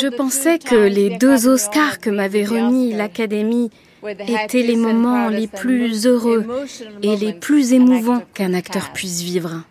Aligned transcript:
Je 0.00 0.08
pensais 0.08 0.58
que 0.58 0.74
les 0.74 1.18
deux 1.18 1.48
Oscars 1.48 1.98
que 1.98 2.10
m'avait 2.10 2.44
remis 2.44 2.92
l'Académie 2.92 3.70
étaient 4.28 4.62
les 4.62 4.76
moments 4.76 5.28
les 5.28 5.46
plus 5.46 6.06
heureux 6.06 6.66
et 7.02 7.16
les 7.16 7.32
plus 7.32 7.72
émouvants 7.72 8.22
qu'un 8.34 8.54
acteur 8.54 8.92
puisse 8.92 9.22
vivre. 9.22 9.62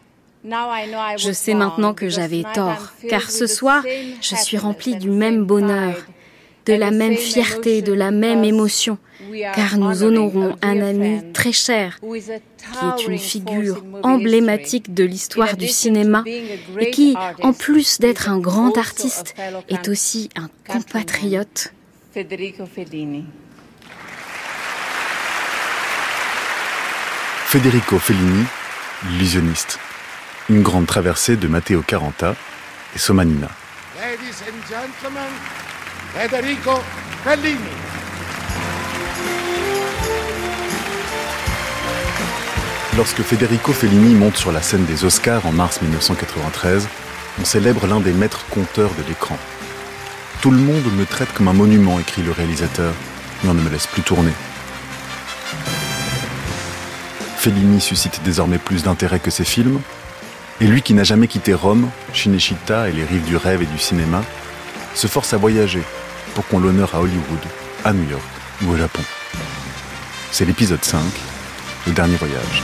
Je 0.45 1.31
sais 1.31 1.53
maintenant 1.53 1.93
que 1.93 2.09
j'avais 2.09 2.43
tort, 2.53 2.93
car 3.09 3.29
ce 3.29 3.47
soir, 3.47 3.83
je 4.21 4.35
suis 4.35 4.57
remplie 4.57 4.95
du 4.95 5.09
même 5.09 5.45
bonheur, 5.45 5.95
de 6.65 6.73
la 6.73 6.91
même 6.91 7.15
fierté, 7.15 7.81
de 7.81 7.93
la 7.93 8.11
même 8.11 8.43
émotion, 8.43 8.97
car 9.55 9.77
nous 9.77 10.03
honorons 10.03 10.55
un 10.61 10.81
ami 10.81 11.31
très 11.33 11.51
cher, 11.51 11.99
qui 12.01 12.07
est 12.85 13.07
une 13.07 13.19
figure 13.19 13.83
emblématique 14.03 14.93
de 14.93 15.03
l'histoire 15.03 15.57
du 15.57 15.67
cinéma 15.67 16.23
et 16.25 16.91
qui, 16.91 17.15
en 17.41 17.53
plus 17.53 17.99
d'être 17.99 18.29
un 18.29 18.39
grand 18.39 18.77
artiste, 18.77 19.35
est 19.69 19.87
aussi 19.89 20.29
un 20.35 20.49
compatriote. 20.67 21.73
Federico 22.13 22.65
Fellini. 22.65 23.25
Federico 27.47 27.99
Fellini, 27.99 28.45
illusionniste. 29.11 29.79
Une 30.49 30.61
grande 30.61 30.87
traversée 30.87 31.37
de 31.37 31.47
Matteo 31.47 31.81
Caranta 31.81 32.35
et 32.95 32.99
Somanina. 32.99 33.49
Ladies 33.95 34.43
and 34.47 34.59
gentlemen, 34.67 35.31
Federico 36.15 36.79
Fellini. 37.23 37.57
Lorsque 42.95 43.23
Federico 43.23 43.73
Fellini 43.73 44.13
monte 44.13 44.37
sur 44.37 44.51
la 44.51 44.61
scène 44.61 44.85
des 44.85 45.05
Oscars 45.05 45.47
en 45.47 45.51
mars 45.51 45.81
1993, 45.81 46.87
on 47.41 47.45
célèbre 47.45 47.87
l'un 47.87 47.99
des 47.99 48.11
maîtres 48.11 48.45
conteurs 48.51 48.91
de 48.93 49.01
l'écran. 49.07 49.39
Tout 50.43 50.51
le 50.51 50.57
monde 50.57 50.85
me 50.95 51.05
traite 51.05 51.33
comme 51.33 51.47
un 51.47 51.53
monument, 51.53 51.99
écrit 51.99 52.21
le 52.21 52.31
réalisateur, 52.31 52.93
mais 53.43 53.49
on 53.49 53.55
ne 53.55 53.61
me 53.61 53.71
laisse 53.71 53.87
plus 53.87 54.03
tourner. 54.03 54.33
Fellini 57.37 57.81
suscite 57.81 58.21
désormais 58.23 58.59
plus 58.59 58.83
d'intérêt 58.83 59.19
que 59.19 59.31
ses 59.31 59.45
films, 59.45 59.81
et 60.61 60.67
lui 60.67 60.83
qui 60.83 60.93
n'a 60.93 61.03
jamais 61.03 61.27
quitté 61.27 61.55
Rome, 61.55 61.89
Cinecittà 62.13 62.87
et 62.87 62.91
les 62.91 63.03
rives 63.03 63.25
du 63.25 63.35
rêve 63.35 63.63
et 63.63 63.65
du 63.65 63.79
cinéma, 63.79 64.21
se 64.93 65.07
force 65.07 65.33
à 65.33 65.37
voyager 65.37 65.81
pour 66.33 66.47
qu'on 66.47 66.59
l'honneur 66.59 66.93
à 66.95 67.01
Hollywood, 67.01 67.39
à 67.83 67.93
New 67.93 68.09
York 68.09 68.23
ou 68.63 68.71
au 68.71 68.77
Japon. 68.77 69.01
C'est 70.31 70.45
l'épisode 70.45 70.83
5, 70.83 71.01
le 71.87 71.93
dernier 71.93 72.15
voyage. 72.15 72.63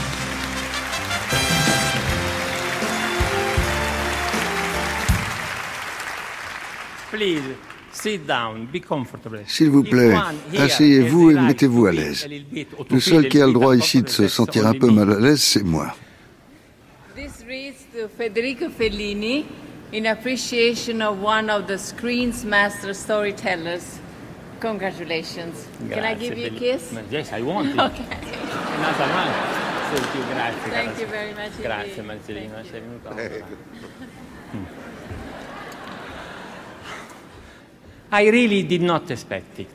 S'il 9.46 9.70
vous 9.70 9.82
plaît, 9.82 10.14
asseyez-vous 10.56 11.32
et 11.32 11.34
mettez-vous 11.34 11.86
à 11.86 11.92
l'aise. 11.92 12.28
Le 12.90 13.00
seul 13.00 13.28
qui 13.28 13.40
a 13.40 13.46
le 13.46 13.52
droit 13.52 13.76
ici 13.76 14.02
de 14.02 14.08
se 14.08 14.28
sentir 14.28 14.66
un 14.66 14.74
peu 14.74 14.90
mal 14.90 15.12
à 15.12 15.20
l'aise, 15.20 15.42
c'est 15.42 15.64
moi. 15.64 15.94
In 19.92 20.06
appreciation 20.06 21.02
of 21.02 21.20
one 21.20 21.50
of 21.50 21.66
the 21.66 21.76
screen's 21.76 22.44
master 22.44 22.94
storytellers. 22.94 23.98
Congratulations. 24.60 25.66
Can 25.90 26.04
I 26.04 26.14
give 26.14 26.38
you 26.38 26.46
a 26.46 26.50
kiss? 26.50 26.94
Yes, 27.10 27.32
I 27.32 27.42
want 27.42 27.68
it. 27.70 27.78
Okay. 27.80 28.04
Another 28.04 29.08
one. 29.12 29.60
Thank 29.90 30.14
you, 30.14 30.22
grazie. 30.32 30.70
Thank 30.70 31.00
you 31.00 31.06
very 31.06 31.34
much. 31.34 31.60
Grazie, 31.60 32.02
Marcellino, 32.02 32.62
sei 32.70 32.80
venuto. 32.80 33.10
I 38.12 38.30
really 38.30 38.62
did 38.62 38.82
not 38.82 39.10
expect 39.10 39.58
it. 39.58 39.68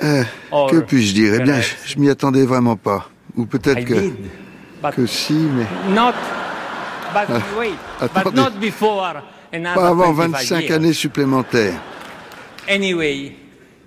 Eh, 0.00 0.24
que 0.50 0.80
puis-je 0.80 1.14
dire? 1.14 1.34
Eh 1.34 1.42
bien, 1.44 1.60
je, 1.60 1.98
m'y 1.98 2.10
attendais 2.10 2.44
vraiment 2.44 2.76
pas. 2.76 3.08
Ou 3.36 3.46
peut-être 3.46 3.84
que, 3.84 4.12
que 4.94 5.06
si, 5.06 5.32
mais... 5.32 5.66
Not, 5.94 6.14
but 7.12 7.26
ah, 7.28 7.42
wait, 7.58 7.78
but 8.14 8.34
not 8.34 8.60
before 8.60 9.22
pas 9.50 9.88
avant 9.88 10.12
25 10.12 10.70
années 10.70 10.92
supplémentaires. 10.92 11.80
Anyway, 12.68 13.34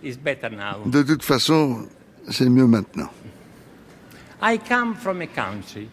it's 0.03 0.17
better 0.17 0.49
now. 0.49 0.81
De 0.85 1.03
toute 1.03 1.23
façon, 1.23 1.87
c'est 2.29 2.49
mieux 2.49 2.67
maintenant. 2.67 3.09
I 4.41 4.57
come 4.57 4.95
from 4.95 5.21
a 5.21 5.27
country 5.27 5.87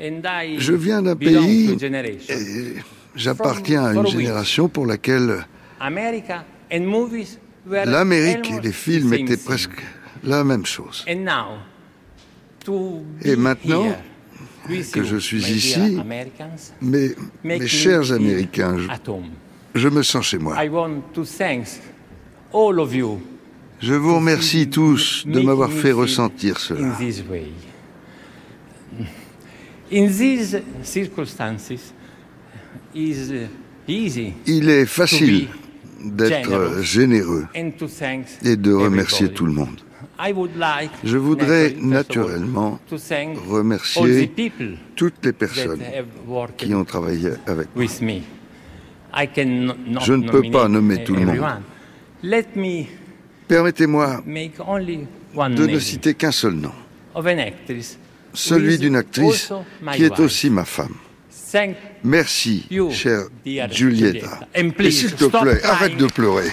and 0.00 0.22
I 0.24 0.58
je 0.60 0.72
viens 0.72 1.02
d'un 1.02 1.16
pays 1.16 1.76
et 2.28 2.76
j'appartiens 3.16 3.86
à 3.86 3.94
une 3.94 4.06
génération 4.06 4.68
pour 4.68 4.86
laquelle 4.86 5.44
L'Amérique 5.80 6.30
et 8.52 8.60
les 8.60 8.72
films 8.72 9.14
étaient 9.14 9.36
presque 9.36 9.82
la 10.22 10.44
même 10.44 10.64
chose. 10.64 11.04
Et 11.08 11.16
maintenant 13.36 13.96
que 14.92 15.02
je 15.04 15.16
suis 15.16 15.50
ici, 15.50 15.98
mes, 16.80 17.10
mes 17.44 17.66
chers 17.66 18.12
Américains, 18.12 18.76
je, 19.74 19.88
me 19.88 20.02
sens 20.02 20.26
chez 20.26 20.38
moi. 20.38 20.56
Je 23.80 23.94
vous 23.94 24.16
remercie 24.16 24.68
tous 24.68 25.24
de 25.26 25.40
m'avoir 25.40 25.72
fait 25.72 25.92
ressentir 25.92 26.58
cela. 26.58 26.96
Il 34.46 34.68
est 34.68 34.86
facile 34.86 35.48
d'être 36.04 36.82
généreux 36.82 37.46
et 38.44 38.56
de 38.56 38.72
remercier 38.72 39.28
tout 39.30 39.46
le 39.46 39.52
monde. 39.52 39.80
Je 41.04 41.16
voudrais 41.16 41.74
naturellement 41.80 42.80
remercier 43.48 44.32
toutes 44.96 45.24
les 45.24 45.32
personnes 45.32 45.80
qui 46.56 46.74
ont 46.74 46.84
travaillé 46.84 47.30
avec 47.46 47.68
moi. 47.74 47.84
Je 50.04 50.12
ne 50.12 50.28
peux 50.28 50.50
pas 50.50 50.68
nommer 50.68 51.04
tout 51.04 51.14
le 51.14 51.24
monde. 51.24 51.46
Permettez-moi 53.46 54.22
de 54.26 55.66
ne 55.66 55.78
citer 55.78 56.14
qu'un 56.14 56.32
seul 56.32 56.54
nom, 56.54 56.72
celui 58.34 58.78
d'une 58.78 58.96
actrice 58.96 59.52
qui 59.94 60.04
est 60.04 60.18
aussi 60.20 60.50
ma 60.50 60.64
femme. 60.64 60.94
Merci, 62.04 62.66
chère 62.90 63.22
Giulietta. 63.70 64.40
Et 64.54 64.90
s'il 64.90 65.14
te 65.14 65.24
plaît, 65.24 65.62
arrête 65.64 65.96
de 65.96 66.06
pleurer. 66.06 66.50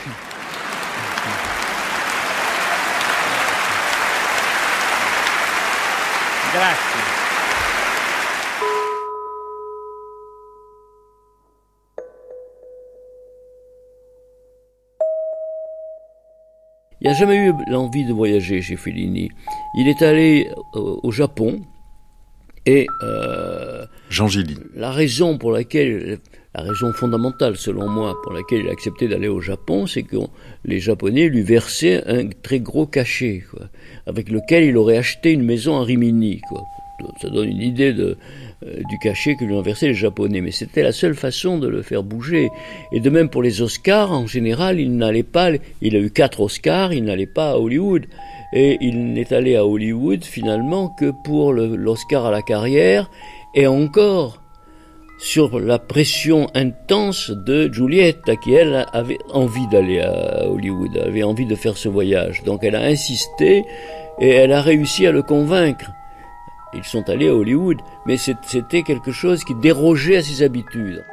Il 17.01 17.09
n'a 17.09 17.13
jamais 17.13 17.35
eu 17.35 17.53
l'envie 17.67 18.05
de 18.05 18.13
voyager 18.13 18.61
chez 18.61 18.77
Fellini. 18.77 19.29
Il 19.75 19.87
est 19.87 20.01
allé 20.01 20.49
euh, 20.75 20.95
au 21.03 21.11
Japon 21.11 21.61
et 22.65 22.87
euh, 23.03 23.85
Jean 24.09 24.27
Gilly. 24.27 24.57
La 24.73 24.91
raison 24.91 25.37
pour 25.37 25.51
laquelle, 25.51 26.19
la 26.55 26.63
raison 26.63 26.93
fondamentale 26.93 27.57
selon 27.57 27.89
moi 27.89 28.15
pour 28.23 28.31
laquelle 28.31 28.61
il 28.61 28.69
a 28.69 28.71
accepté 28.71 29.09
d'aller 29.09 29.27
au 29.27 29.41
Japon, 29.41 29.87
c'est 29.87 30.03
que 30.03 30.15
les 30.63 30.79
Japonais 30.79 31.27
lui 31.27 31.41
versaient 31.41 32.01
un 32.07 32.29
très 32.29 32.59
gros 32.59 32.85
cachet, 32.85 33.43
quoi, 33.51 33.65
avec 34.07 34.29
lequel 34.29 34.63
il 34.63 34.77
aurait 34.77 34.97
acheté 34.97 35.31
une 35.31 35.43
maison 35.43 35.77
à 35.77 35.83
Rimini. 35.83 36.39
Quoi. 36.47 36.63
Ça 37.21 37.29
donne 37.29 37.49
une 37.49 37.61
idée 37.61 37.91
de, 37.91 38.17
euh, 38.65 38.81
du 38.87 38.97
cachet 38.99 39.35
que 39.35 39.43
lui 39.43 39.53
ont 39.53 39.61
versé 39.61 39.87
les 39.87 39.93
Japonais, 39.93 40.39
mais 40.39 40.51
c'était 40.51 40.81
la 40.81 40.93
seule 40.93 41.15
façon 41.15 41.57
de 41.57 41.67
le 41.67 41.81
faire 41.81 42.03
bouger. 42.03 42.49
Et 42.93 43.01
de 43.01 43.09
même 43.09 43.27
pour 43.27 43.43
les 43.43 43.61
Oscars, 43.61 44.13
en 44.13 44.25
général, 44.25 44.79
il 44.79 44.95
n'allait 44.95 45.23
pas, 45.23 45.49
il 45.81 45.95
a 45.97 45.99
eu 45.99 46.09
quatre 46.09 46.39
Oscars, 46.39 46.93
il 46.93 47.03
n'allait 47.03 47.25
pas 47.25 47.51
à 47.51 47.57
Hollywood. 47.57 48.05
Et 48.53 48.77
il 48.79 49.11
n'est 49.11 49.33
allé 49.33 49.57
à 49.57 49.65
Hollywood 49.65 50.23
finalement 50.23 50.87
que 50.87 51.11
pour 51.25 51.51
l'Oscar 51.51 52.25
à 52.25 52.31
la 52.31 52.41
carrière 52.41 53.09
et 53.55 53.67
encore 53.67 54.44
sur 55.17 55.59
la 55.59 55.79
pression 55.79 56.47
intense 56.53 57.31
de 57.31 57.71
Juliette, 57.71 58.31
qui 58.43 58.53
elle 58.53 58.85
avait 58.91 59.17
envie 59.31 59.67
d'aller 59.67 60.01
à 60.01 60.47
Hollywood, 60.49 60.97
avait 60.97 61.23
envie 61.23 61.45
de 61.45 61.55
faire 61.55 61.77
ce 61.77 61.89
voyage. 61.89 62.43
Donc 62.43 62.63
elle 62.63 62.75
a 62.75 62.83
insisté 62.83 63.63
et 64.19 64.29
elle 64.29 64.51
a 64.51 64.61
réussi 64.61 65.07
à 65.07 65.11
le 65.11 65.21
convaincre. 65.21 65.91
Ils 66.73 66.83
sont 66.83 67.09
allés 67.09 67.29
à 67.29 67.35
Hollywood, 67.35 67.77
mais 68.05 68.17
c'était 68.17 68.83
quelque 68.83 69.11
chose 69.11 69.43
qui 69.43 69.55
dérogeait 69.55 70.17
à 70.17 70.21
ses 70.21 70.43
habitudes. 70.43 71.03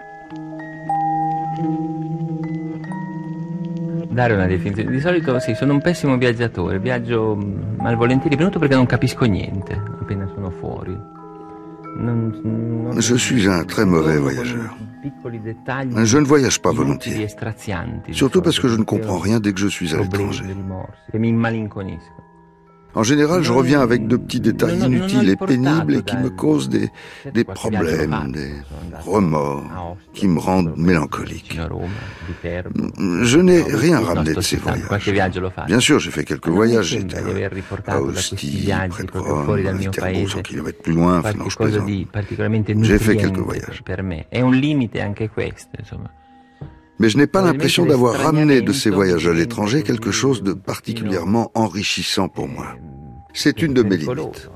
Dare 4.10 4.34
una 4.34 4.46
definizione. 4.46 4.90
Di 4.90 5.00
solito 5.00 5.38
sì, 5.38 5.55
sono 5.55 5.72
un 5.72 5.81
pessimo 5.81 6.19
viaggiatore, 6.19 6.78
viaggio 6.78 7.34
malvolentieri, 7.78 8.37
venuto 8.37 8.58
perché 8.58 8.75
non 8.75 8.84
capisco 8.84 9.25
niente 9.25 9.93
appena 10.12 10.28
sono 10.34 10.50
fuori. 10.50 11.21
Je 12.98 13.14
suis 13.14 13.48
un 13.48 13.64
très 13.64 13.84
mauvais 13.84 14.18
voyageur. 14.18 14.76
Je 16.04 16.18
ne 16.18 16.24
voyage 16.24 16.60
pas 16.60 16.72
volontiers, 16.72 17.26
surtout 18.12 18.40
parce 18.42 18.58
que 18.60 18.68
je 18.68 18.76
ne 18.76 18.84
comprends 18.84 19.18
rien 19.18 19.40
dès 19.40 19.52
que 19.52 19.60
je 19.60 19.68
suis 19.68 19.94
à 19.94 19.98
l'étranger. 19.98 20.44
En 22.94 23.02
général, 23.02 23.42
je 23.42 23.52
reviens 23.52 23.80
avec 23.80 24.06
de 24.06 24.16
petits 24.16 24.40
détails 24.40 24.78
inutiles 24.80 25.28
et 25.30 25.36
pénibles 25.36 25.94
et 25.96 26.02
qui 26.02 26.16
me 26.16 26.28
causent 26.30 26.68
des, 26.68 26.90
des 27.32 27.44
problèmes, 27.44 28.32
des 28.32 28.52
remords, 29.06 29.96
qui 30.12 30.28
me 30.28 30.38
rendent 30.38 30.74
mélancolique. 30.76 31.58
Je 33.22 33.38
n'ai 33.38 33.62
rien 33.62 34.00
ramené 34.00 34.34
de 34.34 34.40
ces 34.42 34.56
voyages. 34.56 34.82
Bien 35.66 35.80
sûr, 35.80 35.98
j'ai 36.00 36.10
fait 36.10 36.24
quelques 36.24 36.48
voyages. 36.48 36.86
J'étais 36.86 37.16
à 37.86 38.00
Ostie, 38.02 38.66
près 38.90 39.04
de 39.04 39.10
Rome, 39.18 39.46
à 39.66 39.72
Viterbo, 39.72 40.28
100 40.28 40.42
km 40.42 40.82
plus 40.82 40.92
loin, 40.92 41.18
enfin 41.20 41.32
non, 41.38 41.48
je 41.48 41.56
plaisante. 41.70 41.88
J'ai 42.84 42.98
fait 42.98 43.16
quelques 43.16 43.38
voyages. 43.38 43.82
Mais 47.02 47.08
je 47.08 47.19
n'ai 47.19 47.26
pas 47.26 47.43
l'impression 47.43 47.84
d'avoir 47.84 48.14
ramené 48.14 48.60
de 48.60 48.72
ces 48.72 48.88
voyages 48.88 49.26
à 49.26 49.32
l'étranger 49.32 49.82
quelque 49.82 50.12
chose 50.12 50.44
de 50.44 50.52
particulièrement 50.52 51.50
enrichissant 51.54 52.28
pour 52.28 52.46
moi. 52.46 52.76
C'est 53.34 53.60
une 53.60 53.75
de 53.75 53.82
mes 53.82 53.96
limites. 53.96 54.49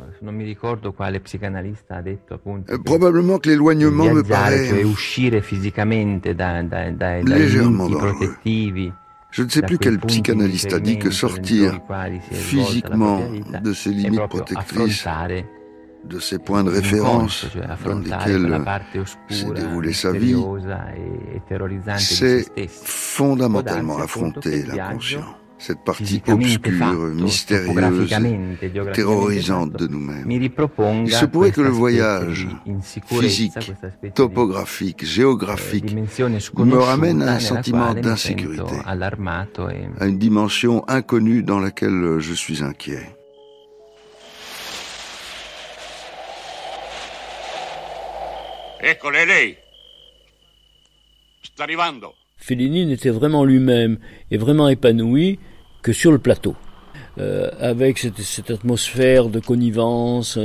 Euh, 2.71 2.79
probablement 2.85 3.39
que 3.39 3.49
l'éloignement 3.51 4.15
me 4.15 4.23
paraît 4.23 4.85
légèrement 7.25 7.89
dangereux. 7.89 8.37
Je 9.33 9.43
ne 9.43 9.49
sais 9.49 9.63
plus 9.63 9.79
quel 9.79 9.99
psychanalyste 9.99 10.73
a 10.73 10.79
dit 10.79 11.01
que 11.01 11.11
sortir 11.11 11.81
physiquement 12.31 13.23
de 13.61 13.73
ses 13.73 13.91
limites 13.91 14.29
protectrices 14.29 15.05
de 16.09 16.19
ces 16.19 16.39
points 16.39 16.65
de 16.65 16.71
référence 16.71 17.47
dans 17.85 17.99
lesquels 17.99 18.65
s'est 19.29 19.51
déroulée 19.55 19.93
sa 19.93 20.13
vie, 20.13 20.35
e 20.35 21.99
c'est 21.99 22.47
fondamentalement 22.69 23.99
affronter 23.99 24.65
l'inconscient, 24.65 25.25
cette 25.59 25.83
partie 25.85 26.23
obscure, 26.29 27.15
mystérieuse, 27.15 28.15
terrorisante 28.93 29.73
de 29.73 29.87
nous-mêmes. 29.87 30.31
Il 30.31 31.13
se 31.13 31.25
pourrait 31.25 31.51
que 31.51 31.63
le 31.63 31.71
voyage 31.71 32.47
physique, 33.07 33.55
topographique, 34.15 35.05
géographique 35.05 35.95
me 35.95 36.77
ramène 36.77 37.23
à 37.23 37.35
un 37.35 37.41
sentiment 37.41 37.95
d'insécurité, 37.95 38.77
e 38.87 40.03
à 40.03 40.07
une 40.07 40.19
dimension 40.19 40.85
inconnue 40.89 41.43
dans 41.43 41.59
laquelle 41.59 42.19
je 42.19 42.35
suis 42.35 42.63
inquiet. 42.63 43.17
Fellini 52.37 52.87
n'était 52.87 53.11
vraiment 53.11 53.45
lui-même 53.45 53.99
et 54.31 54.37
vraiment 54.37 54.69
épanoui 54.69 55.39
que 55.83 55.93
sur 55.93 56.13
le 56.13 56.19
plateau. 56.19 56.55
Euh, 57.19 57.49
avec 57.61 57.97
cette, 57.97 58.51
atmosphère 58.51 59.31
de 59.31 59.41
connivence, 59.41 60.39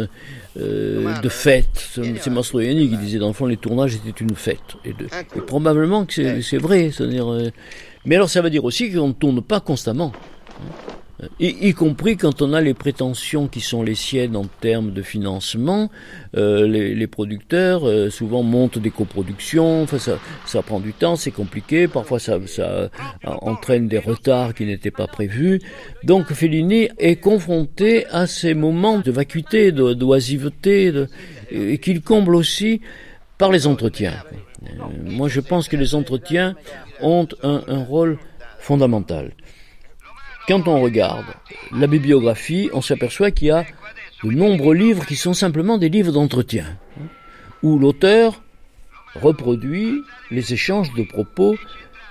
euh, 0.57 1.21
de 1.21 1.29
fête. 1.29 1.89
C'est 1.93 2.29
Mastroianni 2.29 2.89
qui 2.89 2.95
disait 2.95 3.19
dans 3.19 3.27
le 3.27 3.33
fond 3.33 3.45
les 3.45 3.57
tournages 3.57 3.95
étaient 3.95 4.21
une 4.21 4.35
fête. 4.35 4.77
Et, 4.85 4.93
probablement 5.41 6.05
que 6.05 6.41
c'est 6.41 6.57
vrai. 6.57 6.91
Euh, 7.01 7.49
mais 8.05 8.15
alors 8.15 8.29
ça 8.29 8.41
veut 8.41 8.49
dire 8.49 8.63
aussi 8.63 8.89
qu'on 8.89 9.09
ne 9.09 9.13
tourne 9.13 9.41
pas 9.41 9.59
constamment. 9.59 10.13
Y, 11.39 11.73
compris 11.73 12.17
quand 12.17 12.41
on 12.41 12.53
a 12.53 12.61
les 12.61 12.73
prétentions 12.73 13.47
qui 13.47 13.59
sont 13.61 13.83
les 13.83 13.93
siennes 13.93 14.35
en 14.35 14.45
termes 14.45 14.91
de 14.91 15.03
financement, 15.03 15.91
euh, 16.35 16.67
les, 16.67 17.07
producteurs 17.07 17.87
euh, 17.87 18.09
souvent 18.09 18.41
montent 18.41 18.79
des 18.79 18.89
coproductions, 18.89 19.83
enfin 19.83 19.99
ça, 19.99 20.17
ça 20.45 20.63
prend 20.63 20.79
du 20.79 20.93
temps, 20.93 21.15
c'est 21.15 21.31
compliqué, 21.31 21.87
parfois 21.87 22.19
ça, 22.19 22.39
ça 22.47 22.89
entraîne 23.23 23.87
des 23.87 23.99
retards 23.99 24.55
qui 24.55 24.65
n'étaient 24.65 24.91
pas 24.91 25.07
prévus. 25.07 25.61
Donc 26.03 26.33
Fellini 26.33 26.89
est 26.97 27.17
confronté 27.17 28.07
à 28.07 28.25
ces 28.25 28.55
moments 28.55 28.99
de 28.99 29.11
vacuité, 29.11 29.71
d'oisiveté, 29.71 30.91
et 31.51 31.77
qu'il 31.77 32.01
comble 32.01 32.35
aussi 32.35 32.81
par 33.37 33.51
les 33.51 33.67
entretiens. 33.67 34.13
Euh, 34.63 34.67
moi 35.05 35.27
je 35.27 35.39
pense 35.39 35.67
que 35.67 35.77
les 35.77 35.93
entretiens 35.93 36.55
ont 36.99 37.27
un, 37.43 37.61
un 37.67 37.83
rôle 37.83 38.17
fondamental. 38.59 39.31
Quand 40.47 40.67
on 40.67 40.81
regarde 40.81 41.25
la 41.71 41.87
bibliographie, 41.87 42.69
on 42.73 42.81
s'aperçoit 42.81 43.31
qu'il 43.31 43.47
y 43.47 43.51
a 43.51 43.65
de 44.23 44.31
nombreux 44.31 44.75
livres 44.75 45.05
qui 45.05 45.15
sont 45.15 45.33
simplement 45.33 45.77
des 45.77 45.89
livres 45.89 46.11
d'entretien, 46.11 46.77
où 47.63 47.77
l'auteur 47.77 48.41
reproduit 49.15 50.01
les 50.29 50.53
échanges 50.53 50.93
de 50.93 51.03
propos 51.03 51.55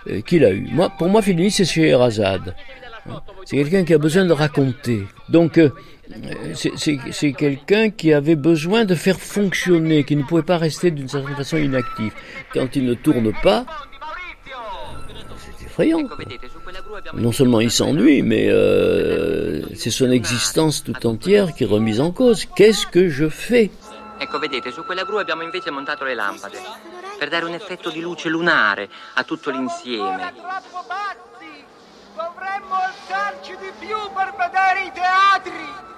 euh, 0.08 0.20
qu'il 0.20 0.44
a 0.44 0.50
eus. 0.50 0.68
Moi, 0.70 0.90
pour 0.98 1.08
moi, 1.08 1.22
Fellini, 1.22 1.50
c'est 1.50 1.64
Scheherazade. 1.64 2.54
C'est 3.44 3.56
quelqu'un 3.56 3.84
qui 3.84 3.94
a 3.94 3.98
besoin 3.98 4.24
de 4.24 4.32
raconter. 4.32 5.02
Donc, 5.28 5.58
euh, 5.58 5.70
c'est 6.54 7.32
quelqu'un 7.32 7.90
qui 7.90 8.12
avait 8.12 8.36
besoin 8.36 8.84
de 8.84 8.94
faire 8.94 9.18
fonctionner, 9.18 10.04
qui 10.04 10.16
ne 10.16 10.22
pouvait 10.22 10.42
pas 10.42 10.58
rester 10.58 10.90
d'une 10.90 11.08
certaine 11.08 11.36
façon 11.36 11.56
inactif. 11.56 12.12
Quand 12.52 12.76
il 12.76 12.84
ne 12.84 12.94
tourne 12.94 13.32
pas, 13.42 13.64
effrayant. 15.80 16.08
Non 17.14 17.32
seulement 17.32 17.60
il 17.60 17.70
s'ennuie, 17.70 18.22
mais 18.22 18.48
euh, 18.48 19.62
c'est 19.74 19.90
son 19.90 20.10
existence 20.10 20.82
tout 20.82 21.06
entière 21.06 21.54
qui 21.54 21.64
est 21.64 21.66
remise 21.66 22.00
en 22.00 22.12
cause. 22.12 22.46
Qu'est-ce 22.56 22.86
que 22.86 23.08
je 23.08 23.28
fais? 23.28 23.70
Ecco, 24.18 24.38
vedete, 24.38 24.70
su 24.70 24.84
quella 24.84 25.04
gru 25.04 25.18
abbiamo 25.18 25.42
invece 25.42 25.70
montato 25.70 26.04
le 26.04 26.14
lampade 26.14 26.58
per 27.18 27.30
dare 27.30 27.46
un 27.46 27.54
effetto 27.54 27.90
di 27.90 28.00
luce 28.00 28.28
lunare 28.28 28.88
a 29.14 29.24
tutto 29.24 29.50
l'insieme. 29.50 30.34
Dovremmo 32.14 32.74
alzarci 32.74 33.56
di 33.58 33.72
più 33.78 33.96
per 34.14 34.34
vedere 34.36 34.84
i 34.84 34.92
teatri. 34.92 35.88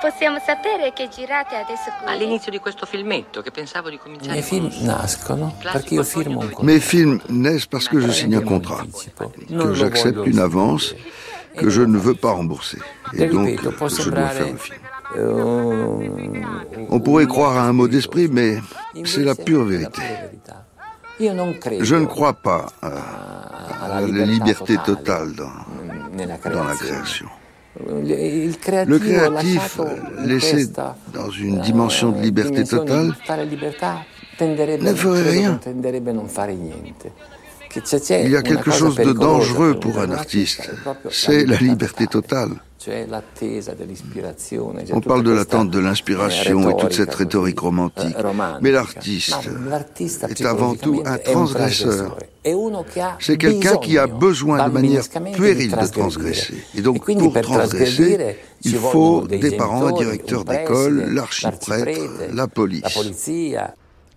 Possiamo 0.00 0.38
sapere 0.38 0.92
che 0.94 1.08
girate 1.10 1.56
adesso 1.56 1.90
qui? 2.00 2.10
All'inizio 2.10 2.50
di 2.50 2.58
questo 2.58 2.86
filmetto 2.86 3.42
che 3.42 3.50
pensavo 3.50 3.90
di 3.90 3.98
cominciare. 3.98 4.36
Mes 4.36 4.48
film 4.48 4.70
nascono 4.80 5.54
perché 5.60 5.94
io 5.94 6.02
firmo 6.02 6.40
un 6.40 6.50
contrat. 6.50 6.64
Mes 6.64 6.80
films 6.82 7.22
naissent 7.28 7.68
parce 7.68 7.88
que 7.88 8.00
je 8.00 8.10
signe 8.10 8.36
un 8.36 8.44
contrat, 8.44 8.86
que 9.48 9.74
j'accepte 9.74 10.24
une 10.24 10.38
avance 10.38 10.94
que 11.54 11.68
je 11.68 11.82
ne 11.82 11.98
veux 11.98 12.14
pas 12.14 12.30
rembourser. 12.30 12.78
Et 13.12 13.26
donc, 13.26 13.60
je 13.60 14.10
dois 14.10 14.28
faire 14.28 14.46
le 14.46 14.56
film. 14.56 14.78
On 16.90 17.00
pourrait 17.00 17.26
croire 17.26 17.56
à 17.58 17.64
un 17.64 17.72
mot 17.72 17.88
d'esprit, 17.88 18.28
mais 18.28 18.60
c'est 19.04 19.24
la 19.24 19.34
pure 19.34 19.64
vérité. 19.64 20.02
Je 21.20 21.96
ne 21.96 22.06
crois 22.06 22.32
pas 22.32 22.66
à 22.80 24.00
la 24.00 24.24
liberté 24.24 24.78
totale 24.84 25.34
dans, 25.34 25.50
dans 26.26 26.64
la 26.64 26.74
création. 26.74 27.26
Le 27.80 28.98
créatif, 28.98 29.80
laissé 30.24 30.66
dans 31.12 31.30
une 31.30 31.60
dimension 31.60 32.10
de 32.10 32.20
liberté 32.20 32.64
totale, 32.64 33.12
ne 34.40 34.94
ferait 34.94 35.30
rien. 35.30 35.60
Il 38.10 38.30
y 38.30 38.36
a 38.36 38.42
quelque 38.42 38.70
chose 38.70 38.96
de 38.96 39.12
dangereux 39.12 39.78
pour 39.78 39.98
un 39.98 40.10
artiste, 40.10 40.70
c'est 41.10 41.44
la 41.44 41.56
liberté 41.58 42.06
totale. 42.06 42.52
On 44.92 45.00
parle 45.00 45.24
de 45.24 45.32
l'attente 45.32 45.70
de 45.70 45.78
l'inspiration 45.78 46.70
et 46.70 46.76
toute 46.76 46.92
cette 46.92 47.14
rhétorique 47.14 47.58
romantique. 47.58 48.16
Mais 48.60 48.70
l'artiste 48.70 50.24
est 50.28 50.44
avant 50.44 50.74
tout 50.74 51.02
un 51.04 51.18
transgresseur. 51.18 52.16
C'est 53.18 53.36
quelqu'un 53.36 53.76
qui 53.78 53.98
a 53.98 54.06
besoin 54.06 54.68
de 54.68 54.72
manière 54.72 55.04
puérile 55.34 55.72
de 55.72 55.86
transgresser. 55.86 56.54
Et 56.76 56.80
donc, 56.80 57.04
pour 57.04 57.40
transgresser, 57.40 58.36
il 58.62 58.76
faut 58.76 59.26
des 59.26 59.56
parents, 59.56 59.86
un 59.86 59.92
directeur 59.92 60.44
d'école, 60.44 61.12
l'archiprêtre, 61.12 62.00
la 62.32 62.46
police. 62.46 62.82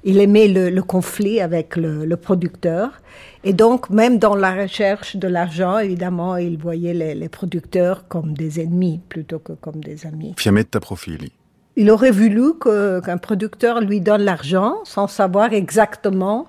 Il 0.03 0.19
aimait 0.19 0.47
le, 0.47 0.81
conflit 0.81 1.41
avec 1.41 1.75
le, 1.75 2.15
producteur. 2.15 3.01
Et 3.43 3.53
donc, 3.53 3.89
même 3.89 4.19
dans 4.19 4.35
la 4.35 4.53
recherche 4.53 5.15
de 5.15 5.27
l'argent, 5.27 5.79
évidemment, 5.79 6.37
il 6.37 6.57
voyait 6.57 6.93
les, 6.93 7.29
producteurs 7.29 8.07
comme 8.07 8.33
des 8.33 8.59
ennemis 8.59 9.01
plutôt 9.09 9.39
que 9.39 9.53
comme 9.53 9.83
des 9.83 10.05
amis. 10.05 10.35
Fiammetta 10.37 10.79
Profili. 10.79 11.31
Il 11.75 11.89
aurait 11.89 12.11
voulu 12.11 12.53
qu'un 12.59 13.17
producteur 13.17 13.81
lui 13.81 14.01
donne 14.01 14.21
l'argent 14.21 14.75
sans 14.83 15.07
savoir 15.07 15.53
exactement 15.53 16.47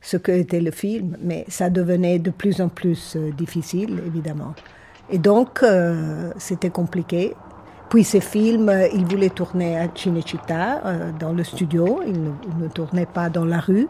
ce 0.00 0.16
qu'était 0.16 0.60
le 0.60 0.70
film, 0.70 1.16
mais 1.22 1.44
ça 1.48 1.70
devenait 1.70 2.20
de 2.20 2.30
plus 2.30 2.60
en 2.60 2.68
plus 2.68 3.16
euh, 3.16 3.32
difficile, 3.32 4.00
évidemment. 4.06 4.54
Et 5.10 5.18
donc, 5.18 5.62
euh, 5.62 6.30
c'était 6.36 6.70
compliqué. 6.70 7.34
Puis 7.88 8.04
ces 8.04 8.20
films, 8.20 8.68
euh, 8.68 8.86
il 8.92 9.04
voulait 9.06 9.30
tourner 9.30 9.78
à 9.78 9.88
Cinecittà, 9.94 10.82
euh, 10.84 11.10
dans 11.18 11.32
le 11.32 11.42
studio, 11.42 12.00
il 12.06 12.22
ne, 12.22 12.68
tournait 12.68 13.06
pas 13.06 13.30
dans 13.30 13.46
la 13.46 13.60
rue. 13.60 13.88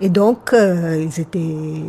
Et 0.00 0.08
donc, 0.08 0.52
euh, 0.52 1.02
ils 1.02 1.20
étaient 1.20 1.84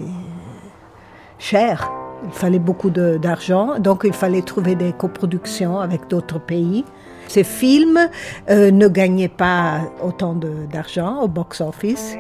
chers. 1.40 1.92
Il 2.26 2.32
fallait 2.32 2.60
beaucoup 2.60 2.90
d'argent, 2.90 3.78
donc 3.80 4.02
il 4.04 4.14
fallait 4.14 4.42
trouver 4.42 4.76
des 4.76 4.92
coproductions 4.92 5.80
avec 5.80 6.08
d'autres 6.08 6.40
pays. 6.40 6.84
Ces 7.28 7.44
films 7.44 8.10
euh, 8.50 8.72
ne 8.72 8.88
gagnaient 8.88 9.28
pas 9.28 9.82
autant 10.02 10.34
d'argent 10.72 11.22
au 11.22 11.28
box-office. 11.28 12.16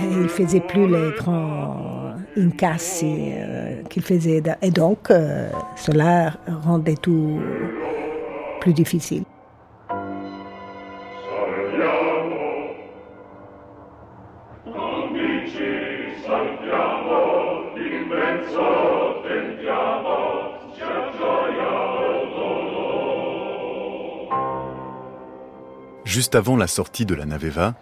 Ils 0.00 0.22
ne 0.22 0.28
faisaient 0.28 0.60
plus 0.60 0.88
les 0.88 1.10
grands 1.16 2.14
incassi 2.36 3.32
euh, 3.34 3.82
qu'ils 3.88 4.02
faisaient. 4.02 4.42
Et 4.62 4.70
donc, 4.70 5.10
euh, 5.10 5.50
cela 5.76 6.32
rendait 6.64 6.96
tout 6.96 7.38
plus 8.60 8.72
difficile. 8.72 9.24
Juste 26.12 26.34
avant 26.34 26.58
la 26.58 26.66
sortie 26.66 27.06
de 27.06 27.14
la 27.14 27.24
Naveva, 27.24 27.72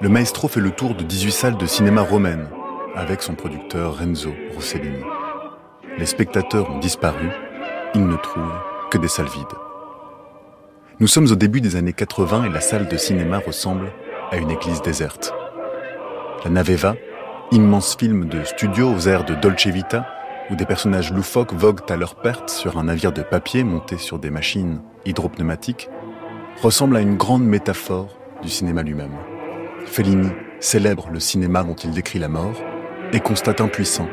le 0.00 0.08
maestro 0.08 0.46
fait 0.46 0.60
le 0.60 0.70
tour 0.70 0.94
de 0.94 1.02
18 1.02 1.32
salles 1.32 1.56
de 1.56 1.66
cinéma 1.66 2.02
romaines 2.02 2.46
avec 2.94 3.22
son 3.22 3.34
producteur 3.34 3.98
Renzo 3.98 4.32
Rossellini. 4.54 5.02
Les 5.98 6.06
spectateurs 6.06 6.70
ont 6.70 6.78
disparu, 6.78 7.30
ils 7.96 8.06
ne 8.06 8.14
trouvent 8.14 8.60
que 8.92 8.98
des 8.98 9.08
salles 9.08 9.26
vides. 9.26 9.58
Nous 11.00 11.08
sommes 11.08 11.28
au 11.32 11.34
début 11.34 11.60
des 11.60 11.74
années 11.74 11.92
80 11.92 12.44
et 12.44 12.50
la 12.50 12.60
salle 12.60 12.86
de 12.86 12.96
cinéma 12.96 13.40
ressemble 13.44 13.90
à 14.30 14.36
une 14.36 14.52
église 14.52 14.80
déserte. 14.82 15.34
La 16.44 16.52
Naveva, 16.52 16.94
immense 17.50 17.96
film 17.96 18.26
de 18.26 18.44
studio 18.44 18.94
aux 18.94 19.08
airs 19.08 19.24
de 19.24 19.34
Dolce 19.34 19.66
Vita, 19.66 20.06
où 20.50 20.54
des 20.54 20.66
personnages 20.66 21.12
loufoques 21.12 21.52
voguent 21.52 21.90
à 21.90 21.96
leur 21.96 22.14
perte 22.14 22.48
sur 22.48 22.78
un 22.78 22.84
navire 22.84 23.10
de 23.10 23.22
papier 23.22 23.64
monté 23.64 23.98
sur 23.98 24.20
des 24.20 24.30
machines 24.30 24.80
hydropneumatiques, 25.04 25.88
ressemble 26.60 26.96
à 26.96 27.00
une 27.00 27.16
grande 27.16 27.44
métaphore 27.44 28.08
du 28.42 28.48
cinéma 28.48 28.82
lui-même. 28.82 29.16
Fellini 29.86 30.28
célèbre 30.60 31.08
le 31.12 31.20
cinéma 31.20 31.64
dont 31.64 31.74
il 31.74 31.92
décrit 31.92 32.18
la 32.18 32.28
mort 32.28 32.60
et 33.12 33.20
constate 33.20 33.60
impuissant 33.60 34.08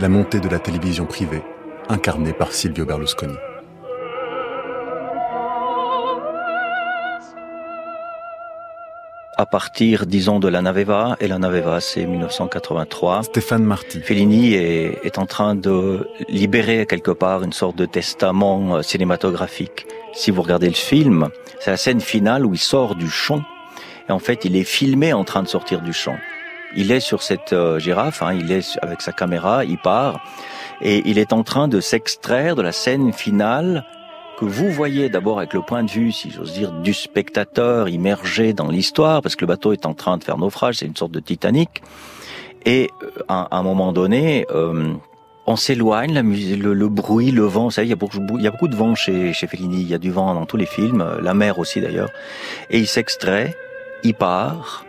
la 0.00 0.08
montée 0.08 0.40
de 0.40 0.48
la 0.48 0.58
télévision 0.58 1.06
privée 1.06 1.42
incarnée 1.88 2.32
par 2.32 2.52
Silvio 2.52 2.84
Berlusconi. 2.84 3.34
à 9.42 9.46
partir, 9.46 10.06
disons, 10.06 10.38
de 10.38 10.46
la 10.46 10.62
Naveva, 10.62 11.16
et 11.18 11.26
la 11.26 11.38
Naveva, 11.38 11.80
c'est 11.80 12.06
1983. 12.06 13.24
Stéphane 13.24 13.64
Marty. 13.64 14.00
Fellini 14.00 14.54
est, 14.54 15.00
est, 15.04 15.18
en 15.18 15.26
train 15.26 15.56
de 15.56 16.08
libérer 16.28 16.86
quelque 16.86 17.10
part 17.10 17.42
une 17.42 17.52
sorte 17.52 17.74
de 17.74 17.86
testament 17.86 18.76
euh, 18.76 18.82
cinématographique. 18.82 19.86
Si 20.14 20.30
vous 20.30 20.42
regardez 20.42 20.68
le 20.68 20.74
film, 20.74 21.28
c'est 21.60 21.70
la 21.70 21.76
scène 21.76 22.00
finale 22.00 22.44
où 22.44 22.54
il 22.54 22.58
sort 22.58 22.94
du 22.94 23.08
champ, 23.08 23.42
et 24.08 24.12
en 24.12 24.18
fait, 24.18 24.44
il 24.44 24.56
est 24.56 24.64
filmé 24.64 25.12
en 25.12 25.24
train 25.24 25.42
de 25.42 25.48
sortir 25.48 25.80
du 25.80 25.92
champ. 25.92 26.16
Il 26.76 26.90
est 26.90 27.00
sur 27.00 27.22
cette 27.22 27.52
euh, 27.52 27.78
girafe, 27.78 28.22
hein, 28.22 28.34
il 28.34 28.50
est 28.52 28.78
avec 28.82 29.00
sa 29.00 29.12
caméra, 29.12 29.64
il 29.64 29.78
part, 29.78 30.20
et 30.80 31.02
il 31.06 31.18
est 31.18 31.32
en 31.32 31.42
train 31.42 31.68
de 31.68 31.80
s'extraire 31.80 32.56
de 32.56 32.62
la 32.62 32.72
scène 32.72 33.12
finale 33.12 33.84
que 34.38 34.44
vous 34.44 34.70
voyez 34.70 35.08
d'abord 35.08 35.38
avec 35.38 35.52
le 35.54 35.62
point 35.62 35.84
de 35.84 35.90
vue, 35.90 36.12
si 36.12 36.30
j'ose 36.30 36.52
dire, 36.52 36.72
du 36.72 36.94
spectateur 36.94 37.88
immergé 37.88 38.52
dans 38.52 38.68
l'histoire, 38.68 39.22
parce 39.22 39.36
que 39.36 39.42
le 39.42 39.48
bateau 39.48 39.72
est 39.72 39.86
en 39.86 39.94
train 39.94 40.16
de 40.18 40.24
faire 40.24 40.38
naufrage, 40.38 40.76
c'est 40.76 40.86
une 40.86 40.96
sorte 40.96 41.12
de 41.12 41.20
Titanic. 41.20 41.82
Et 42.64 42.90
euh, 43.02 43.22
à, 43.28 43.56
un 43.56 43.62
moment 43.62 43.92
donné, 43.92 44.46
euh, 44.50 44.94
on 45.46 45.56
s'éloigne, 45.56 46.14
le, 46.14 46.88
bruit, 46.88 47.30
le 47.30 47.42
vent, 47.42 47.64
vous 47.64 47.70
savez, 47.70 47.88
il 47.88 47.90
y 47.90 47.94
a 47.94 47.96
beaucoup, 47.96 48.20
il 48.38 48.42
y 48.42 48.46
a 48.46 48.50
beaucoup 48.50 48.68
de 48.68 48.76
vent 48.76 48.94
chez, 48.94 49.32
chez 49.32 49.46
Fellini, 49.46 49.80
il 49.80 49.88
y 49.88 49.94
a 49.94 49.98
du 49.98 50.10
vent 50.10 50.34
dans 50.34 50.46
tous 50.46 50.56
les 50.56 50.66
films, 50.66 51.00
euh, 51.00 51.20
la 51.20 51.34
mer 51.34 51.58
aussi 51.58 51.80
d'ailleurs. 51.80 52.10
Et 52.70 52.78
il 52.78 52.86
s'extrait, 52.86 53.56
il 54.04 54.14
part, 54.14 54.84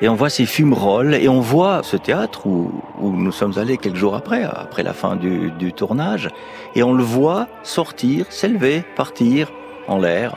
et 0.00 0.08
on 0.08 0.14
voit 0.14 0.28
ces 0.28 0.46
fumerolles 0.46 1.14
et 1.14 1.28
on 1.28 1.40
voit 1.40 1.82
ce 1.82 1.96
théâtre 1.96 2.46
où, 2.46 2.70
où, 3.00 3.10
nous 3.10 3.32
sommes 3.32 3.58
allés 3.58 3.78
quelques 3.78 3.96
jours 3.96 4.14
après, 4.14 4.44
après 4.44 4.82
la 4.82 4.92
fin 4.92 5.16
du, 5.16 5.50
du 5.52 5.72
tournage, 5.72 6.28
et 6.74 6.82
on 6.82 6.92
le 6.92 7.02
voit 7.02 7.48
sortir, 7.62 8.26
s'élever, 8.30 8.84
partir 8.94 9.50
en 9.88 9.98
l'air. 9.98 10.36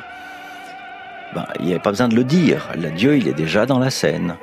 Ben, 1.35 1.45
il 1.59 1.65
n'y 1.65 1.71
avait 1.71 1.81
pas 1.81 1.91
besoin 1.91 2.07
de 2.07 2.15
le 2.15 2.23
dire, 2.23 2.69
l'adieu 2.75 3.17
il 3.17 3.27
est 3.27 3.33
déjà 3.33 3.67
dans 3.67 3.79
la 3.79 3.91
scène. 3.91 4.38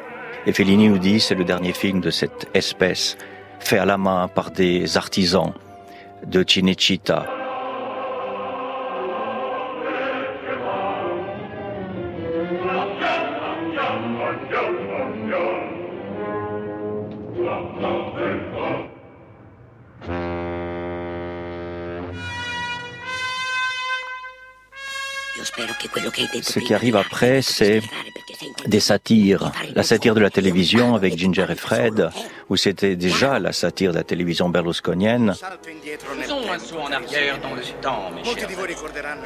Et 0.47 0.53
Fellini 0.53 0.89
nous 0.89 0.99
dit 0.99 1.19
c'est 1.19 1.35
le 1.35 1.45
dernier 1.45 1.73
film 1.73 2.01
de 2.01 2.11
cette 2.11 2.49
espèce, 2.55 3.17
fait 3.61 3.79
à 3.79 3.85
la 3.85 3.99
main 3.99 4.29
par 4.29 4.51
des 4.51 4.97
artisans 4.97 5.53
de 6.27 6.45
Cinecittà. 6.47 7.27
Ce 26.43 26.59
qui 26.61 26.75
arrive 26.75 26.97
après, 26.97 27.43
c'est 27.43 27.81
des 28.67 28.81
satires. 28.81 29.53
La 29.75 29.83
satire 29.83 30.15
de 30.15 30.21
la 30.21 30.31
télévision 30.31 30.95
avec 30.95 31.17
Ginger 31.19 31.47
et 31.51 31.55
Fred, 31.55 32.11
où 32.49 32.57
c'était 32.57 32.97
déjà 32.97 33.39
la 33.39 33.53
satire 33.53 33.93
de 33.93 33.97
la 33.97 34.05
télévision 34.05 34.49
berlusconienne. 34.49 35.35
Faisons 36.21 36.41
un 36.53 36.59
saut 36.59 36.79
en 36.79 36.93
arrière 36.93 37.39
dans 37.41 37.55
le 37.55 37.63
temps, 37.81 38.11
mes 38.15 38.25
chers. 38.25 38.49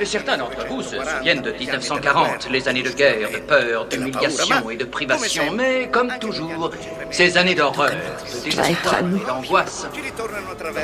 Et 0.01 0.05
certains 0.05 0.39
d'entre 0.39 0.67
vous 0.67 0.83
se 0.83 0.97
souviennent 0.97 1.43
de 1.43 1.53
1940, 1.53 2.49
les 2.51 2.69
années 2.69 2.83
de 2.83 2.91
guerre, 2.91 3.31
de 3.31 3.39
peur, 3.39 3.87
d'humiliation 3.87 4.71
et 4.71 4.77
de 4.77 4.85
privation. 4.85 5.45
Mais, 5.55 5.89
comme 5.91 6.13
toujours, 6.21 6.71
ces 7.11 7.37
années 7.37 7.55
d'horreur, 7.55 7.91
de 7.91 8.45
désespoir 8.45 8.99
et 9.01 9.27
d'angoisse 9.27 9.87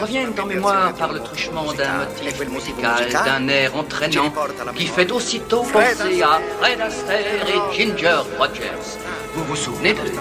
reviennent 0.00 0.38
en 0.40 0.46
mémoire 0.46 0.92
par 0.94 1.12
le 1.12 1.20
truchement 1.20 1.72
d'un 1.72 1.98
motif 2.00 2.48
musical, 2.48 3.08
d'un 3.12 3.48
air 3.48 3.76
entraînant, 3.76 4.32
qui 4.74 4.86
fait 4.86 5.10
aussitôt 5.12 5.62
penser 5.62 6.22
à 6.22 6.40
Fred 6.60 6.80
Astaire 6.80 7.46
et 7.48 7.76
Ginger 7.76 8.15
Rogers. 8.38 8.98
Vous 9.34 9.44
vous 9.44 9.56
souvenez 9.56 9.92
d'eux 9.92 10.12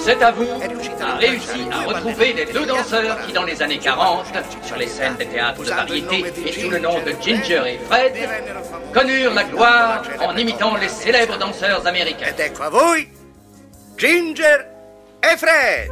C'est 0.00 0.22
à 0.22 0.30
vous 0.30 0.46
a 1.00 1.16
réussi 1.16 1.66
à 1.70 1.82
retrouver 1.82 2.32
les 2.32 2.44
deux 2.46 2.66
danseurs 2.66 3.18
qui, 3.26 3.32
dans 3.32 3.44
les 3.44 3.62
années 3.62 3.78
40, 3.78 4.26
sur 4.62 4.76
les 4.76 4.86
scènes 4.86 5.16
des 5.16 5.26
théâtres 5.26 5.62
de 5.62 5.70
variété 5.70 6.24
et 6.46 6.52
sous 6.52 6.70
le 6.70 6.78
nom 6.78 6.94
de 7.04 7.12
Ginger 7.20 7.62
et 7.66 7.78
Fred, 7.78 8.14
connurent 8.92 9.34
la 9.34 9.44
gloire 9.44 10.02
en 10.20 10.36
imitant 10.36 10.76
les 10.76 10.88
célèbres 10.88 11.38
danseurs 11.38 11.86
américains. 11.86 12.32
Ginger 13.96 14.58
et 15.22 15.36
Fred. 15.36 15.90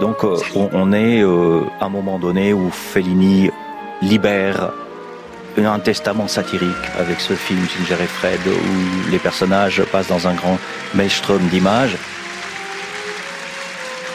Donc 0.00 0.24
euh, 0.24 0.36
on, 0.56 0.68
on, 0.72 0.92
est 0.92 1.22
euh, 1.22 1.60
à 1.80 1.84
un 1.84 1.88
moment 1.88 2.18
donné 2.18 2.52
où 2.52 2.68
Fellini 2.70 3.50
libère 4.02 4.72
un 5.62 5.78
testament 5.78 6.28
satirique 6.28 6.86
avec 6.98 7.20
ce 7.20 7.34
film 7.34 7.60
Ginger 7.68 8.02
et 8.02 8.06
Fred 8.06 8.40
où 8.46 9.10
les 9.10 9.18
personnages 9.18 9.82
passent 9.84 10.08
dans 10.08 10.26
un 10.26 10.34
grand 10.34 10.58
maelstrom 10.94 11.46
d'images. 11.48 11.96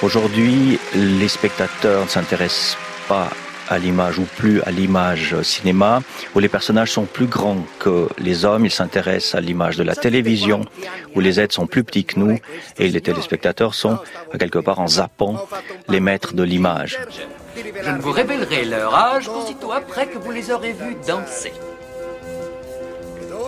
Aujourd'hui, 0.01 0.79
les 0.96 1.27
spectateurs 1.27 2.03
ne 2.03 2.10
s'intéressent 2.10 2.77
pas 3.08 3.29
à 3.69 3.77
l'image 3.77 4.17
ou 4.17 4.24
plus 4.24 4.62
à 4.63 4.72
l'image 4.72 5.39
cinéma, 5.43 6.01
où 6.34 6.39
les 6.39 6.50
personnages 6.50 6.91
sont 6.91 7.05
plus 7.05 7.27
grands 7.27 7.63
que 7.79 8.10
les 8.17 8.43
hommes, 8.43 8.65
ils 8.65 8.72
s'intéressent 8.72 9.36
à 9.36 9.41
l'image 9.41 9.77
de 9.77 9.84
la 9.84 9.96
télévision, 9.96 10.62
où 11.15 11.19
les 11.19 11.39
êtres 11.39 11.53
sont 11.53 11.67
plus 11.67 11.84
petits 11.84 12.03
que 12.03 12.19
nous, 12.19 12.39
et 12.79 12.89
les 12.89 13.01
téléspectateurs 13.01 13.75
sont 13.75 14.00
quelque 14.39 14.60
part 14.60 14.79
en 14.79 14.88
zappant 14.88 15.48
les 15.88 16.00
maîtres 16.00 16.34
de 16.34 16.43
l'image. 16.43 17.00
Je 17.84 17.89
ne 17.89 18.00
vous 18.00 18.12
révélerai 18.12 18.66
leur 18.66 18.96
âge 18.96 19.28
qu'aussitôt 19.28 19.72
après 19.72 20.08
que 20.08 20.18
vous 20.18 20.32
les 20.32 20.51
aurez 20.51 20.74
vus 20.74 20.96
danser. 21.08 21.54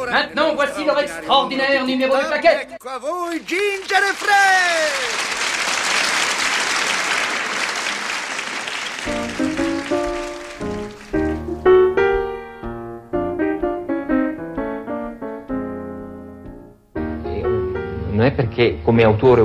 Maintenant, 0.09 0.55
voici 0.55 0.83
leur 0.83 0.99
extraordinaire 0.99 1.85
numéro 1.85 2.15
de 2.17 2.23
plaquette. 2.23 2.67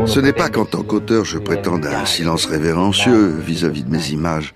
Ce 0.07 0.21
n'est 0.21 0.33
pas 0.33 0.49
qu'en 0.49 0.65
tant 0.65 0.83
qu'auteur 0.83 1.25
je 1.25 1.39
prétende 1.39 1.87
à 1.87 2.01
un 2.01 2.05
silence 2.05 2.47
révérencieux 2.47 3.37
vis-à-vis 3.39 3.85
de 3.85 3.91
mes 3.91 4.11
images, 4.11 4.55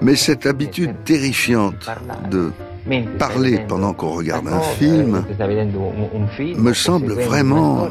mais 0.00 0.16
cette 0.16 0.46
habitude 0.46 0.94
terrifiante 1.04 1.90
de 2.30 2.52
parler 3.18 3.60
pendant 3.66 3.92
qu'on 3.92 4.10
regarde 4.10 4.48
un 4.48 4.60
film 4.60 5.24
me 6.56 6.72
semble 6.72 7.12
vraiment... 7.12 7.88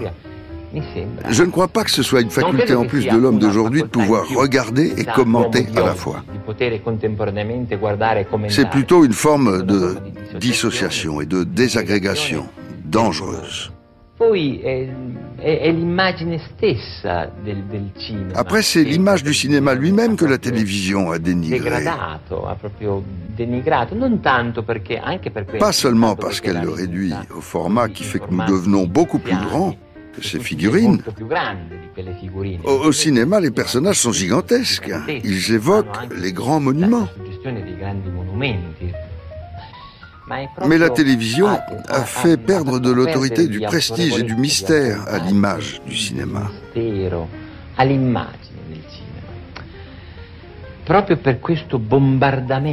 Je 1.29 1.43
ne 1.43 1.51
crois 1.51 1.67
pas 1.67 1.83
que 1.83 1.91
ce 1.91 2.01
soit 2.01 2.21
une 2.21 2.31
faculté 2.31 2.73
en 2.73 2.85
plus 2.85 3.05
de 3.05 3.15
l'homme 3.15 3.37
d'aujourd'hui 3.39 3.83
de 3.83 3.87
pouvoir 3.87 4.27
regarder 4.35 4.93
et 4.97 5.05
commenter 5.05 5.67
à 5.75 5.81
la 5.81 5.93
fois. 5.93 6.23
C'est 8.49 8.69
plutôt 8.69 9.05
une 9.05 9.13
forme 9.13 9.63
de 9.63 9.95
dissociation 10.39 11.21
et 11.21 11.25
de 11.25 11.43
désagrégation 11.43 12.47
dangereuse. 12.85 13.72
Après, 18.35 18.61
c'est 18.61 18.83
l'image 18.83 19.23
du 19.23 19.33
cinéma 19.33 19.75
lui-même 19.75 20.15
que 20.15 20.25
la 20.25 20.37
télévision 20.37 21.11
a 21.11 21.19
dénigrée. 21.19 21.85
Pas 25.59 25.71
seulement 25.71 26.15
parce 26.15 26.39
qu'elle 26.39 26.61
le 26.61 26.69
réduit 26.69 27.13
au 27.35 27.41
format 27.41 27.89
qui 27.89 28.03
fait 28.03 28.19
que 28.19 28.29
nous 28.29 28.45
devenons 28.45 28.85
beaucoup 28.85 29.19
plus 29.19 29.35
grands 29.35 29.75
que 30.13 30.23
ces 30.23 30.39
figurines. 30.39 31.01
Au, 32.63 32.91
cinéma, 32.91 33.39
les 33.39 33.51
personnages 33.51 33.99
sont 33.99 34.11
gigantesques. 34.11 34.91
Ils 35.23 35.53
évoquent 35.53 35.97
les 36.15 36.31
grands 36.31 36.59
monuments. 36.59 37.07
Mais 40.65 40.77
la 40.77 40.89
télévision 40.89 41.47
a 41.87 42.03
fait 42.03 42.37
perdre 42.37 42.79
de 42.79 42.91
l'autorité, 42.91 43.47
du 43.47 43.59
prestige 43.61 44.17
et 44.17 44.23
du 44.23 44.35
mystère 44.35 45.05
à 45.07 45.19
l'image 45.19 45.81
du 45.85 45.95
cinéma. 45.97 46.49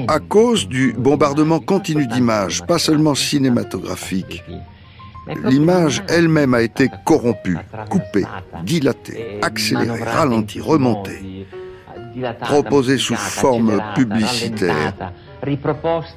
À 0.09 0.19
cause 0.21 0.69
du 0.69 0.93
bombardement 0.93 1.61
continu 1.61 2.07
d'images, 2.07 2.63
pas 2.67 2.79
seulement 2.79 3.15
cinématographiques, 3.15 4.43
l'image 5.45 6.03
elle-même 6.09 6.55
a 6.55 6.63
été 6.63 6.89
corrompue, 7.05 7.59
coupée, 7.89 8.27
dilatée, 8.65 9.39
accélérée, 9.43 10.03
ralentie, 10.03 10.61
remontée, 10.61 11.47
proposée 12.41 12.99
sous 12.99 13.17
forme 13.17 13.81
publicitaire 13.95 14.95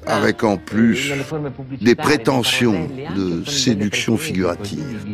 avec 0.05 0.43
en 0.43 0.57
plus 0.57 1.13
des 1.81 1.95
prétentions 1.95 2.89
de 3.15 3.43
séduction 3.49 4.17
figurative. 4.17 5.05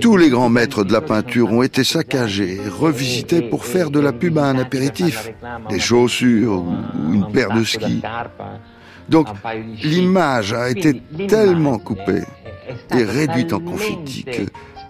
Tous 0.00 0.16
les 0.16 0.30
grands 0.30 0.48
maîtres 0.48 0.82
de 0.84 0.92
la 0.92 1.02
peinture 1.02 1.52
ont 1.52 1.62
été 1.62 1.84
saccagés, 1.84 2.58
revisités 2.70 3.42
pour 3.42 3.66
faire 3.66 3.90
de 3.90 4.00
la 4.00 4.12
pub 4.12 4.38
à 4.38 4.46
un 4.46 4.58
apéritif, 4.58 5.30
des 5.68 5.78
chaussures 5.78 6.62
ou 6.62 7.12
une 7.12 7.30
paire 7.30 7.52
de 7.52 7.64
skis. 7.64 8.02
Donc 9.08 9.26
l'image 9.82 10.52
a 10.52 10.70
été 10.70 11.02
tellement 11.28 11.78
coupée 11.78 12.22
et 12.94 13.04
réduite 13.04 13.52
en 13.52 13.60
confetti 13.60 14.24
que 14.24 14.42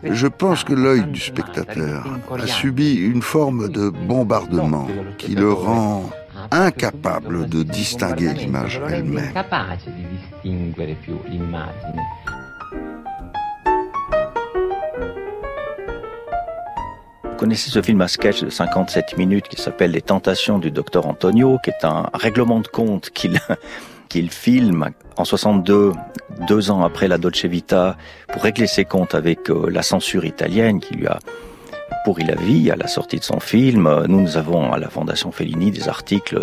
je 0.04 0.26
pense 0.28 0.62
que 0.62 0.74
l'œil 0.74 1.04
du 1.06 1.20
spectateur 1.20 2.06
a 2.30 2.46
subi 2.46 2.94
une 2.94 3.22
forme 3.22 3.68
de 3.68 3.90
bombardement 3.90 4.86
qui 5.18 5.34
le 5.34 5.52
rend 5.52 6.08
incapable 6.50 7.48
de 7.48 7.62
distinguer 7.62 8.32
l'image 8.34 8.80
elle-même. 8.88 9.32
Vous 17.24 17.36
connaissez 17.36 17.70
ce 17.70 17.82
film 17.82 18.00
à 18.00 18.08
sketch 18.08 18.42
de 18.42 18.50
57 18.50 19.16
minutes 19.16 19.48
qui 19.48 19.60
s'appelle 19.60 19.92
Les 19.92 20.02
Tentations 20.02 20.58
du 20.58 20.70
docteur 20.70 21.06
Antonio, 21.06 21.58
qui 21.62 21.70
est 21.70 21.84
un 21.84 22.10
règlement 22.14 22.60
de 22.60 22.68
compte 22.68 23.10
qu'il 23.10 23.40
qu'il 24.08 24.30
filme 24.30 24.90
en 25.16 25.24
62, 25.24 25.92
deux 26.48 26.70
ans 26.70 26.82
après 26.82 27.08
la 27.08 27.18
Dolce 27.18 27.44
Vita, 27.44 27.96
pour 28.32 28.42
régler 28.42 28.66
ses 28.66 28.84
comptes 28.84 29.14
avec 29.14 29.50
euh, 29.50 29.68
la 29.70 29.82
censure 29.82 30.24
italienne 30.24 30.80
qui 30.80 30.94
lui 30.94 31.06
a 31.06 31.18
pourri 32.08 32.24
la 32.24 32.36
vie 32.36 32.70
à 32.70 32.76
la 32.76 32.86
sortie 32.86 33.18
de 33.18 33.22
son 33.22 33.38
film. 33.38 33.86
Nous, 34.08 34.22
nous 34.22 34.38
avons 34.38 34.72
à 34.72 34.78
la 34.78 34.88
Fondation 34.88 35.30
Fellini 35.30 35.70
des 35.70 35.90
articles 35.90 36.40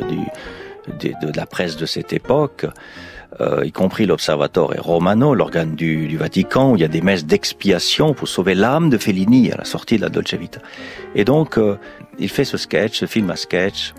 de, 1.00 1.36
la 1.36 1.48
presse 1.48 1.76
de 1.76 1.88
cette 1.88 2.14
époque, 2.14 2.68
euh, 3.42 3.66
y 3.66 3.72
compris 3.72 4.06
l'Observatore 4.06 4.76
Romano, 4.78 5.34
l'organe 5.34 5.74
du, 5.74 6.18
Vatican, 6.18 6.70
où 6.70 6.76
il 6.76 6.84
y 6.84 6.86
a 6.86 6.88
des 6.88 7.02
messes 7.02 7.26
d'expiation 7.26 8.14
pour 8.14 8.28
sauver 8.28 8.54
l'âme 8.54 8.92
de 8.92 9.00
Fellini 9.00 9.52
à 9.52 9.58
la 9.58 9.66
sortie 9.66 9.98
de 9.98 10.04
la 10.04 10.10
Dolce 10.10 10.36
Vita. 10.36 10.60
Et 11.16 11.26
donc, 11.26 11.58
euh, 11.58 11.80
il 12.20 12.30
fait 12.30 12.46
ce 12.46 12.58
sketch, 12.58 13.00
ce 13.00 13.08
film 13.08 13.32
à 13.32 13.36
sketch, 13.36 13.96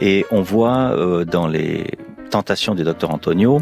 et 0.00 0.24
on 0.30 0.40
voit 0.40 0.92
euh, 0.92 1.24
dans 1.24 1.48
les 1.48 1.98
tentations 2.32 2.74
du 2.74 2.82
docteur 2.82 3.10
Antonio 3.10 3.60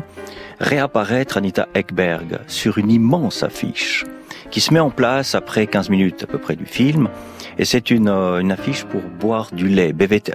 réapparaître 0.61 1.37
Anita 1.37 1.69
Ekberg 1.75 2.39
sur 2.47 2.79
une 2.79 2.91
immense 2.91 3.43
affiche 3.43 4.05
qui 4.53 4.61
se 4.61 4.73
met 4.73 4.81
en 4.81 4.91
place 4.91 5.35
après 5.35 5.67
15 5.67 5.91
minutes 5.91 6.23
à 6.23 6.27
peu 6.27 6.39
près 6.39 6.57
du 6.57 6.67
film. 6.67 7.09
Et 7.59 7.65
c'est 7.65 7.91
une, 7.91 8.09
euh, 8.09 8.39
une 8.39 8.53
affiche 8.53 8.85
pour 8.85 9.01
boire 9.03 9.51
du 9.53 9.69
lait, 9.69 9.93
bevete, 9.93 10.33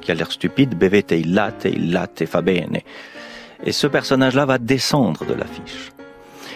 qui 0.00 0.10
a 0.10 0.14
l'air 0.14 0.32
stupide, 0.32 0.76
bevete 0.76 1.12
il 1.12 1.34
latte, 1.34 1.66
il 1.66 1.92
latte 1.92 2.26
fa 2.26 2.40
bene. 2.40 2.80
Et 3.64 3.72
ce 3.72 3.86
personnage-là 3.86 4.46
va 4.46 4.58
descendre 4.58 5.24
de 5.26 5.34
l'affiche. 5.34 5.92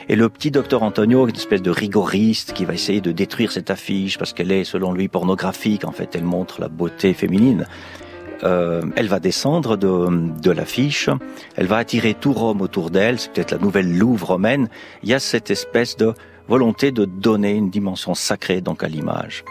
Et 0.08 0.16
le 0.16 0.28
petit 0.28 0.50
docteur 0.50 0.82
Antonio, 0.82 1.28
une 1.28 1.36
espèce 1.36 1.62
de 1.62 1.70
rigoriste 1.70 2.52
qui 2.54 2.64
va 2.64 2.74
essayer 2.74 3.00
de 3.00 3.12
détruire 3.12 3.52
cette 3.52 3.70
affiche 3.70 4.18
parce 4.18 4.32
qu'elle 4.32 4.52
est, 4.52 4.64
selon 4.64 4.92
lui, 4.92 5.08
pornographique. 5.08 5.84
En 5.84 5.92
fait, 5.92 6.16
elle 6.16 6.24
montre 6.24 6.60
la 6.60 6.68
beauté 6.68 7.14
féminine. 7.14 7.66
Euh, 8.42 8.82
elle 8.96 9.08
va 9.08 9.20
descendre 9.20 9.76
de, 9.76 10.08
de 10.40 10.50
l'affiche, 10.50 11.10
elle 11.56 11.66
va 11.66 11.76
attirer 11.76 12.14
tout 12.14 12.32
Rome 12.32 12.62
autour 12.62 12.90
d'elle, 12.90 13.18
c'est 13.18 13.32
peut-être 13.32 13.52
la 13.52 13.58
nouvelle 13.58 13.96
Louvre 13.98 14.28
romaine. 14.28 14.68
Il 15.02 15.10
y 15.10 15.14
a 15.14 15.20
cette 15.20 15.50
espèce 15.50 15.96
de 15.96 16.14
volonté 16.48 16.90
de 16.90 17.04
donner 17.04 17.52
une 17.52 17.70
dimension 17.70 18.14
sacrée 18.14 18.60
donc 18.60 18.82
à 18.82 18.88
l'image. 18.88 19.44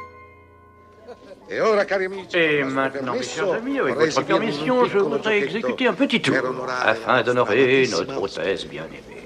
Et 1.52 2.63
maintenant, 2.63 3.13
mes 3.13 3.23
chers 3.23 3.52
amis, 3.54 3.80
avec 3.80 3.95
votre 3.95 4.25
permission, 4.25 4.86
je 4.86 4.99
voudrais 4.99 5.39
exécuter 5.39 5.88
un 5.88 5.93
petit 5.93 6.21
tour 6.21 6.36
afin 6.86 7.23
d'honorer 7.23 7.88
notre 7.91 8.21
hôtesse 8.21 8.67
bien-aimée. 8.67 9.18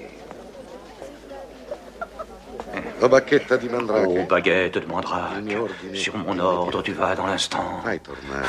Oh, 3.04 3.08
baguette 3.08 3.52
de 3.52 3.68
mandrake. 3.68 4.08
Oh, 4.08 4.24
baguette 4.26 4.78
de 4.78 4.86
mandrake. 4.86 5.44
Sur 5.92 6.16
mon 6.16 6.38
ordre, 6.38 6.82
tu 6.82 6.92
vas 6.92 7.14
dans 7.14 7.26
l'instant 7.26 7.82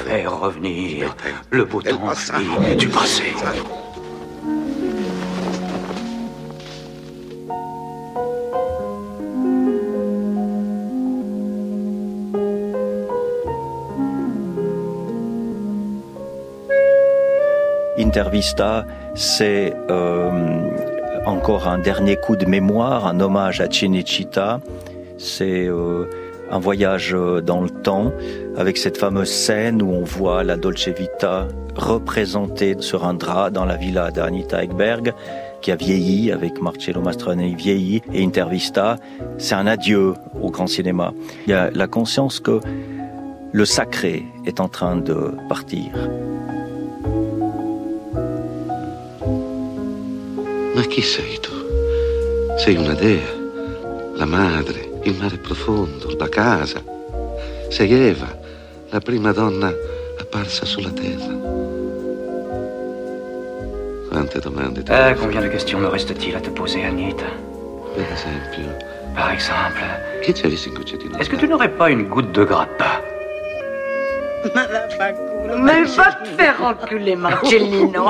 faire 0.06 0.40
revenir 0.40 1.14
le 1.52 1.66
beau 1.66 1.82
temps 1.82 2.00
du 2.78 2.88
passé. 2.88 3.34
Intervista, 17.98 18.86
c'est 19.16 19.74
euh, 19.90 20.75
encore 21.26 21.68
un 21.68 21.80
dernier 21.80 22.16
coup 22.16 22.36
de 22.36 22.46
mémoire, 22.46 23.08
un 23.08 23.20
hommage 23.20 23.62
à 23.62 23.70
Cinecittà. 23.70 24.60
C'est 25.18 25.68
euh, 25.68 26.10
un 26.52 26.60
voyage 26.60 27.14
euh, 27.14 27.42
dans 27.42 27.62
le 27.62 27.70
temps 27.70 28.12
avec 28.58 28.78
cette 28.78 28.98
fameuse 28.98 29.30
scène 29.30 29.82
où 29.82 29.92
on 29.92 30.04
voit 30.04 30.44
la 30.44 30.58
Dolce 30.58 30.90
Vita 30.90 31.48
représentée 31.76 32.76
sur 32.80 33.06
un 33.06 33.14
drap 33.14 33.50
dans 33.50 33.66
la 33.66 33.76
villa 33.76 34.12
d'Anita 34.12 34.64
Ekberg 34.64 35.14
qui 35.62 35.72
a 35.72 35.76
vieilli 35.76 36.32
avec 36.32 36.62
Marcello 36.62 37.02
Mastroianni 37.02 37.56
vieilli 37.56 38.02
et 38.14 38.24
Intervista, 38.24 38.98
c'est 39.40 39.56
un 39.56 39.66
adieu 39.66 40.14
au 40.40 40.52
grand 40.52 40.68
cinéma. 40.68 41.12
Il 41.48 41.52
y 41.52 41.54
a 41.54 41.72
la 41.72 41.88
conscience 41.88 42.40
que 42.40 42.60
le 43.52 43.66
sacré 43.66 44.24
est 44.46 44.60
en 44.60 44.68
train 44.68 44.96
de 44.98 45.34
partir. 45.50 45.92
Ma 50.76 50.82
chi 50.82 51.02
sei 51.02 51.40
tu? 51.40 51.54
Sei 52.58 52.76
una 52.76 52.94
dea, 52.94 53.34
la 54.16 54.26
madre, 54.26 55.00
il 55.04 55.16
mare 55.18 55.38
profondo, 55.38 56.14
la 56.18 56.28
casa. 56.28 56.84
Sei 57.70 57.92
Eva, 57.94 58.38
la 58.90 59.00
prima 59.00 59.32
donna 59.32 59.74
apparsa 60.20 60.66
sulla 60.66 60.90
terra. 60.92 61.34
Quante 64.10 64.40
domande 64.40 64.84
ti 64.84 64.92
Eh, 64.92 65.16
combien 65.16 65.42
de 65.42 65.50
questions 65.50 65.82
me 65.82 65.88
reste-t-il 65.90 66.36
à 66.36 66.42
te 66.42 66.50
poser, 66.50 66.84
Anita 66.86 67.26
Per 67.94 68.06
esempio 68.12 68.76
Par 69.14 69.32
exemple 69.32 70.20
Chi 70.24 70.34
c'è 70.34 70.50
visto 70.50 70.68
in 70.70 70.76
cuccettino? 70.76 71.18
Est-ce 71.18 71.30
que 71.30 71.38
tu 71.38 71.48
n'aurais 71.48 71.72
pas 71.72 71.90
une 71.90 72.08
goutte 72.08 72.32
de 72.32 72.46
grappin 72.46 73.02
Ma 74.54 74.68
Mais 75.58 75.84
va 75.84 76.12
te 76.12 76.28
faire 76.38 76.56
enculer, 76.64 77.16
Marcellino. 77.16 78.10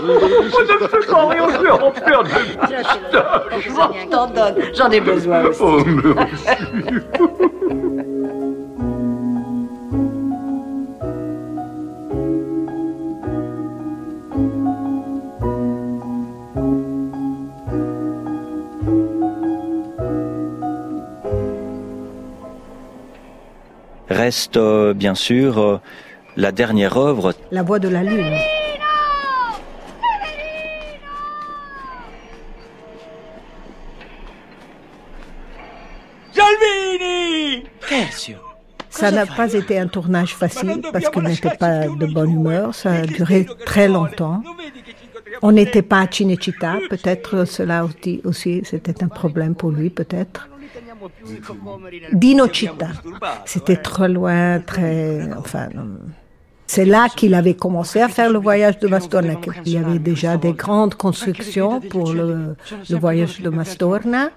Je 0.00 0.72
ne 0.72 0.88
fais 0.88 1.06
pas 1.06 1.26
rien 1.28 1.48
faire 1.48 1.84
en 1.84 1.92
faire 1.92 2.22
de 2.22 2.28
Bon, 3.74 3.92
je 3.92 4.08
t'en 4.08 4.26
donne. 4.28 4.54
J'en 4.74 4.90
ai 4.90 5.00
besoin 5.00 5.44
aussi. 5.44 5.60
Oh, 5.62 5.82
merci. 5.86 6.46
Reste 24.10 24.56
euh, 24.56 24.92
bien 24.92 25.14
sûr 25.14 25.58
euh, 25.58 25.80
la 26.36 26.52
dernière 26.52 26.96
œuvre, 26.96 27.34
La 27.50 27.62
voix 27.62 27.78
de 27.78 27.88
la 27.88 28.02
lune, 28.02 28.34
Ça 38.90 39.10
n'a 39.10 39.24
pas 39.24 39.54
été 39.54 39.78
un 39.78 39.86
tournage 39.88 40.34
facile 40.34 40.82
parce 40.92 41.08
qu'il 41.08 41.22
n'était 41.22 41.56
pas 41.56 41.86
de 41.86 42.06
bonne 42.06 42.32
humeur. 42.32 42.74
Ça 42.74 42.92
a 42.92 43.06
duré 43.06 43.46
très 43.64 43.88
longtemps. 43.88 44.42
On 45.42 45.52
n'était 45.52 45.82
pas 45.82 46.00
à 46.00 46.06
Cinecittà. 46.10 46.78
Peut-être 46.90 47.46
cela 47.46 47.86
aussi, 48.24 48.60
c'était 48.64 49.02
un 49.02 49.08
problème 49.08 49.54
pour 49.54 49.70
lui, 49.70 49.88
peut-être. 49.90 50.48
Dino 52.12 52.46
Città. 52.52 52.88
C'était 53.46 53.76
trop 53.76 54.06
loin, 54.06 54.60
très. 54.60 55.28
Enfin 55.36 55.68
c'est 56.72 56.84
là 56.84 57.08
qu'il 57.08 57.34
avait 57.34 57.54
commencé 57.54 58.00
à 58.00 58.08
faire 58.08 58.30
le 58.30 58.38
voyage 58.38 58.78
de 58.78 58.86
Mastorna. 58.86 59.34
Il 59.66 59.72
y 59.72 59.76
avait 59.76 59.98
déjà 59.98 60.36
des 60.36 60.52
grandes 60.52 60.94
constructions 60.94 61.80
pour 61.80 62.12
le, 62.12 62.54
voyage 62.90 63.40
de 63.40 63.50
Mastorna. 63.50 64.30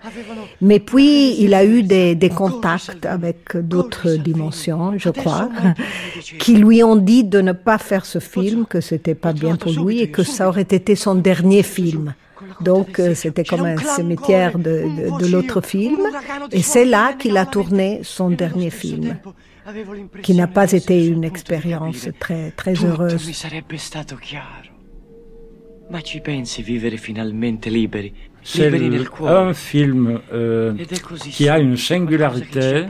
Mais 0.59 0.79
puis, 0.79 1.35
il 1.43 1.53
a 1.53 1.63
eu 1.63 1.83
des, 1.83 2.31
contacts 2.35 3.05
avec 3.05 3.55
d'autres 3.55 4.15
dimensions, 4.15 4.93
je 4.97 5.11
crois, 5.11 5.47
qui 6.39 6.55
lui 6.55 6.83
ont 6.83 6.95
dit 6.95 7.23
de 7.23 7.39
ne 7.39 7.51
pas 7.51 7.77
faire 7.77 8.03
ce 8.03 8.17
film, 8.17 8.65
que 8.65 8.81
c'était 8.81 9.19
pas 9.25 9.33
bien 9.33 9.55
pour 9.55 9.73
lui 9.85 9.99
et 10.01 10.09
que 10.09 10.23
ça 10.23 10.47
aurait 10.49 10.71
été 10.79 10.95
son 10.95 11.13
dernier 11.13 11.61
film. 11.61 12.15
Donc 12.61 12.99
euh, 12.99 13.13
c'était 13.13 13.43
comme 13.43 13.65
un 13.65 13.77
cimetière 13.77 14.57
de, 14.57 14.85
de 15.19 15.27
l'autre 15.27 15.61
film. 15.61 15.99
Et 16.51 16.63
c'est 16.63 16.85
là 16.85 17.13
qu'il 17.13 17.37
a 17.37 17.45
tourné 17.45 18.01
son 18.03 18.31
dernier 18.31 18.71
film 18.71 19.17
qui 20.21 20.33
n'a 20.33 20.47
pas 20.47 20.71
été 20.71 21.05
une 21.05 21.23
expérience 21.23 22.09
très, 22.19 22.51
très 22.51 22.73
heureuse. 22.73 23.29
Ma 25.89 26.01
ci 26.01 26.21
pensi 26.21 26.63
vivere 26.63 26.97
finalmente 26.97 27.69
liberi? 27.69 28.13
C'est 28.43 28.71
un 29.25 29.53
film 29.53 30.19
euh, 30.33 30.73
qui 31.31 31.47
a 31.49 31.59
une 31.59 31.77
singularité, 31.77 32.85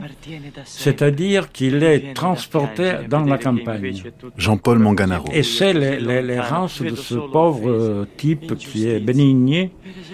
c'est-à-dire 0.64 1.52
qu'il 1.52 1.82
est 1.82 2.14
transporté 2.14 2.92
dans 3.08 3.24
la 3.24 3.38
campagne. 3.38 4.02
Jean-Paul 4.36 4.78
Manganaro. 4.78 5.28
Et 5.32 5.42
c'est 5.42 5.72
l'errance 5.72 6.82
de 6.82 6.94
ce 6.94 7.14
pauvre 7.14 7.70
euh, 7.70 8.06
type 8.16 8.56
qui 8.56 8.88
est 8.88 9.00
bénigné, 9.00 9.70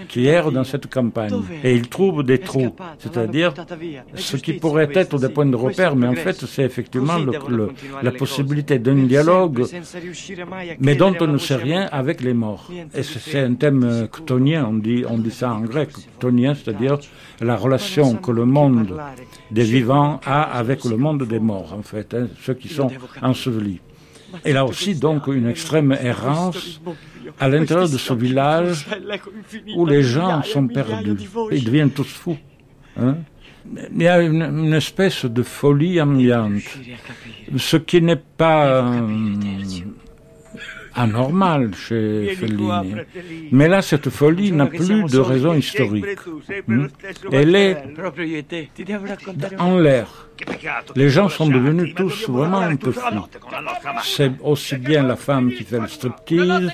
qui 0.08 0.26
erre 0.26 0.52
dans 0.52 0.64
cette 0.64 0.88
campagne. 0.92 1.40
Et 1.64 1.74
il 1.74 1.88
trouve 1.88 2.22
des 2.22 2.38
trous, 2.38 2.74
c'est-à-dire 2.98 3.54
ce 4.14 4.36
qui 4.36 4.54
pourrait 4.54 4.90
être 4.94 5.18
des 5.18 5.28
points 5.28 5.46
de 5.46 5.56
repère, 5.56 5.96
mais 5.96 6.06
en 6.06 6.14
fait 6.14 6.44
c'est 6.46 6.64
effectivement 6.64 7.16
la 8.02 8.12
possibilité 8.12 8.78
d'un 8.78 9.04
dialogue, 9.06 9.64
mais 10.78 10.94
dont 10.94 11.14
on 11.20 11.26
ne 11.26 11.38
sait 11.38 11.56
rien 11.56 11.88
avec 11.90 12.20
les 12.20 12.34
morts. 12.34 12.70
Et 12.94 13.02
c'est 13.02 13.40
un 13.40 13.54
thème 13.54 14.08
ctonien, 14.10 14.66
on 14.68 14.74
dit, 14.74 15.04
on 15.08 15.18
dit 15.18 15.29
ça 15.30 15.52
en 15.52 15.60
grec, 15.60 15.90
tonien, 16.18 16.54
c'est-à-dire 16.54 16.98
la 17.40 17.56
relation 17.56 18.16
que 18.16 18.30
le 18.30 18.44
monde 18.44 19.00
des 19.50 19.64
vivants 19.64 20.20
a 20.24 20.42
avec 20.42 20.84
le 20.84 20.96
monde 20.96 21.22
des 21.24 21.40
morts, 21.40 21.74
en 21.78 21.82
fait, 21.82 22.14
hein, 22.14 22.28
ceux 22.42 22.54
qui 22.54 22.68
sont 22.68 22.90
ensevelis. 23.22 23.80
Et 24.44 24.52
là 24.52 24.64
aussi, 24.64 24.94
donc, 24.94 25.26
une 25.26 25.48
extrême 25.48 25.96
errance 26.00 26.80
à 27.38 27.48
l'intérieur 27.48 27.88
de 27.88 27.98
ce 27.98 28.12
village 28.12 28.86
où 29.76 29.86
les 29.86 30.02
gens 30.02 30.42
sont 30.42 30.66
perdus. 30.68 31.28
Ils 31.50 31.64
deviennent 31.64 31.90
tous 31.90 32.04
fous. 32.04 32.38
Hein. 32.96 33.16
Il 33.94 34.02
y 34.02 34.08
a 34.08 34.20
une, 34.22 34.72
espèce 34.72 35.24
de 35.26 35.42
folie 35.42 36.00
ambiante, 36.00 36.62
ce 37.56 37.76
qui 37.76 38.00
n'est 38.00 38.16
pas 38.16 38.94
anormal 40.94 41.74
chez 41.74 42.34
Fellini. 42.38 42.94
Mais 43.52 43.68
là, 43.68 43.82
cette 43.82 44.10
folie 44.10 44.52
n'a 44.52 44.66
plus 44.66 45.04
de 45.04 45.18
raison 45.18 45.54
historique. 45.54 46.04
Hmm? 46.66 46.86
Elle 47.32 47.54
est 47.54 47.76
en 49.58 49.78
l'air. 49.78 50.30
Les 50.96 51.10
gens 51.10 51.28
sont 51.28 51.46
devenus 51.46 51.94
tous 51.94 52.28
vraiment 52.28 52.60
un 52.60 52.76
peu 52.76 52.92
fous. 52.92 53.26
C'est 54.02 54.32
aussi 54.42 54.76
bien 54.76 55.02
la 55.02 55.16
femme 55.16 55.52
qui 55.52 55.64
fait 55.64 55.78
le 55.78 55.86
striptease, 55.86 56.70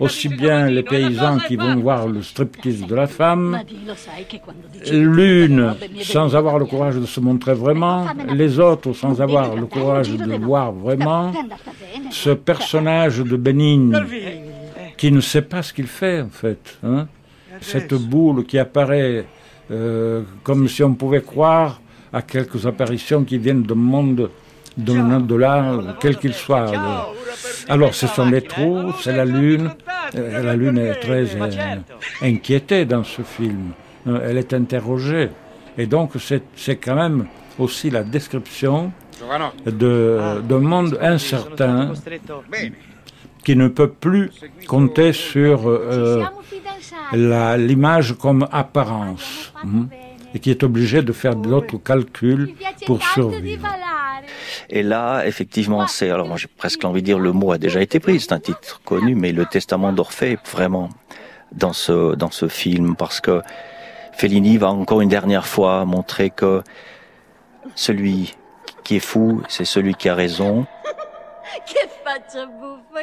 aussi 0.00 0.28
bien 0.28 0.68
les 0.68 0.82
paysans 0.82 1.38
qui 1.38 1.56
vont 1.56 1.76
voir 1.76 2.08
le 2.08 2.22
striptease 2.22 2.86
de 2.86 2.94
la 2.94 3.06
femme, 3.06 3.60
l'une 4.90 5.74
sans 6.02 6.34
avoir 6.34 6.58
le 6.58 6.66
courage 6.66 6.96
de 6.96 7.06
se 7.06 7.20
montrer 7.20 7.54
vraiment, 7.54 8.06
les 8.32 8.58
autres 8.58 8.92
sans 8.92 9.20
avoir 9.20 9.54
le 9.54 9.66
courage 9.66 10.10
de 10.10 10.34
voir 10.36 10.72
vraiment, 10.72 11.32
ce 12.10 12.30
personnage 12.30 13.18
de 13.18 13.36
Bénigne 13.36 13.96
qui 14.96 15.10
ne 15.12 15.20
sait 15.20 15.42
pas 15.42 15.62
ce 15.62 15.72
qu'il 15.72 15.86
fait 15.86 16.20
en 16.20 16.28
fait. 16.28 16.78
Hein. 16.84 17.06
Cette 17.60 17.94
boule 17.94 18.44
qui 18.44 18.58
apparaît 18.58 19.24
euh, 19.70 20.22
comme 20.42 20.68
si 20.68 20.82
on 20.82 20.94
pouvait 20.94 21.22
croire 21.22 21.80
à 22.12 22.22
quelques 22.22 22.66
apparitions 22.66 23.24
qui 23.24 23.38
viennent 23.38 23.62
du 23.62 23.74
monde 23.74 24.30
de 24.76 25.34
là, 25.36 25.78
quel 26.00 26.16
qu'il 26.16 26.34
soit. 26.34 26.72
Alors, 27.68 27.94
ce 27.94 28.06
sont 28.06 28.26
les 28.26 28.42
trous, 28.42 28.92
c'est 29.00 29.16
la 29.16 29.24
Lune. 29.24 29.70
Euh, 30.14 30.42
la 30.42 30.54
Lune 30.54 30.78
est 30.78 30.94
très 30.94 31.36
euh, 31.36 31.76
inquiétée 32.22 32.84
dans 32.84 33.04
ce 33.04 33.22
film. 33.22 33.72
Euh, 34.06 34.20
elle 34.28 34.36
est 34.36 34.52
interrogée. 34.52 35.30
Et 35.78 35.86
donc, 35.86 36.12
c'est 36.56 36.76
quand 36.76 36.94
même 36.94 37.26
aussi 37.58 37.90
la 37.90 38.02
description 38.02 38.92
d'un 39.66 40.58
monde 40.58 40.98
incertain 41.00 41.92
qui 43.44 43.56
ne 43.56 43.68
peut 43.68 43.90
plus 43.90 44.30
compter 44.66 45.12
sur 45.12 45.70
l'image 47.12 48.14
comme 48.14 48.48
apparence. 48.50 49.52
Hmm 49.62 49.84
et 50.34 50.40
qui 50.40 50.50
est 50.50 50.62
obligé 50.62 51.00
de 51.02 51.12
faire 51.12 51.36
d'autres 51.36 51.78
calculs 51.78 52.54
pour 52.86 53.02
survivre. 53.02 53.68
Et 54.68 54.82
là, 54.82 55.24
effectivement, 55.26 55.86
c'est, 55.86 56.10
alors 56.10 56.26
moi 56.26 56.36
j'ai 56.36 56.48
presque 56.48 56.84
envie 56.84 57.02
de 57.02 57.06
dire 57.06 57.18
le 57.18 57.32
mot 57.32 57.52
a 57.52 57.58
déjà 57.58 57.80
été 57.80 58.00
pris, 58.00 58.18
c'est 58.20 58.32
un 58.32 58.40
titre 58.40 58.80
connu, 58.84 59.14
mais 59.14 59.32
le 59.32 59.46
testament 59.46 59.92
d'Orphée, 59.92 60.38
vraiment, 60.52 60.88
dans 61.52 61.72
ce, 61.72 62.16
dans 62.16 62.30
ce 62.30 62.48
film, 62.48 62.96
parce 62.96 63.20
que 63.20 63.42
Fellini 64.12 64.58
va 64.58 64.70
encore 64.70 65.00
une 65.00 65.08
dernière 65.08 65.46
fois 65.46 65.84
montrer 65.84 66.30
que 66.30 66.62
celui 67.76 68.34
qui 68.84 68.96
est 68.96 69.00
fou, 69.00 69.42
c'est 69.48 69.64
celui 69.64 69.94
qui 69.94 70.08
a 70.08 70.14
raison. 70.14 70.66
Buffa! 72.06 72.46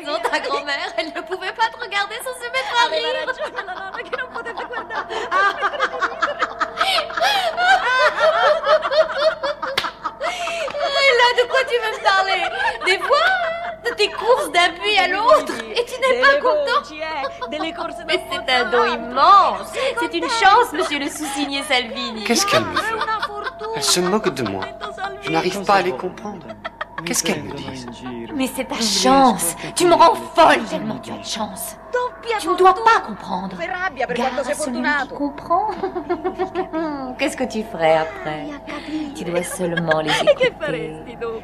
Non, 0.06 0.20
ta 0.20 0.40
grand-mère, 0.40 0.94
elle 0.98 1.08
ne 1.08 1.22
pouvait 1.22 1.54
pas 1.54 1.70
te 1.70 1.80
regarder 1.84 2.16
sans 2.24 2.34
se 2.34 2.48
mettre 2.52 2.74
à 2.80 2.90
rire! 2.90 3.26
Et 10.32 11.14
là, 11.18 11.44
de 11.44 11.50
quoi 11.50 11.60
tu 11.68 11.76
veux 11.76 11.98
me 11.98 12.04
parler 12.04 12.42
Des 12.86 13.00
fois 13.00 13.90
De 13.90 13.96
tes 13.96 14.10
courses 14.12 14.52
d'un 14.52 14.70
puits 14.80 14.98
à 14.98 15.08
l'autre. 15.08 15.54
Et 15.76 15.86
tu 15.86 16.00
n'es 16.00 16.22
pas 16.22 16.36
content 16.40 16.82
Mais 18.08 18.24
c'est 18.32 18.54
un 18.54 18.70
don 18.70 18.86
immense. 18.86 19.74
C'est 20.00 20.14
une 20.14 20.30
chance, 20.30 20.74
monsieur 20.74 21.00
le 21.00 21.10
sous-signé 21.10 21.64
Salvini. 21.64 22.24
Qu'est-ce 22.24 22.46
qu'elle 22.46 22.64
me 22.64 22.76
fait 22.76 22.96
Elle 23.76 23.84
se 23.84 24.00
moque 24.00 24.30
de 24.34 24.44
moi. 24.44 24.64
Je 25.22 25.30
n'arrive 25.30 25.64
pas 25.64 25.76
à 25.76 25.82
les 25.82 25.92
comprendre. 25.92 26.48
Qu'est-ce 27.06 27.24
qu'elle 27.24 27.44
me 27.44 27.54
dit 27.54 27.88
Mais 28.36 28.48
c'est 28.54 28.66
ta 28.66 28.80
chance. 28.80 29.56
Tu 29.76 29.86
me 29.86 29.94
rends 29.94 30.16
folle 30.16 30.64
tellement 30.70 31.00
tu 31.00 31.12
as 31.12 31.18
de 31.18 31.26
chance. 31.26 31.78
Tu 32.40 32.48
ne 32.48 32.58
dois 32.58 32.74
pas 32.74 33.02
comprendre. 33.06 33.58
Gare 34.16 34.32
à 34.40 34.54
celui 34.54 34.82
qui 34.82 35.08
comprend. 35.16 35.68
Qu'est-ce 37.18 37.36
que 37.38 37.44
tu 37.44 37.64
ferais 37.64 37.98
après? 37.98 38.48
Tu 39.16 39.24
dois 39.24 39.44
seulement 39.44 40.02
les 40.02 40.12
écouter, 40.22 40.94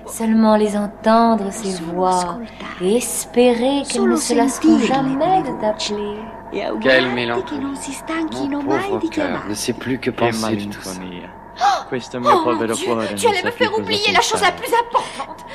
seulement 0.08 0.56
les 0.56 0.78
entendre, 0.78 1.52
ces 1.52 1.82
voix, 1.84 2.40
et 2.82 2.98
espérer 2.98 3.84
qu'elles 3.90 4.08
ne 4.08 4.16
se 4.16 4.34
lasseront 4.34 4.80
jamais 4.80 5.44
de 5.44 5.60
t'appeler. 5.60 6.20
Quel 6.82 7.12
mélange 7.12 7.44
Mon 8.50 8.64
pauvre 8.64 9.10
cœur 9.10 9.44
ne 9.50 9.54
sait 9.54 9.74
plus 9.74 10.00
que 10.00 10.12
penser 10.12 10.56
de 10.56 10.74
tout 10.74 10.82
ça. 10.82 10.92
Oh, 11.60 11.96
mon 12.20 12.66
Dieu, 12.74 12.88
tu 13.16 13.28
allais 13.28 13.44
me 13.44 13.52
faire 13.52 13.78
oublier 13.78 14.12
la 14.12 14.22
chose 14.22 14.42
la 14.42 14.52
plus 14.52 14.72
importante. 14.74 15.46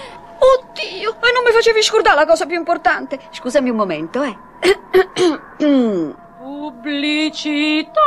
Oddio, 0.42 1.10
e 1.20 1.32
non 1.32 1.44
mi 1.46 1.52
facevi 1.52 1.80
scordare 1.82 2.16
la 2.16 2.26
cosa 2.26 2.46
più 2.46 2.56
importante. 2.56 3.20
Scusami 3.30 3.70
un 3.70 3.76
momento, 3.76 4.22
eh. 4.22 4.36
Pubblicità. 6.42 8.00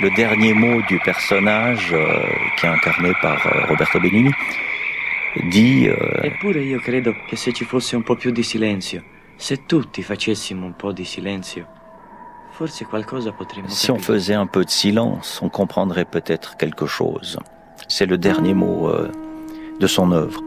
Le 0.00 0.10
dernier 0.10 0.52
mot 0.52 0.82
du 0.88 0.98
personnage 0.98 1.92
euh, 1.92 2.26
qui 2.56 2.66
est 2.66 2.68
incarné 2.68 3.12
par 3.22 3.46
euh, 3.46 3.66
Roberto 3.68 4.00
Benigni 4.00 4.32
di... 5.34 5.86
Eh... 5.86 6.26
Eppure 6.26 6.62
io 6.62 6.78
credo 6.80 7.14
che 7.26 7.36
se 7.36 7.52
ci 7.52 7.64
fosse 7.64 7.96
un 7.96 8.02
po' 8.02 8.16
di 8.16 8.42
silenzio, 8.42 9.02
se 9.36 9.64
tutti 9.66 10.02
facessimo 10.02 10.64
un 10.66 10.76
po' 10.76 10.92
di 10.92 11.04
silenzio, 11.04 11.66
forse 12.50 12.84
qualcosa. 12.84 13.34
Si 13.68 13.90
on 13.90 13.98
faisait 13.98 14.34
un 14.34 14.46
peu 14.46 14.64
de 14.64 14.70
silence, 14.70 15.40
on 15.42 15.48
comprendrait 15.48 16.04
peut-être 16.04 16.56
quelque 16.56 16.86
chose. 16.86 17.38
C'est 17.88 18.06
le 18.06 18.18
dernier 18.18 18.54
mot 18.54 18.88
euh, 18.88 19.10
de 19.80 19.86
son 19.86 20.12
œuvre. 20.12 20.40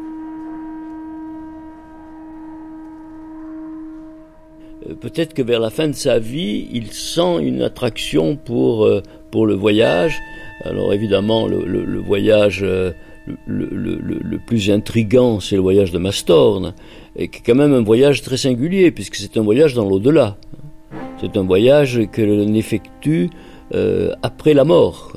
Euh, 4.87 4.95
peut-être 4.95 5.33
que 5.33 5.41
vers 5.41 5.59
la 5.59 5.69
fin 5.69 5.87
de 5.87 5.93
sa 5.93 6.19
vie, 6.19 6.69
il 6.71 6.91
sent 6.91 7.39
une 7.41 7.61
attraction 7.63 8.35
pour, 8.37 8.85
euh, 8.85 9.01
pour 9.31 9.47
le 9.47 9.55
voyage. 9.55 10.17
Alors 10.63 10.93
évidemment, 10.93 11.47
le, 11.47 11.99
voyage 11.99 12.65
le, 13.47 14.37
plus 14.45 14.71
intrigant, 14.71 15.39
c'est 15.39 15.55
le 15.55 15.61
voyage 15.61 15.91
de 15.91 15.97
Mastorne, 15.97 16.73
et 17.15 17.27
qui 17.27 17.39
est 17.39 17.43
quand 17.45 17.55
même 17.55 17.73
un 17.73 17.83
voyage 17.83 18.21
très 18.21 18.37
singulier, 18.37 18.91
puisque 18.91 19.15
c'est 19.15 19.37
un 19.37 19.43
voyage 19.43 19.73
dans 19.73 19.87
l'au-delà. 19.87 20.37
C'est 21.19 21.37
un 21.37 21.43
voyage 21.43 22.01
que 22.11 22.21
l'on 22.21 22.53
effectue 22.53 23.29
euh, 23.73 24.11
après 24.21 24.53
la 24.53 24.63
mort. 24.63 25.13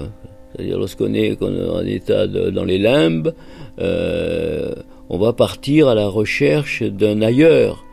C'est-à-dire 0.53 0.79
lorsqu'on 0.79 1.12
est, 1.14 1.42
en 1.42 1.85
état 1.85 2.27
dans 2.27 2.64
les 2.64 2.79
limbes, 2.79 3.35
euh, 3.81 4.75
on 5.09 5.18
va 5.18 5.33
partir 5.33 5.88
à 5.88 5.94
la 5.94 6.09
recherche 6.09 6.83
d'un 6.83 7.23
ailleurs 7.23 7.85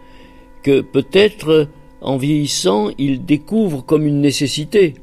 que 0.63 0.82
peut-être 0.82 1.67
en 2.01 2.17
vieillissant 2.17 2.89
il 2.97 3.25
découvre 3.25 3.86
comme 3.86 4.06
une 4.06 4.21
nécessité. 4.21 4.95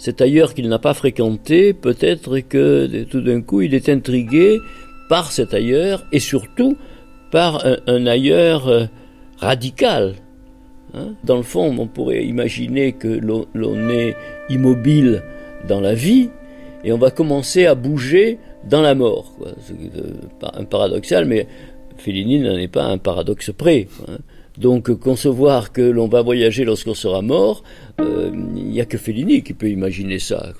Cet 0.00 0.22
ailleurs 0.22 0.54
qu'il 0.54 0.66
n'a 0.70 0.78
pas 0.78 0.94
fréquenté, 0.94 1.74
peut-être 1.74 2.38
que 2.40 3.04
tout 3.04 3.20
d'un 3.20 3.42
coup 3.42 3.60
il 3.60 3.74
est 3.74 3.90
intrigué 3.90 4.58
par 5.10 5.30
cet 5.30 5.52
ailleurs 5.52 6.06
et 6.10 6.20
surtout 6.20 6.78
par 7.30 7.66
un, 7.86 8.06
ailleurs 8.06 8.66
euh, 8.68 8.86
radical. 9.36 10.14
Hein. 10.94 11.16
Dans 11.22 11.36
le 11.36 11.42
fond, 11.42 11.76
on 11.78 11.86
pourrait 11.86 12.24
imaginer 12.24 12.92
que 12.92 13.08
l'on 13.08 13.90
est 13.90 14.16
immobile 14.48 15.22
dans 15.68 15.82
la 15.82 15.92
vie 15.92 16.30
et 16.82 16.92
on 16.92 16.98
va 16.98 17.10
commencer 17.10 17.66
à 17.66 17.74
bouger 17.74 18.38
dans 18.64 18.80
la 18.80 18.94
mort. 18.94 19.34
C'est 19.60 19.74
euh, 19.74 20.14
un 20.54 20.64
paradoxal, 20.64 21.26
mais 21.26 21.46
Fellini 21.98 22.38
n'en 22.38 22.56
est 22.56 22.68
pas 22.68 22.86
un 22.86 22.96
paradoxe 22.96 23.52
près. 23.52 23.86
Hein. 24.08 24.16
Donc 24.60 24.92
concevoir 24.92 25.72
que 25.72 25.80
l'on 25.80 26.06
va 26.06 26.20
voyager 26.20 26.66
lorsqu'on 26.66 26.92
sera 26.92 27.22
mort, 27.22 27.64
euh, 27.98 28.30
il 28.54 28.66
n'y 28.66 28.80
a 28.82 28.84
que 28.84 28.98
Fellini 28.98 29.42
qui 29.42 29.54
peut 29.54 29.70
imaginer 29.70 30.18
ça. 30.18 30.52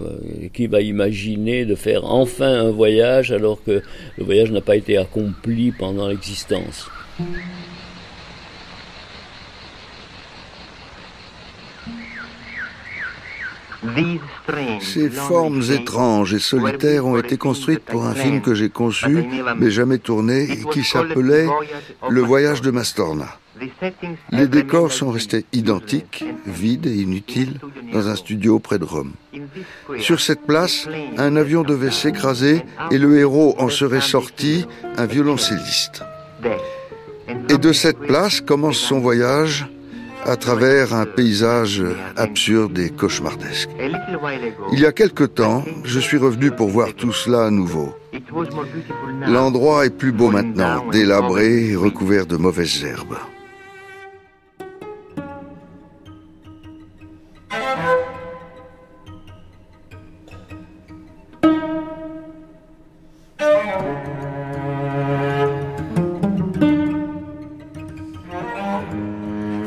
Qui 0.55 0.67
va 0.69 0.81
imaginer 0.81 1.67
de 1.67 1.75
faire 1.75 2.07
enfin 2.07 2.51
un 2.51 2.71
voyage 2.71 3.31
alors 3.31 3.63
que 3.63 3.83
le 4.17 4.25
voyage 4.25 4.51
n'a 4.53 4.63
pas 4.63 4.77
été 4.77 4.97
accompli 4.97 5.71
pendant 5.73 6.09
l'existence. 6.09 6.89
Ces 14.81 15.11
formes 15.11 15.63
étranges 15.71 16.33
et 16.33 16.39
solitaires 16.39 17.07
ont 17.07 17.19
été 17.19 17.37
construites 17.37 17.81
pour 17.81 18.07
un 18.07 18.15
film 18.15 18.41
que 18.41 18.55
j'ai 18.55 18.71
conçu, 18.71 19.25
mais 19.59 19.71
jamais 19.71 19.99
tourné, 19.99 20.45
et 20.45 20.65
qui 20.73 20.85
s'appelait 20.85 21.49
Le 22.09 22.21
voyage 22.23 22.63
de 22.63 22.71
Mastorna. 22.71 23.29
Les 24.33 24.46
décors 24.46 24.92
sont 24.92 25.11
restés 25.11 25.44
identiques, 25.53 26.25
vides 26.46 26.87
et 26.87 26.94
inutiles, 26.94 27.59
dans 27.92 28.09
un 28.09 28.16
studio 28.16 28.59
près 28.59 28.79
de 28.79 28.85
Rome. 28.85 29.12
Sur 29.99 30.20
cette 30.20 30.46
place, 30.46 30.88
un 31.18 31.37
avion 31.37 31.62
devait 31.62 31.90
s'écraser 31.90 32.62
et 32.90 32.99
le 32.99 33.18
héros 33.18 33.55
en 33.59 33.68
serait 33.68 34.01
sorti, 34.01 34.66
un 34.96 35.07
violoncelliste. 35.07 36.03
Et 37.49 37.59
de 37.59 37.73
cette 37.73 37.99
place 37.99 38.40
commence 38.40 38.79
son 38.79 38.99
voyage 39.01 39.66
à 40.27 40.37
travers 40.37 40.94
un 40.94 41.07
paysage 41.07 41.83
absurde 42.16 42.79
et 42.79 42.90
cauchemardesque. 42.90 43.70
Il 44.73 44.81
y 44.81 44.87
a 44.87 44.92
quelque 44.92 45.25
temps, 45.25 45.64
je 45.85 45.99
suis 45.99 46.18
revenu 46.18 46.51
pour 46.51 46.68
voir 46.68 46.94
tout 46.94 47.12
cela 47.12 47.46
à 47.46 47.51
nouveau. 47.51 47.94
L'endroit 49.27 49.87
est 49.87 49.96
plus 49.96 50.12
beau 50.12 50.31
maintenant, 50.31 50.85
délabré 50.90 51.70
et 51.70 51.77
recouvert 51.77 52.27
de 52.27 52.37
mauvaises 52.37 52.85
herbes. 52.85 53.16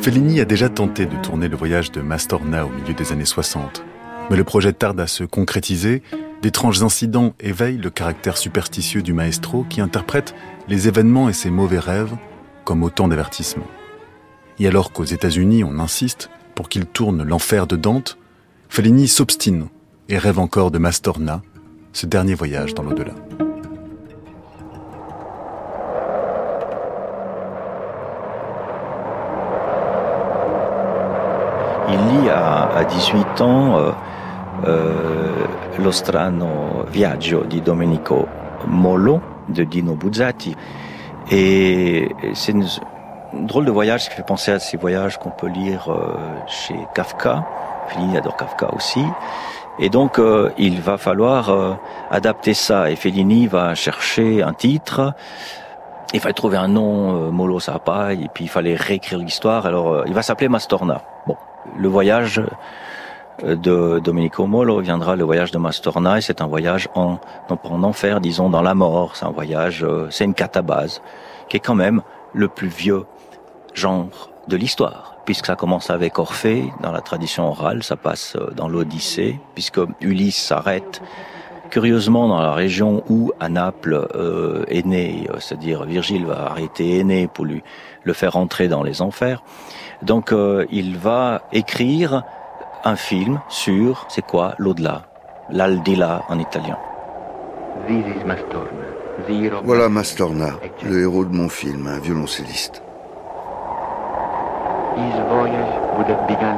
Fellini 0.03 0.41
a 0.41 0.45
déjà 0.45 0.67
tenté 0.67 1.05
de 1.05 1.15
tourner 1.15 1.47
le 1.47 1.55
voyage 1.55 1.89
de 1.93 2.01
Mastorna 2.01 2.65
au 2.65 2.69
milieu 2.69 2.93
des 2.93 3.13
années 3.13 3.23
60. 3.23 3.85
Mais 4.29 4.35
le 4.35 4.43
projet 4.43 4.73
tarde 4.73 4.99
à 4.99 5.07
se 5.07 5.23
concrétiser, 5.23 6.03
d'étranges 6.41 6.83
incidents 6.83 7.33
éveillent 7.39 7.77
le 7.77 7.89
caractère 7.89 8.35
superstitieux 8.35 9.01
du 9.01 9.13
maestro 9.13 9.65
qui 9.69 9.79
interprète 9.79 10.35
les 10.67 10.89
événements 10.89 11.29
et 11.29 11.33
ses 11.33 11.49
mauvais 11.49 11.79
rêves 11.79 12.13
comme 12.65 12.83
autant 12.83 13.07
d'avertissements. 13.07 13.69
Et 14.59 14.67
alors 14.67 14.91
qu'aux 14.91 15.05
États-Unis 15.05 15.63
on 15.63 15.79
insiste 15.79 16.29
pour 16.53 16.67
qu'il 16.67 16.85
tourne 16.85 17.23
l'enfer 17.23 17.65
de 17.65 17.77
Dante, 17.77 18.17
Fellini 18.67 19.07
s'obstine 19.07 19.67
et 20.09 20.17
rêve 20.17 20.37
encore 20.37 20.69
de 20.69 20.79
Mastorna, 20.79 21.41
ce 21.93 22.07
dernier 22.07 22.33
voyage 22.33 22.73
dans 22.73 22.83
l'au-delà. 22.83 23.13
Il 31.93 32.21
lit 32.21 32.29
à, 32.29 32.83
18 32.83 33.41
ans 33.41 33.77
euh, 33.77 33.91
euh, 34.67 35.45
viaggio 36.91 37.43
di 37.43 37.61
Domenico 37.61 38.27
Molo 38.67 39.21
de 39.49 39.63
Dino 39.63 39.93
Buzzati. 39.95 40.55
Et 41.31 42.09
c'est 42.33 42.51
une, 42.51 42.65
drôle 43.33 43.65
de 43.65 43.71
voyage 43.71 44.09
qui 44.09 44.15
fait 44.15 44.25
penser 44.25 44.51
à 44.51 44.59
ces 44.59 44.77
voyages 44.77 45.17
qu'on 45.17 45.31
peut 45.31 45.47
lire 45.47 45.89
euh, 45.89 46.15
chez 46.47 46.75
Kafka. 46.95 47.45
Fellini 47.87 48.17
adore 48.17 48.37
Kafka 48.37 48.73
aussi. 48.73 49.03
Et 49.79 49.89
donc, 49.89 50.21
il 50.57 50.81
va 50.81 50.97
falloir 50.99 51.79
adapter 52.11 52.53
ça. 52.53 52.91
Et 52.91 52.95
Fellini 52.95 53.47
va 53.47 53.73
chercher 53.73 54.43
un 54.43 54.53
titre. 54.53 55.13
Il 56.13 56.19
fallait 56.19 56.33
trouver 56.33 56.57
un 56.57 56.67
nom, 56.67 57.31
Molo 57.31 57.59
ça 57.59 57.79
pas, 57.79 58.13
et 58.13 58.29
puis 58.31 58.45
il 58.45 58.49
fallait 58.49 58.75
réécrire 58.75 59.17
l'histoire. 59.17 59.65
Alors, 59.65 60.03
il 60.05 60.13
va 60.13 60.21
s'appeler 60.21 60.47
Mastorna. 60.47 61.01
Bon, 61.25 61.35
le 61.77 61.87
voyage 61.87 62.41
euh, 63.43 63.55
de 63.55 63.99
Domenico 63.99 64.45
Molo 64.45 64.79
viendra 64.79 65.15
le 65.15 65.23
voyage 65.23 65.51
de 65.51 65.57
Mastorna 65.57 66.17
et 66.17 66.21
c'est 66.21 66.41
un 66.41 66.47
voyage 66.47 66.87
en, 66.95 67.17
en 67.49 67.83
enfer, 67.83 68.21
disons, 68.21 68.49
dans 68.49 68.61
la 68.61 68.73
mort. 68.73 69.15
C'est 69.15 69.25
un 69.25 69.31
voyage, 69.31 69.83
euh, 69.83 70.07
c'est 70.11 70.25
une 70.25 70.33
catabase 70.33 71.01
qui 71.49 71.57
est 71.57 71.59
quand 71.59 71.75
même 71.75 72.01
le 72.33 72.47
plus 72.47 72.67
vieux 72.67 73.05
genre 73.73 74.07
de 74.47 74.55
l'histoire, 74.55 75.15
puisque 75.25 75.47
ça 75.47 75.55
commence 75.55 75.89
avec 75.89 76.19
Orphée 76.19 76.71
dans 76.81 76.91
la 76.91 77.01
tradition 77.01 77.47
orale, 77.47 77.81
ça 77.81 77.95
passe 77.95 78.35
euh, 78.35 78.51
dans 78.51 78.67
l'Odyssée, 78.67 79.39
puisque 79.55 79.79
Ulysse 80.01 80.37
s'arrête 80.37 81.01
curieusement 81.71 82.27
dans 82.27 82.39
la 82.39 82.53
région 82.53 83.03
où 83.09 83.31
à 83.39 83.49
Naples 83.49 84.07
est 84.67 84.85
né, 84.85 85.27
c'est-à-dire 85.39 85.85
Virgile 85.85 86.23
va 86.23 86.45
arrêter 86.51 86.99
Aîné 86.99 87.27
pour 87.27 87.45
lui 87.45 87.63
le 88.03 88.13
faire 88.13 88.35
entrer 88.35 88.67
dans 88.67 88.83
les 88.83 89.01
enfers. 89.01 89.41
Donc 90.03 90.31
euh, 90.31 90.65
il 90.69 90.97
va 90.97 91.41
écrire 91.51 92.23
un 92.83 92.95
film 92.95 93.39
sur, 93.47 94.05
c'est 94.09 94.25
quoi, 94.25 94.55
l'au-delà, 94.57 95.03
l'aldila 95.49 96.23
en 96.27 96.39
italien. 96.39 96.77
Voilà 99.63 99.89
Mastorna, 99.89 100.51
le 100.83 101.01
héros 101.01 101.25
de 101.25 101.33
mon 101.33 101.47
film, 101.47 101.87
un 101.87 101.99
violoncelliste. 101.99 102.83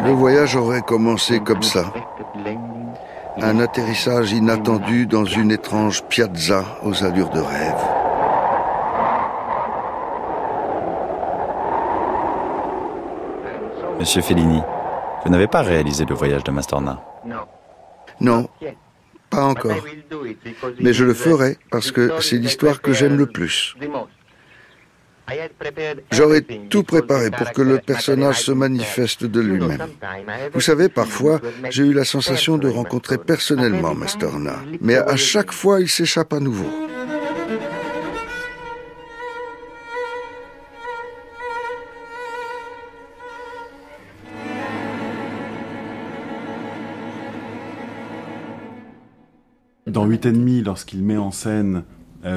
Le 0.05 0.11
voyage 0.11 0.55
aurait 0.55 0.81
commencé 0.81 1.39
comme 1.39 1.61
ça. 1.63 1.85
Un 3.41 3.59
atterrissage 3.59 4.31
inattendu 4.31 5.05
dans 5.05 5.25
une 5.25 5.51
étrange 5.51 6.03
piazza 6.03 6.63
aux 6.83 7.03
allures 7.03 7.29
de 7.29 7.39
rêve. 7.39 7.83
Monsieur 13.99 14.21
Fellini, 14.21 14.61
vous 15.23 15.31
n'avez 15.31 15.47
pas 15.47 15.61
réalisé 15.61 16.05
le 16.05 16.15
voyage 16.15 16.43
de 16.43 16.51
Mastorna 16.51 17.03
Non, 18.19 18.49
pas 19.29 19.43
encore. 19.43 19.75
Mais 20.79 20.93
je 20.93 21.03
le 21.03 21.13
ferai 21.13 21.57
parce 21.71 21.91
que 21.91 22.21
c'est 22.21 22.37
l'histoire 22.37 22.81
que 22.81 22.93
j'aime 22.93 23.17
le 23.17 23.25
plus. 23.25 23.75
J'aurais 26.11 26.41
tout 26.41 26.83
préparé 26.83 27.31
pour 27.31 27.51
que 27.51 27.61
le 27.61 27.79
personnage 27.79 28.41
se 28.41 28.51
manifeste 28.51 29.25
de 29.25 29.41
lui-même. 29.41 29.87
Vous 30.53 30.61
savez, 30.61 30.87
parfois, 30.87 31.41
j'ai 31.69 31.83
eu 31.83 31.93
la 31.93 32.05
sensation 32.05 32.57
de 32.57 32.67
rencontrer 32.69 33.17
personnellement 33.17 33.95
Mastorna, 33.95 34.57
mais 34.81 34.97
à 34.97 35.15
chaque 35.15 35.51
fois, 35.51 35.81
il 35.81 35.89
s'échappe 35.89 36.33
à 36.33 36.39
nouveau. 36.39 36.69
Dans 49.95 50.05
8 50.05 50.25
et 50.27 50.31
demi, 50.31 50.61
lorsqu'il 50.61 51.01
met 51.01 51.17
en 51.17 51.31
scène 51.31 51.83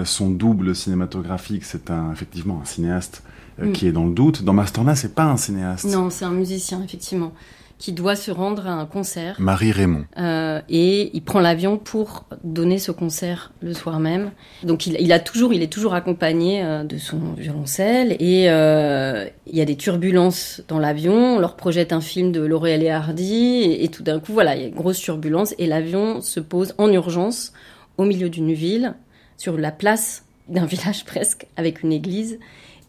son 0.05 0.31
double 0.31 0.75
cinématographique, 0.75 1.65
c'est 1.65 1.91
un, 1.91 2.13
effectivement 2.13 2.61
un 2.63 2.65
cinéaste 2.65 3.23
mm. 3.61 3.73
qui 3.73 3.87
est 3.87 3.93
dans 3.93 4.07
le 4.07 4.13
doute. 4.13 4.43
Dans 4.43 4.53
Masterna, 4.53 4.95
c'est 4.95 5.15
pas 5.15 5.25
un 5.25 5.37
cinéaste. 5.37 5.87
Non, 5.87 6.11
c'est 6.11 6.25
un 6.25 6.31
musicien, 6.31 6.83
effectivement 6.83 7.33
qui 7.79 7.93
doit 7.93 8.17
se 8.17 8.31
rendre 8.31 8.67
à 8.67 8.73
un 8.73 8.87
concert. 8.87 9.37
Marie 9.39 9.71
Raymond. 9.71 10.05
Euh, 10.19 10.61
et 10.69 11.11
il 11.15 11.23
prend 11.23 11.39
l'avion 11.39 11.79
pour 11.79 12.25
donner 12.43 12.79
ce 12.79 12.91
concert 12.91 13.53
le 13.63 13.73
soir 13.73 14.01
même. 14.01 14.33
Donc 14.65 14.87
il, 14.87 15.13
a 15.13 15.21
toujours, 15.21 15.53
il 15.53 15.63
est 15.63 15.73
toujours 15.73 15.95
accompagné 15.95 16.65
euh, 16.65 16.83
de 16.83 16.99
son 16.99 17.19
violoncelle 17.37 18.17
et 18.19 18.51
euh, 18.51 19.27
il 19.47 19.57
y 19.57 19.61
a 19.61 19.65
des 19.65 19.77
turbulences 19.77 20.63
dans 20.67 20.81
l'avion. 20.81 21.37
On 21.37 21.39
leur 21.39 21.55
projette 21.55 21.93
un 21.93 22.01
film 22.01 22.33
de 22.33 22.41
Laurel 22.41 22.83
et 22.83 22.91
Hardy 22.91 23.77
et, 23.81 23.89
tout 23.89 24.03
d'un 24.03 24.19
coup, 24.19 24.33
voilà, 24.33 24.57
il 24.57 24.63
y 24.63 24.65
a 24.65 24.69
une 24.69 24.75
grosse 24.75 24.99
turbulence 24.99 25.55
et 25.59 25.67
l'avion 25.67 26.21
se 26.21 26.41
pose 26.41 26.75
en 26.79 26.93
urgence 26.93 27.53
au 27.97 28.05
milieu 28.05 28.29
d'une 28.29 28.53
ville, 28.53 28.95
sur 29.37 29.57
la 29.57 29.71
place 29.71 30.25
d'un 30.49 30.65
village 30.67 31.05
presque, 31.05 31.47
avec 31.57 31.85
une 31.85 31.93
église. 31.93 32.41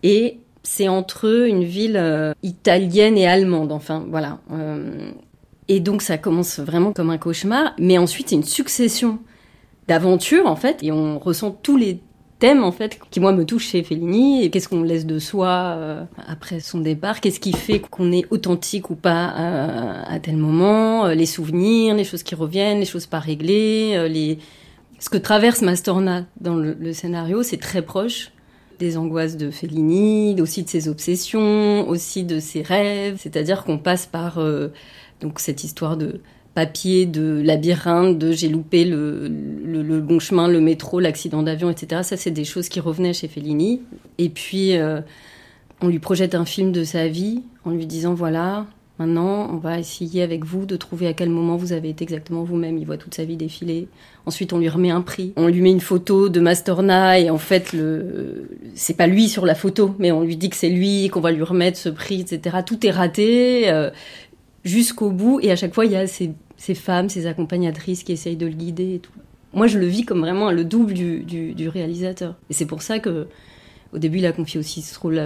Et 0.01 0.39
c'est 0.69 0.87
entre 0.87 1.47
une 1.47 1.63
ville 1.63 1.97
euh, 1.97 2.33
italienne 2.43 3.17
et 3.17 3.27
allemande, 3.27 3.71
enfin 3.71 4.05
voilà. 4.07 4.37
Euh, 4.51 5.09
et 5.67 5.79
donc 5.79 6.03
ça 6.03 6.19
commence 6.19 6.59
vraiment 6.59 6.93
comme 6.93 7.09
un 7.09 7.17
cauchemar, 7.17 7.73
mais 7.79 7.97
ensuite 7.97 8.29
c'est 8.29 8.35
une 8.35 8.43
succession 8.43 9.17
d'aventures 9.87 10.45
en 10.45 10.55
fait, 10.55 10.83
et 10.83 10.91
on 10.91 11.17
ressent 11.17 11.49
tous 11.49 11.75
les 11.75 11.99
thèmes 12.37 12.63
en 12.63 12.71
fait 12.71 12.99
qui 13.09 13.19
moi 13.19 13.31
me 13.31 13.45
touchent 13.45 13.69
chez 13.69 13.81
Fellini. 13.81 14.43
Et 14.43 14.51
qu'est-ce 14.51 14.69
qu'on 14.69 14.83
laisse 14.83 15.07
de 15.07 15.17
soi 15.17 15.49
euh, 15.49 16.03
après 16.27 16.59
son 16.59 16.81
départ 16.81 17.19
Qu'est-ce 17.19 17.39
qui 17.39 17.53
fait 17.53 17.79
qu'on 17.79 18.11
est 18.11 18.27
authentique 18.29 18.91
ou 18.91 18.95
pas 18.95 19.25
à 20.07 20.19
tel 20.19 20.37
moment 20.37 21.07
Les 21.07 21.25
souvenirs, 21.25 21.95
les 21.95 22.03
choses 22.03 22.21
qui 22.21 22.35
reviennent, 22.35 22.77
les 22.77 22.85
choses 22.85 23.07
pas 23.07 23.19
réglées, 23.19 24.07
les 24.07 24.37
ce 24.99 25.09
que 25.09 25.17
traverse 25.17 25.63
Mastorna 25.63 26.25
dans 26.39 26.55
le 26.55 26.93
scénario, 26.93 27.41
c'est 27.41 27.57
très 27.57 27.81
proche 27.81 28.31
des 28.79 28.97
angoisses 28.97 29.37
de 29.37 29.51
Fellini, 29.51 30.39
aussi 30.41 30.63
de 30.63 30.69
ses 30.69 30.87
obsessions, 30.87 31.87
aussi 31.87 32.23
de 32.23 32.39
ses 32.39 32.61
rêves. 32.61 33.17
C'est-à-dire 33.19 33.63
qu'on 33.63 33.77
passe 33.77 34.05
par 34.05 34.39
euh, 34.39 34.69
donc 35.21 35.39
cette 35.39 35.63
histoire 35.63 35.97
de 35.97 36.21
papier, 36.55 37.05
de 37.05 37.41
labyrinthe, 37.43 38.17
de 38.17 38.31
j'ai 38.31 38.49
loupé 38.49 38.85
le, 38.85 39.27
le, 39.27 40.01
bon 40.01 40.19
chemin, 40.19 40.47
le 40.47 40.61
métro, 40.61 40.99
l'accident 40.99 41.43
d'avion, 41.43 41.69
etc. 41.69 42.01
Ça, 42.03 42.17
c'est 42.17 42.31
des 42.31 42.45
choses 42.45 42.69
qui 42.69 42.79
revenaient 42.79 43.13
chez 43.13 43.27
Fellini. 43.27 43.81
Et 44.17 44.29
puis, 44.29 44.75
euh, 44.77 45.01
on 45.81 45.87
lui 45.87 45.99
projette 45.99 46.33
un 46.33 46.45
film 46.45 46.71
de 46.71 46.83
sa 46.83 47.07
vie 47.07 47.43
en 47.65 47.71
lui 47.71 47.85
disant 47.85 48.13
voilà, 48.13 48.65
Maintenant, 48.99 49.49
on 49.49 49.55
va 49.55 49.79
essayer 49.79 50.23
avec 50.23 50.43
vous 50.43 50.65
de 50.65 50.75
trouver 50.75 51.07
à 51.07 51.13
quel 51.13 51.29
moment 51.29 51.55
vous 51.55 51.71
avez 51.71 51.87
été 51.87 52.03
exactement 52.03 52.43
vous-même. 52.43 52.77
Il 52.77 52.85
voit 52.85 52.97
toute 52.97 53.13
sa 53.13 53.23
vie 53.23 53.37
défiler. 53.37 53.87
Ensuite, 54.25 54.51
on 54.51 54.59
lui 54.59 54.67
remet 54.67 54.91
un 54.91 54.99
prix. 54.99 55.31
On 55.37 55.47
lui 55.47 55.61
met 55.61 55.71
une 55.71 55.79
photo 55.79 56.27
de 56.27 56.41
Mastorna 56.41 57.17
et 57.17 57.29
en 57.29 57.37
fait, 57.37 57.73
c'est 58.75 58.97
pas 58.97 59.07
lui 59.07 59.29
sur 59.29 59.45
la 59.45 59.55
photo, 59.55 59.95
mais 59.99 60.11
on 60.11 60.21
lui 60.21 60.35
dit 60.35 60.49
que 60.49 60.57
c'est 60.57 60.67
lui, 60.67 61.07
qu'on 61.07 61.21
va 61.21 61.31
lui 61.31 61.43
remettre 61.43 61.77
ce 61.77 61.87
prix, 61.87 62.19
etc. 62.19 62.57
Tout 62.65 62.85
est 62.85 62.91
raté 62.91 63.71
euh, 63.71 63.89
jusqu'au 64.65 65.11
bout 65.11 65.39
et 65.41 65.49
à 65.49 65.55
chaque 65.55 65.73
fois, 65.73 65.85
il 65.85 65.93
y 65.93 65.95
a 65.95 66.05
ces, 66.05 66.35
femmes, 66.75 67.07
ces 67.07 67.25
accompagnatrices 67.25 68.03
qui 68.03 68.11
essayent 68.11 68.35
de 68.35 68.47
le 68.47 68.51
guider. 68.51 69.01
Moi, 69.53 69.67
je 69.67 69.79
le 69.79 69.85
vis 69.85 70.03
comme 70.03 70.19
vraiment 70.19 70.51
le 70.51 70.65
double 70.65 70.93
du, 70.93 71.69
réalisateur. 71.69 72.35
Et 72.49 72.53
c'est 72.53 72.65
pour 72.65 72.81
ça 72.81 72.99
que, 72.99 73.27
au 73.93 73.97
début, 73.97 74.17
il 74.17 74.25
a 74.25 74.33
confié 74.33 74.59
aussi 74.59 74.81
ce 74.81 74.99
rôle 74.99 75.19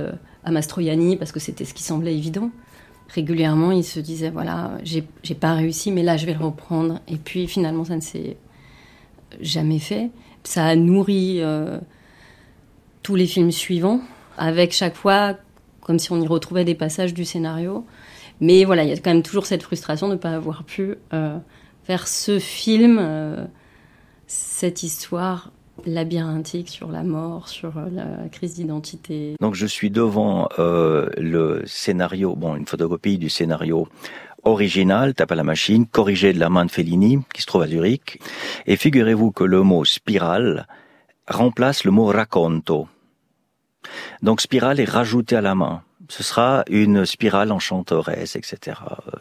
à 0.44 0.52
Mastroianni 0.52 1.18
parce 1.18 1.32
que 1.32 1.40
c'était 1.40 1.66
ce 1.66 1.74
qui 1.74 1.82
semblait 1.82 2.16
évident 2.16 2.52
régulièrement, 3.10 3.72
il 3.72 3.84
se 3.84 4.00
disait 4.00 4.30
voilà, 4.30 4.72
j'ai 4.84 5.36
pas 5.36 5.54
réussi, 5.54 5.92
mais 5.92 6.04
là, 6.04 6.18
je 6.18 6.26
vais 6.26 6.34
le 6.34 6.44
reprendre. 6.44 7.00
Et 7.08 7.18
puis 7.18 7.48
finalement, 7.48 7.84
ça 7.84 7.96
ne 7.96 8.02
s'est 8.02 8.38
jamais 9.42 9.80
fait. 9.80 10.10
Ça 10.44 10.66
a 10.66 10.76
nourri 10.76 11.38
euh, 11.42 11.80
tous 13.02 13.16
les 13.16 13.28
films 13.28 13.52
suivants, 13.52 14.02
avec 14.38 14.74
chaque 14.74 14.96
fois, 14.96 15.36
comme 15.82 16.00
si 16.00 16.12
on 16.12 16.22
y 16.22 16.28
retrouvait 16.28 16.66
des 16.66 16.76
passages 16.76 17.14
du 17.14 17.26
scénario. 17.26 17.86
Mais 18.42 18.66
voilà, 18.66 18.84
il 18.84 18.90
y 18.90 18.94
a 18.94 18.98
quand 18.98 19.14
même 19.14 19.24
toujours 19.24 19.46
cette 19.46 19.64
frustration 19.64 20.08
de 20.08 20.14
ne 20.14 20.18
pas 20.18 20.32
avoir 20.32 20.64
pu 20.64 20.96
euh, 21.14 21.38
faire 21.84 22.08
ce 22.08 22.40
film, 22.40 22.98
euh, 23.00 23.46
cette 24.28 24.84
histoire 24.84 25.52
labyrinthique 25.86 26.70
sur 26.70 26.90
la 26.90 27.04
mort, 27.04 27.50
sur 27.50 27.78
euh, 27.78 27.90
la 27.92 28.30
crise 28.30 28.56
d'identité. 28.56 29.36
Donc 29.40 29.56
je 29.56 29.66
suis 29.66 29.90
devant 29.90 30.48
euh, 30.60 31.10
le 31.18 31.64
scénario, 31.66 32.36
bon, 32.36 32.56
une 32.56 32.66
photocopie 32.66 33.18
du 33.18 33.30
scénario 33.30 33.88
original, 34.44 35.14
tape 35.14 35.32
à 35.32 35.36
la 35.36 35.44
machine, 35.44 35.86
corrigé 35.88 36.34
de 36.34 36.40
la 36.40 36.50
main 36.50 36.66
de 36.66 36.72
Fellini, 36.72 37.20
qui 37.34 37.42
se 37.42 37.48
trouve 37.48 37.64
à 37.64 37.68
Zurich. 37.68 38.20
Et 38.66 38.76
figurez-vous 38.76 39.32
que 39.32 39.44
le 39.44 39.64
mot 39.64 39.86
spirale 39.86 40.68
remplace 41.28 41.86
le 41.86 41.92
mot 41.92 42.06
racconto. 42.06 42.88
Donc 44.22 44.42
spirale 44.42 44.80
est 44.80 44.90
rajouté 44.90 45.36
à 45.36 45.42
la 45.42 45.56
main. 45.56 45.82
Ce 46.10 46.24
sera 46.24 46.64
une 46.70 47.06
spirale 47.06 47.52
enchanteresse, 47.52 48.36
etc., 48.36 48.78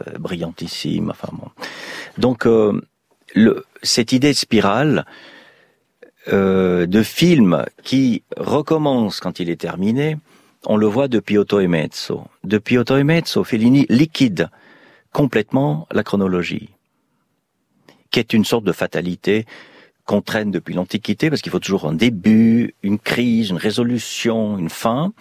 euh, 0.09 0.19
brillantissime. 0.19 1.11
Enfin 1.11 1.29
bon. 1.33 1.49
Donc 2.19 2.45
le, 3.35 3.65
cette 3.83 4.13
idée 4.13 4.33
de 4.33 4.37
spirale, 4.37 5.07
euh, 6.29 6.87
de 6.87 7.03
film 7.03 7.65
qui 7.83 8.23
recommence 8.37 9.19
quand 9.21 9.41
il 9.41 9.51
est 9.51 9.61
terminé, 9.61 10.19
on 10.67 10.77
le 10.77 10.87
voit 10.87 11.09
depuis 11.09 11.37
Otto 11.37 11.61
e 11.61 11.67
Mezzo. 11.67 12.27
Depuis 12.45 12.79
Otto 12.79 12.97
e 12.97 13.03
Mezzo, 13.03 13.43
Fellini 13.43 13.87
liquide 13.89 14.49
complètement 15.13 15.89
la 15.91 16.05
chronologie, 16.05 16.71
qui 18.11 18.21
est 18.21 18.33
une 18.33 18.45
sorte 18.45 18.65
de 18.65 18.73
fatalité 18.73 19.47
qu'on 20.05 20.23
traîne 20.23 20.51
depuis 20.51 20.75
l'Antiquité, 20.75 21.29
parce 21.29 21.43
qu'il 21.43 21.53
faut 21.53 21.59
toujours 21.59 21.87
un 21.87 21.93
début, 21.93 22.75
une 22.83 22.99
crise, 22.99 23.51
une 23.51 23.57
résolution, 23.57 24.59
une 24.59 24.71
fin. 24.71 25.13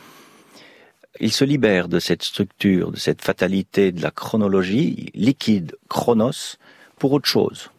Il 1.19 1.31
se 1.31 1.43
libère 1.43 1.87
de 1.87 1.99
cette 1.99 2.23
structure, 2.23 2.91
de 2.91 2.97
cette 2.97 3.21
fatalité 3.21 3.91
de 3.91 4.01
la 4.01 4.11
chronologie, 4.11 5.09
liquide, 5.13 5.75
chronos, 5.89 6.57
pour 6.97 7.11
autre 7.13 7.27
chose, 7.27 7.71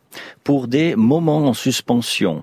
pour 0.44 0.68
des 0.68 0.96
moments 0.96 1.46
en 1.46 1.54
suspension, 1.54 2.42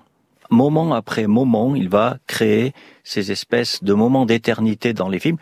moment 0.49 0.93
après 0.93 1.27
moment, 1.27 1.75
il 1.75 1.89
va 1.89 2.17
créer 2.27 2.73
ces 3.03 3.31
espèces 3.31 3.83
de 3.83 3.93
moments 3.93 4.25
d'éternité 4.25 4.93
dans 4.93 5.09
les 5.09 5.19
films. 5.19 5.37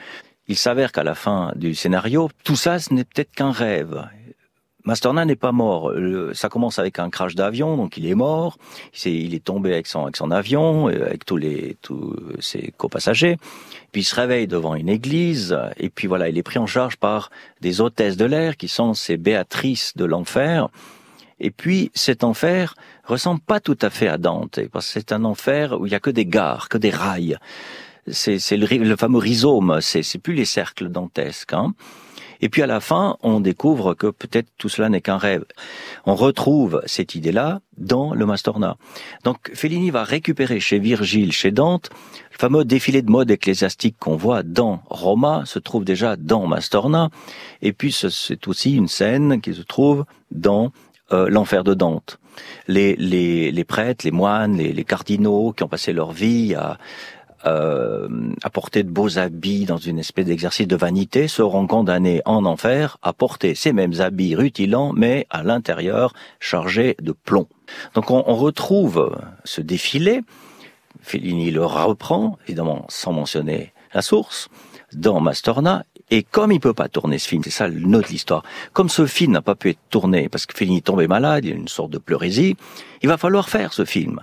Il 0.48 0.56
s'avère 0.56 0.92
qu'à 0.92 1.04
la 1.04 1.16
fin 1.16 1.52
du 1.56 1.76
scénario, 1.76 2.30
tout 2.44 2.56
ça, 2.56 2.80
ce 2.80 2.94
n'est 2.94 3.04
peut-être 3.04 3.32
qu'un 3.32 3.52
rêve. 3.52 4.08
Masterna 4.88 5.26
n'est 5.26 5.36
pas 5.36 5.52
mort. 5.52 5.92
ça 6.32 6.48
commence 6.48 6.80
avec 6.80 6.98
un 6.98 7.10
crash 7.10 7.36
d'avion, 7.36 7.76
donc 7.76 7.98
il 7.98 8.08
est 8.08 8.16
mort. 8.16 8.58
il 9.04 9.36
est 9.36 9.44
tombé 9.44 9.74
avec 9.74 9.86
son, 9.86 10.04
avec 10.04 10.16
son 10.16 10.32
avion, 10.32 10.88
euh, 10.88 11.08
avec 11.08 11.26
tous 11.26 11.36
les 11.36 11.76
tous 11.82 12.16
ses 12.40 12.74
copassagers. 12.78 13.36
Puis 13.92 14.04
il 14.04 14.06
se 14.06 14.16
réveille 14.16 14.48
devant 14.48 14.76
une 14.76 14.88
église, 14.88 15.58
et 15.76 15.90
puis 15.90 16.08
voilà, 16.08 16.30
il 16.30 16.38
est 16.38 16.44
pris 16.44 16.58
en 16.58 16.68
charge 16.68 16.96
par 16.96 17.32
des 17.60 17.82
hôtesses 17.82 18.16
de 18.16 18.24
l'air 18.24 18.56
qui 18.56 18.70
sont 18.70 18.94
ces 18.94 19.18
béatrices 19.18 19.92
de 19.98 20.06
l'enfer. 20.06 20.70
Et 21.40 21.52
puis 21.52 21.92
cet 21.94 22.24
enfer 22.24 22.76
ressemble 23.04 23.42
pas 23.42 23.60
tout 23.60 23.78
à 23.82 23.90
fait 23.90 24.08
à 24.08 24.18
Dante, 24.18 24.60
parce 24.72 24.88
que 24.88 24.94
c'est 24.94 25.12
un 25.12 25.24
enfer 25.24 25.80
où 25.80 25.86
il 25.86 25.92
y 25.92 25.96
a 25.96 26.00
que 26.00 26.10
des 26.10 26.26
gares, 26.26 26.70
que 26.70 26.78
des 26.78 26.90
rails. 26.90 27.38
C'est, 28.10 28.40
le, 28.56 28.96
fameux 28.96 29.20
rhizome, 29.20 29.80
c'est 29.82 30.18
plus 30.18 30.34
les 30.34 30.46
cercles 30.46 30.88
dantesques. 30.88 31.54
Hein. 31.54 31.74
Et 32.42 32.50
puis 32.50 32.62
à 32.62 32.68
la 32.68 32.80
fin, 32.80 33.18
on 33.22 33.40
découvre 33.40 33.94
que 33.94 34.08
peut-être 34.08 34.50
tout 34.58 34.70
cela 34.70 34.90
n'est 34.90 35.02
qu'un 35.02 35.18
rêve. 35.18 35.44
On 36.06 36.16
retrouve 36.16 36.82
cette 36.86 37.16
idée-là 37.16 37.62
dans 37.78 38.14
le 38.14 38.26
Mastorna. 38.26 38.78
Donc 39.24 39.52
Fellini 39.54 39.90
va 39.92 40.04
récupérer 40.04 40.60
chez 40.60 40.80
Virgile, 40.80 41.32
chez 41.32 41.52
Dante, 41.52 41.90
le 42.32 42.38
fameux 42.38 42.66
défilé 42.66 43.02
de 43.02 43.12
mode 43.12 43.32
ecclésiastique 43.32 43.98
qu'on 44.00 44.16
voit 44.16 44.44
dans 44.44 44.82
Roma, 44.90 45.44
se 45.46 45.60
trouve 45.60 45.84
déjà 45.84 46.16
dans 46.16 46.46
Mastorna. 46.48 47.10
Et 47.62 47.74
puis 47.74 47.92
c'est 47.92 48.48
aussi 48.48 48.76
une 48.76 48.88
scène 48.88 49.42
qui 49.42 49.54
se 49.54 49.62
trouve 49.62 50.06
dans 50.32 50.72
euh, 51.12 51.30
l'enfer 51.30 51.64
de 51.64 51.74
Dante. 51.74 52.20
Les, 52.68 52.96
les, 52.98 53.52
les, 53.52 53.64
prêtres, 53.64 54.06
les 54.06 54.12
moines, 54.12 54.58
les, 54.58 54.74
les, 54.74 54.84
cardinaux 54.84 55.54
qui 55.54 55.64
ont 55.64 55.68
passé 55.68 55.92
leur 55.92 56.12
vie 56.12 56.54
à, 56.54 56.78
euh, 57.46 58.08
à 58.44 58.50
porter 58.50 58.84
de 58.84 58.90
beaux 58.90 59.18
habits 59.18 59.66
dans 59.66 59.78
une 59.78 60.00
espèce 60.00 60.26
d'exercice 60.26 60.68
de 60.68 60.76
vanité 60.76 61.28
seront 61.28 61.66
condamnés 61.68 62.22
en 62.26 62.46
enfer 62.46 62.98
à 63.02 63.14
porter 63.14 63.56
ces 63.56 63.74
mêmes 63.74 64.00
habits 64.00 64.36
rutilants, 64.36 64.92
mais 64.94 65.28
à 65.30 65.44
l'intérieur 65.44 66.14
chargés 66.40 66.96
de 67.02 67.12
plomb. 67.12 67.48
Donc 67.94 68.12
on, 68.12 68.24
on 68.28 68.36
retrouve 68.36 69.16
ce 69.44 69.62
défilé. 69.62 70.22
Fellini 71.02 71.52
le 71.52 71.64
reprend, 71.64 72.38
évidemment 72.48 72.86
sans 72.90 73.14
mentionner 73.14 73.72
la 73.94 74.02
source, 74.02 74.50
dans 74.94 75.20
Mastorna, 75.20 75.86
et 76.10 76.24
comme 76.24 76.52
il 76.52 76.60
peut 76.60 76.74
pas 76.74 76.88
tourner 76.88 77.20
ce 77.20 77.28
film, 77.28 77.44
c'est 77.44 77.50
ça 77.50 77.68
le 77.68 77.80
nœud 77.80 78.02
de 78.02 78.08
l'histoire, 78.08 78.44
comme 78.74 78.90
ce 78.90 79.06
film 79.06 79.34
n'a 79.34 79.42
pas 79.42 79.56
pu 79.56 79.72
être 79.72 79.80
tourné 79.90 80.30
parce 80.30 80.46
que 80.46 80.58
Fellini 80.58 80.82
tombait 80.82 81.08
malade, 81.08 81.46
il 81.46 81.50
y 81.50 81.54
a 81.54 81.56
une 81.56 81.68
sorte 81.68 81.92
de 81.92 81.98
pleurésie, 81.98 82.56
il 83.02 83.10
va 83.10 83.18
falloir 83.18 83.50
faire 83.50 83.74
ce 83.74 83.84
film. 83.84 84.22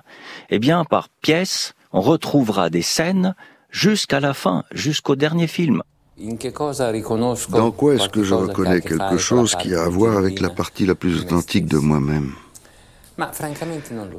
Eh 0.50 0.58
bien, 0.58 0.84
par 0.84 1.08
pièce, 1.08 1.74
on 1.92 2.00
retrouvera 2.00 2.70
des 2.70 2.82
scènes 2.82 3.34
jusqu'à 3.70 4.20
la 4.20 4.32
fin, 4.32 4.64
jusqu'au 4.72 5.14
dernier 5.14 5.46
film. 5.46 5.82
Dans 6.16 7.70
quoi 7.72 7.94
est-ce 7.94 8.08
que 8.08 8.22
je 8.22 8.34
reconnais 8.34 8.80
quelque 8.80 9.18
chose 9.18 9.54
qui 9.56 9.74
a 9.74 9.82
à 9.82 9.88
voir 9.88 10.16
avec 10.16 10.40
la 10.40 10.50
partie 10.50 10.86
la 10.86 10.94
plus 10.94 11.20
authentique 11.20 11.66
de 11.66 11.78
moi-même? 11.78 12.32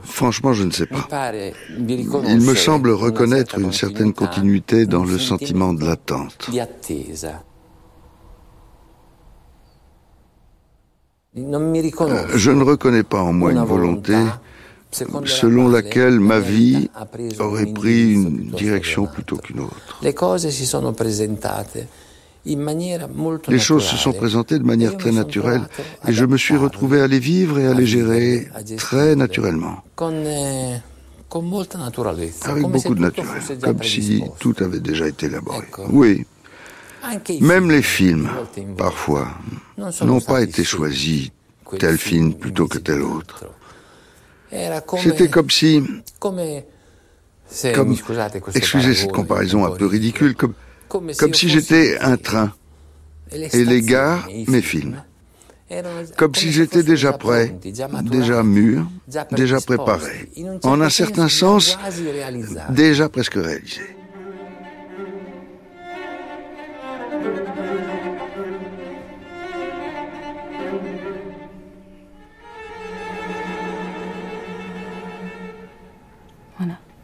Franchement, 0.04 0.54
je 0.54 0.64
ne 0.64 0.72
sais 0.72 0.86
pas. 0.86 1.32
Il 1.78 2.42
me 2.42 2.56
semble 2.56 2.92
reconnaître 2.92 3.60
une 3.60 3.74
certaine 3.74 4.14
continuité 4.14 4.86
dans 4.86 5.04
le 5.04 5.18
sentiment 5.18 5.74
de 5.74 5.86
l'attente. 5.86 6.50
Je 11.36 12.52
ne 12.52 12.64
reconnais 12.64 13.04
pas 13.04 13.22
en 13.22 13.34
moi 13.34 13.52
une 13.52 13.64
volonté 13.64 14.16
selon 14.92 15.68
laquelle 15.68 16.20
ma 16.20 16.40
vie 16.40 16.90
aurait 17.40 17.66
pris 17.66 18.14
une 18.14 18.52
direction 18.52 19.06
plutôt 19.08 19.38
qu'une 19.38 19.60
autre. 19.60 20.00
Les 23.48 23.60
choses 23.60 23.84
se 23.84 23.98
sont 23.98 24.14
présentées 24.14 24.60
de 24.60 24.64
manière 24.64 24.96
très 24.98 25.12
naturelle 25.12 25.64
et 26.08 26.14
je 26.14 26.26
me 26.26 26.38
suis 26.38 26.56
retrouvé 26.56 27.02
à 27.02 27.08
les 27.08 27.20
vivre 27.20 27.60
et 27.60 27.68
à 27.68 27.74
les 27.74 27.86
gérer 27.86 28.48
très 28.78 29.16
naturellement. 29.16 29.84
Eh, 30.02 30.76
Avec 32.46 32.64
beaucoup 32.64 32.96
de 32.96 33.02
naturel, 33.02 33.42
comme 33.62 33.84
si 33.84 34.24
tout 34.40 34.56
avait 34.62 34.80
déjà 34.80 35.08
été 35.08 35.26
élaboré. 35.26 35.66
Oui. 35.90 36.26
Même 37.42 37.72
les 37.72 37.82
films, 37.82 38.30
parfois, 38.78 39.30
n'ont 40.02 40.22
pas 40.22 40.42
été 40.42 40.64
choisis 40.64 41.30
tel 41.80 41.98
film 41.98 42.34
plutôt 42.34 42.68
que 42.68 42.78
tel 42.78 43.02
autre. 43.02 43.46
C'était 45.02 45.30
comme 45.30 45.50
si... 45.50 45.84
Comme, 46.20 46.40
excusez 48.56 48.94
cette 48.94 49.12
comparaison 49.12 49.66
un 49.66 49.72
peu 49.72 49.86
ridicule, 49.86 50.36
comme, 50.36 50.54
comme 50.88 51.34
si 51.34 51.50
j'étais 51.50 51.98
un 52.00 52.18
train 52.18 52.54
et 53.32 53.66
les 53.66 53.82
gares 53.82 54.28
mes 54.48 54.62
films. 54.62 55.02
Comme 56.16 56.36
si 56.36 56.52
j'étais 56.52 56.84
déjà 56.84 57.14
prêt, 57.14 57.56
déjà 58.04 58.44
mûr, 58.44 58.88
déjà 59.32 59.60
préparé. 59.60 60.30
En 60.64 60.80
un 60.82 60.90
certain 60.90 61.28
sens, 61.28 61.78
déjà 62.70 63.10
presque 63.10 63.36
réalisé. 63.36 63.82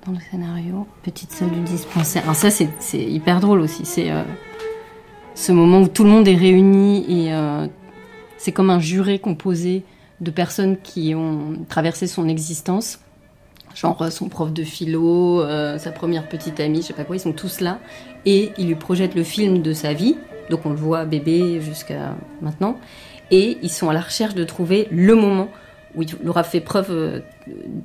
Dans 0.05 0.13
le 0.13 0.19
scénario. 0.31 0.87
Petite 1.03 1.31
salle 1.31 1.51
du 1.51 1.59
dispensaire. 1.59 2.23
Alors 2.23 2.35
ça, 2.35 2.49
c'est 2.49 2.69
hyper 2.93 3.39
drôle 3.39 3.61
aussi. 3.61 3.85
C'est 3.85 4.11
euh, 4.11 4.23
ce 5.35 5.51
moment 5.51 5.81
où 5.81 5.87
tout 5.87 6.03
le 6.03 6.09
monde 6.09 6.27
est 6.27 6.35
réuni 6.35 7.05
et 7.07 7.33
euh, 7.33 7.67
c'est 8.37 8.51
comme 8.51 8.69
un 8.69 8.79
juré 8.79 9.19
composé 9.19 9.83
de 10.19 10.31
personnes 10.31 10.77
qui 10.81 11.13
ont 11.15 11.53
traversé 11.69 12.07
son 12.07 12.27
existence. 12.27 12.99
Genre 13.75 14.01
euh, 14.01 14.09
son 14.09 14.27
prof 14.27 14.51
de 14.51 14.63
philo, 14.63 15.43
sa 15.77 15.91
première 15.91 16.27
petite 16.27 16.59
amie, 16.59 16.81
je 16.81 16.87
sais 16.87 16.93
pas 16.93 17.03
quoi, 17.03 17.15
ils 17.15 17.21
sont 17.21 17.33
tous 17.33 17.61
là. 17.61 17.79
Et 18.25 18.51
il 18.57 18.67
lui 18.67 18.75
projette 18.75 19.15
le 19.15 19.23
film 19.23 19.61
de 19.61 19.73
sa 19.73 19.93
vie. 19.93 20.17
Donc 20.49 20.65
on 20.65 20.69
le 20.69 20.75
voit 20.75 21.05
bébé 21.05 21.61
jusqu'à 21.61 22.15
maintenant. 22.41 22.77
Et 23.29 23.57
ils 23.61 23.69
sont 23.71 23.89
à 23.89 23.93
la 23.93 24.01
recherche 24.01 24.35
de 24.35 24.43
trouver 24.43 24.87
le 24.91 25.15
moment 25.15 25.47
où 25.95 26.03
il 26.03 26.29
aura 26.29 26.43
fait 26.43 26.61
preuve 26.61 26.91
euh, 26.91 27.19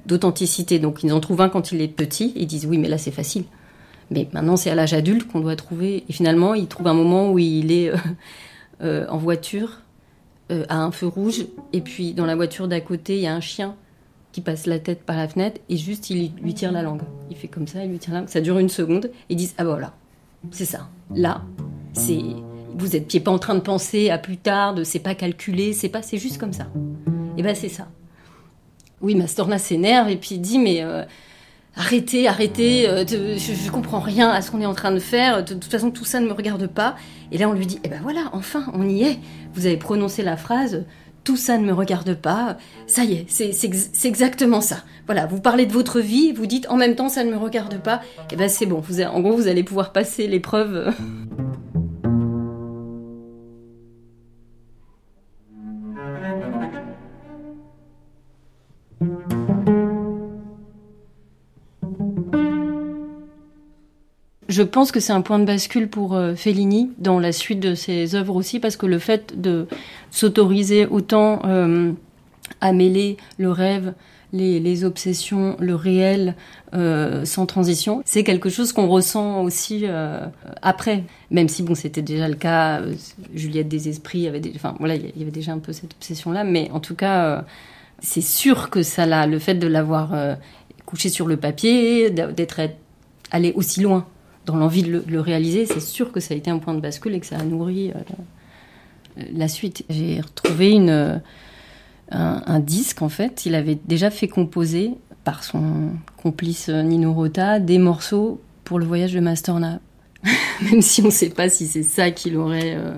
d'authenticité. 0.06 0.78
Donc 0.78 1.02
ils 1.02 1.12
en 1.12 1.20
trouvent 1.20 1.40
un 1.40 1.48
quand 1.48 1.72
il 1.72 1.80
est 1.80 1.88
petit, 1.88 2.32
ils 2.36 2.46
disent 2.46 2.66
oui 2.66 2.78
mais 2.78 2.88
là 2.88 2.98
c'est 2.98 3.10
facile. 3.10 3.44
Mais 4.10 4.28
maintenant 4.32 4.56
c'est 4.56 4.70
à 4.70 4.74
l'âge 4.74 4.94
adulte 4.94 5.30
qu'on 5.30 5.40
doit 5.40 5.56
trouver. 5.56 6.04
Et 6.08 6.12
finalement 6.12 6.54
il 6.54 6.66
trouve 6.66 6.86
un 6.86 6.94
moment 6.94 7.30
où 7.30 7.38
il 7.38 7.72
est 7.72 7.90
euh, 7.90 7.96
euh, 8.82 9.06
en 9.08 9.18
voiture 9.18 9.82
à 10.68 10.76
un 10.76 10.92
feu 10.92 11.08
rouge 11.08 11.44
et 11.72 11.80
puis 11.80 12.14
dans 12.14 12.24
la 12.24 12.36
voiture 12.36 12.68
d'à 12.68 12.80
côté 12.80 13.16
il 13.16 13.22
y 13.22 13.26
a 13.26 13.34
un 13.34 13.40
chien 13.40 13.74
qui 14.30 14.40
passe 14.40 14.66
la 14.66 14.78
tête 14.78 15.02
par 15.02 15.16
la 15.16 15.26
fenêtre 15.26 15.60
et 15.68 15.76
juste 15.76 16.08
il 16.08 16.30
lui 16.40 16.54
tire 16.54 16.70
la 16.70 16.82
langue. 16.82 17.02
Il 17.30 17.36
fait 17.36 17.48
comme 17.48 17.66
ça, 17.66 17.82
il 17.82 17.90
lui 17.90 17.98
tire 17.98 18.14
la 18.14 18.20
langue. 18.20 18.28
Ça 18.28 18.40
dure 18.40 18.60
une 18.60 18.68
seconde. 18.68 19.10
Ils 19.28 19.34
disent 19.34 19.54
ah 19.58 19.64
bah 19.64 19.70
voilà, 19.70 19.94
c'est 20.52 20.64
ça. 20.64 20.88
Là 21.12 21.42
c'est 21.94 22.20
vous 22.78 22.94
êtes 22.94 23.24
pas 23.24 23.30
en 23.30 23.38
train 23.38 23.54
de 23.54 23.60
penser 23.60 24.10
à 24.10 24.18
plus 24.18 24.36
tard, 24.36 24.74
de 24.74 24.84
c'est 24.84 24.98
pas 24.98 25.14
calculé, 25.14 25.72
c'est 25.72 25.88
pas, 25.88 26.02
c'est 26.02 26.18
juste 26.18 26.38
comme 26.38 26.52
ça. 26.52 26.66
Et 27.36 27.42
ben 27.42 27.54
c'est 27.54 27.68
ça. 27.68 27.88
Oui, 29.00 29.14
Mastorna 29.14 29.58
s'énerve 29.58 30.08
et 30.08 30.16
puis 30.16 30.36
il 30.36 30.40
dit 30.40 30.58
mais 30.58 30.82
euh, 30.82 31.04
arrêtez, 31.76 32.28
arrêtez, 32.28 32.88
euh, 32.88 33.04
je, 33.06 33.36
je, 33.36 33.70
comprends 33.70 34.00
rien 34.00 34.30
à 34.30 34.40
ce 34.40 34.50
qu'on 34.50 34.60
est 34.60 34.66
en 34.66 34.74
train 34.74 34.92
de 34.92 34.98
faire. 34.98 35.44
De, 35.44 35.54
toute 35.54 35.70
façon, 35.70 35.90
tout 35.90 36.04
ça 36.04 36.20
ne 36.20 36.26
me 36.26 36.32
regarde 36.32 36.66
pas. 36.66 36.96
Et 37.30 37.38
là, 37.38 37.48
on 37.48 37.52
lui 37.52 37.66
dit 37.66 37.78
eh 37.84 37.88
ben 37.88 38.00
voilà, 38.02 38.30
enfin, 38.32 38.66
on 38.72 38.88
y 38.88 39.02
est. 39.02 39.18
Vous 39.54 39.66
avez 39.66 39.76
prononcé 39.76 40.22
la 40.22 40.36
phrase. 40.36 40.84
Tout 41.24 41.36
ça 41.36 41.58
ne 41.58 41.66
me 41.66 41.72
regarde 41.72 42.14
pas. 42.14 42.56
Ça 42.86 43.02
y 43.04 43.14
est, 43.14 43.26
c'est 43.28 44.06
exactement 44.08 44.60
ça. 44.60 44.84
Voilà, 45.06 45.26
vous 45.26 45.40
parlez 45.40 45.66
de 45.66 45.72
votre 45.72 46.00
vie, 46.00 46.32
vous 46.32 46.46
dites 46.46 46.68
en 46.70 46.76
même 46.76 46.94
temps 46.94 47.08
ça 47.08 47.24
ne 47.24 47.30
me 47.30 47.36
regarde 47.36 47.78
pas. 47.78 48.00
Eh 48.30 48.36
ben 48.36 48.48
c'est 48.48 48.66
bon. 48.66 48.80
Vous, 48.80 49.02
en 49.02 49.20
gros, 49.20 49.36
vous 49.36 49.48
allez 49.48 49.64
pouvoir 49.64 49.92
passer 49.92 50.28
l'épreuve. 50.28 50.94
Je 64.56 64.62
pense 64.62 64.90
que 64.90 65.00
c'est 65.00 65.12
un 65.12 65.20
point 65.20 65.38
de 65.38 65.44
bascule 65.44 65.86
pour 65.86 66.14
euh, 66.14 66.34
Fellini 66.34 66.90
dans 66.96 67.20
la 67.20 67.32
suite 67.32 67.60
de 67.60 67.74
ses 67.74 68.14
œuvres 68.14 68.34
aussi, 68.34 68.58
parce 68.58 68.78
que 68.78 68.86
le 68.86 68.98
fait 68.98 69.38
de 69.38 69.66
s'autoriser 70.10 70.86
autant 70.86 71.42
euh, 71.44 71.92
à 72.62 72.72
mêler 72.72 73.18
le 73.36 73.50
rêve, 73.50 73.92
les, 74.32 74.84
obsessions, 74.84 75.58
le 75.60 75.74
réel, 75.74 76.36
euh, 76.72 77.26
sans 77.26 77.44
transition, 77.44 78.00
c'est 78.06 78.24
quelque 78.24 78.48
chose 78.48 78.72
qu'on 78.72 78.88
ressent 78.88 79.42
aussi 79.42 79.84
après. 80.62 81.04
Même 81.30 81.50
si 81.50 81.62
bon, 81.62 81.74
c'était 81.74 82.00
déjà 82.00 82.26
le 82.26 82.36
cas, 82.36 82.80
Juliette 83.34 83.68
des 83.68 83.90
Esprits 83.90 84.20
il 84.20 84.24
y 84.24 84.28
avait 85.22 85.30
déjà 85.30 85.52
un 85.52 85.58
peu 85.58 85.74
cette 85.74 85.92
obsession-là, 85.92 86.44
mais 86.44 86.70
en 86.72 86.80
tout 86.80 86.94
cas, 86.94 87.44
c'est 88.00 88.22
sûr 88.22 88.70
que 88.70 88.82
ça 88.82 89.04
l'a, 89.04 89.26
le 89.26 89.38
fait 89.38 89.54
de 89.54 89.66
l'avoir 89.66 90.14
couché 90.86 91.10
sur 91.10 91.26
le 91.26 91.36
papier, 91.36 92.08
d'être 92.08 92.60
allé 93.30 93.52
aussi 93.54 93.82
loin 93.82 94.06
dans 94.46 94.56
l'envie 94.56 94.82
de 94.82 95.02
le, 95.06 95.20
réaliser, 95.20 95.66
c'est 95.66 95.80
sûr 95.80 96.12
que 96.12 96.20
ça 96.20 96.34
a 96.34 96.36
été 96.36 96.50
un 96.50 96.58
point 96.58 96.74
de 96.74 96.80
bascule 96.80 97.14
et 97.14 97.20
que 97.20 97.26
ça 97.26 97.36
a 97.36 97.42
nourri 97.42 97.90
euh, 97.90 99.24
la 99.32 99.48
suite. 99.48 99.84
J'ai 99.90 100.20
retrouvé 100.20 100.70
une, 100.70 101.20
un, 102.10 102.60
disque, 102.60 103.02
en 103.02 103.08
fait. 103.08 103.44
Il 103.44 103.54
avait 103.54 103.78
déjà 103.86 104.10
fait 104.10 104.28
composer 104.28 104.92
par 105.24 105.42
son 105.42 105.90
complice 106.16 106.68
Nino 106.68 107.12
Rota 107.12 107.58
des 107.58 107.78
morceaux 107.78 108.40
pour 108.64 108.78
le 108.78 108.86
voyage 108.86 109.12
de 109.12 109.20
Mastorna. 109.20 109.80
Même 110.62 110.82
si 110.82 111.02
on 111.02 111.06
ne 111.06 111.10
sait 111.10 111.30
pas 111.30 111.48
si 111.48 111.66
c'est 111.66 111.82
ça 111.82 112.10
qu'il 112.10 112.36
aurait 112.36 112.74
euh, 112.76 112.96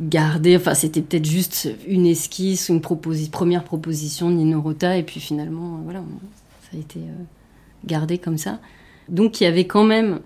gardé. 0.00 0.56
Enfin, 0.56 0.74
c'était 0.74 1.02
peut-être 1.02 1.26
juste 1.26 1.68
une 1.86 2.06
esquisse, 2.06 2.68
une 2.68 2.80
première 2.80 3.64
proposition 3.64 4.30
de 4.30 4.36
Nino 4.36 4.60
Rota, 4.60 4.96
et 4.96 5.02
puis 5.02 5.20
finalement, 5.20 5.80
voilà, 5.84 6.02
ça 6.70 6.76
a 6.76 6.80
été 6.80 7.00
euh, 7.00 7.24
gardé 7.84 8.18
comme 8.18 8.38
ça. 8.38 8.60
Donc 9.08 9.40
il 9.40 9.44
y 9.44 9.46
avait 9.46 9.66
quand 9.66 9.84
même, 9.84 10.20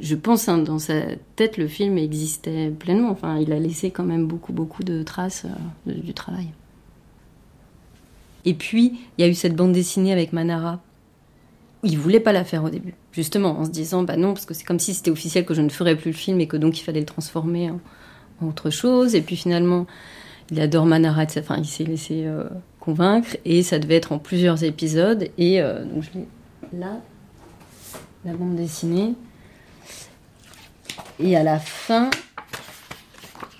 je 0.00 0.14
pense, 0.14 0.48
hein, 0.48 0.58
dans 0.58 0.78
sa 0.78 0.94
tête, 1.36 1.56
le 1.56 1.68
film 1.68 1.98
existait 1.98 2.70
pleinement. 2.70 3.10
Enfin, 3.10 3.38
il 3.38 3.52
a 3.52 3.58
laissé 3.58 3.90
quand 3.90 4.04
même 4.04 4.26
beaucoup, 4.26 4.52
beaucoup 4.52 4.84
de 4.84 5.02
traces 5.02 5.46
euh, 5.86 5.92
du 5.92 6.14
travail. 6.14 6.48
Et 8.44 8.54
puis, 8.54 8.98
il 9.16 9.22
y 9.22 9.24
a 9.24 9.30
eu 9.30 9.34
cette 9.34 9.54
bande 9.54 9.72
dessinée 9.72 10.12
avec 10.12 10.32
Manara. 10.32 10.80
Il 11.82 11.98
voulait 11.98 12.20
pas 12.20 12.32
la 12.32 12.44
faire 12.44 12.64
au 12.64 12.70
début, 12.70 12.94
justement, 13.12 13.58
en 13.58 13.64
se 13.64 13.70
disant, 13.70 14.02
bah 14.02 14.16
non, 14.16 14.34
parce 14.34 14.44
que 14.44 14.54
c'est 14.54 14.64
comme 14.64 14.78
si 14.78 14.94
c'était 14.94 15.10
officiel 15.10 15.44
que 15.46 15.54
je 15.54 15.62
ne 15.62 15.70
ferais 15.70 15.96
plus 15.96 16.10
le 16.10 16.16
film 16.16 16.40
et 16.40 16.46
que 16.46 16.56
donc 16.56 16.78
il 16.78 16.82
fallait 16.82 17.00
le 17.00 17.06
transformer 17.06 17.70
en, 17.70 17.80
autre 18.46 18.70
chose. 18.70 19.14
Et 19.14 19.22
puis 19.22 19.36
finalement, 19.36 19.86
il 20.50 20.60
adore 20.60 20.86
Manara, 20.86 21.24
enfin, 21.38 21.56
il 21.58 21.66
s'est 21.66 21.84
laissé 21.84 22.24
euh, 22.26 22.44
convaincre 22.80 23.36
et 23.44 23.62
ça 23.62 23.78
devait 23.78 23.96
être 23.96 24.12
en 24.12 24.18
plusieurs 24.18 24.64
épisodes. 24.64 25.28
Et 25.38 25.60
euh, 25.60 25.84
donc 25.84 26.02
je 26.02 26.18
l'ai 26.18 26.26
là, 26.78 27.00
la 28.24 28.34
bande 28.34 28.56
dessinée. 28.56 29.14
Et 31.18 31.36
à 31.36 31.42
la 31.42 31.58
fin, 31.58 32.10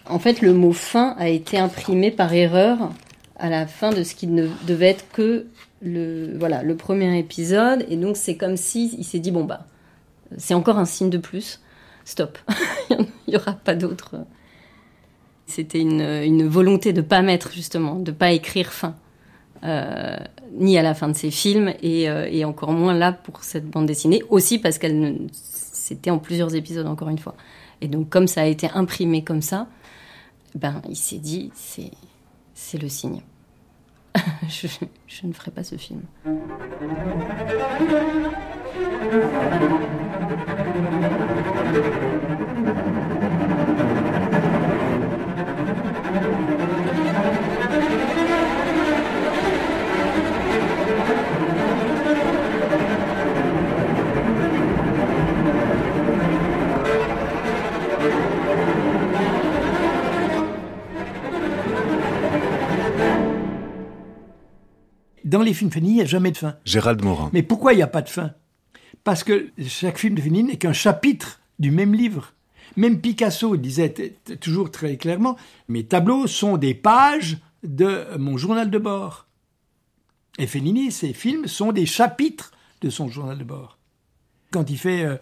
en 0.07 0.19
fait, 0.19 0.41
le 0.41 0.53
mot 0.53 0.73
fin 0.73 1.15
a 1.19 1.29
été 1.29 1.59
imprimé 1.59 2.11
par 2.11 2.33
erreur 2.33 2.91
à 3.37 3.49
la 3.49 3.67
fin 3.67 3.91
de 3.91 4.03
ce 4.03 4.15
qui 4.15 4.27
ne 4.27 4.49
devait 4.67 4.89
être 4.89 5.11
que 5.13 5.47
le, 5.83 6.37
voilà, 6.39 6.63
le 6.63 6.77
premier 6.77 7.19
épisode. 7.19 7.87
Et 7.89 7.97
donc, 7.97 8.17
c'est 8.17 8.37
comme 8.37 8.57
si 8.57 8.95
il 8.99 9.05
s'est 9.05 9.19
dit 9.19 9.31
bon, 9.31 9.45
bah, 9.45 9.67
c'est 10.37 10.55
encore 10.55 10.79
un 10.79 10.85
signe 10.85 11.11
de 11.11 11.19
plus. 11.19 11.61
Stop. 12.05 12.39
il 12.91 13.07
n'y 13.29 13.37
aura 13.37 13.53
pas 13.53 13.75
d'autre. 13.75 14.17
C'était 15.47 15.81
une, 15.81 16.47
volonté 16.47 16.93
de 16.93 17.01
ne 17.01 17.07
pas 17.07 17.23
mettre, 17.23 17.53
justement, 17.53 17.97
de 17.97 18.11
ne 18.13 18.17
pas 18.17 18.33
écrire 18.33 18.73
fin. 18.73 18.95
Euh, 19.65 20.17
ni 20.53 20.79
à 20.79 20.83
la 20.83 20.95
fin 20.95 21.09
de 21.09 21.15
ses 21.15 21.31
films 21.31 21.73
euh, 21.85 22.29
et, 22.31 22.45
encore 22.45 22.73
moins 22.73 22.95
là 22.95 23.13
pour 23.13 23.45
cette 23.45 23.69
bande 23.69 23.87
dessinée 23.87 24.23
aussi 24.29 24.59
parce 24.59 24.79
qu'elle 24.79 25.19
c'était 25.33 26.11
en 26.11 26.19
plusieurs 26.19 26.55
épisodes 26.55 26.87
encore 26.87 27.09
une 27.09 27.19
fois 27.19 27.35
et 27.81 27.89
donc 27.89 28.09
comme 28.09 28.27
ça 28.27 28.43
a 28.43 28.47
été 28.47 28.69
imprimé 28.75 29.23
comme 29.25 29.43
ça 29.43 29.67
ben 30.55 30.83
il 30.89 30.97
s'est 30.97 31.19
dit 31.19 31.51
c'est 31.55 32.83
le 32.83 32.89
signe 32.89 33.21
je 34.49 35.27
ne 35.27 35.33
ferai 35.33 35.51
pas 35.51 35.63
ce 35.63 35.77
film. 35.77 36.03
Dans 65.31 65.43
les 65.43 65.55
films 65.55 65.71
Fellini, 65.71 65.93
il 65.93 65.97
n'y 65.99 66.03
a 66.03 66.07
jamais 66.07 66.33
de 66.33 66.37
fin. 66.37 66.57
Gérald 66.65 67.05
Morin. 67.05 67.31
Mais 67.33 67.45
pourquoi 67.45 67.73
il 67.73 67.77
n'y 67.77 67.85
a 67.85 67.87
pas 67.87 68.03
de 68.03 68.09
fin? 68.09 68.33
Parce 69.05 69.23
que 69.23 69.51
chaque 69.65 69.97
film 69.97 70.17
de 70.17 70.21
Fellini 70.21 70.43
n'est 70.43 70.57
qu'un 70.57 70.73
chapitre 70.73 71.41
du 71.61 71.71
même 71.71 71.95
livre. 71.95 72.33
Même 72.77 73.01
Picasso 73.01 73.57
disait 73.57 74.17
toujours 74.41 74.73
très 74.73 74.97
clairement, 74.97 75.37
mes 75.69 75.85
tableaux 75.85 76.27
sont 76.27 76.57
des 76.57 76.75
pages 76.75 77.39
de 77.63 78.07
mon 78.19 78.39
journal 78.39 78.71
de 78.71 78.79
bord. 78.79 79.29
Et 80.39 80.49
Fellini, 80.49 80.91
ses 80.91 81.13
films 81.13 81.47
sont 81.47 81.71
des 81.71 81.87
chapitres 81.87 82.51
de 82.81 82.91
son 82.91 83.09
journal 83.09 83.39
de 83.39 83.45
bord. 83.45 83.79
Quand 84.51 84.69
il 84.69 84.79
fait 84.79 85.05
euh, 85.05 85.17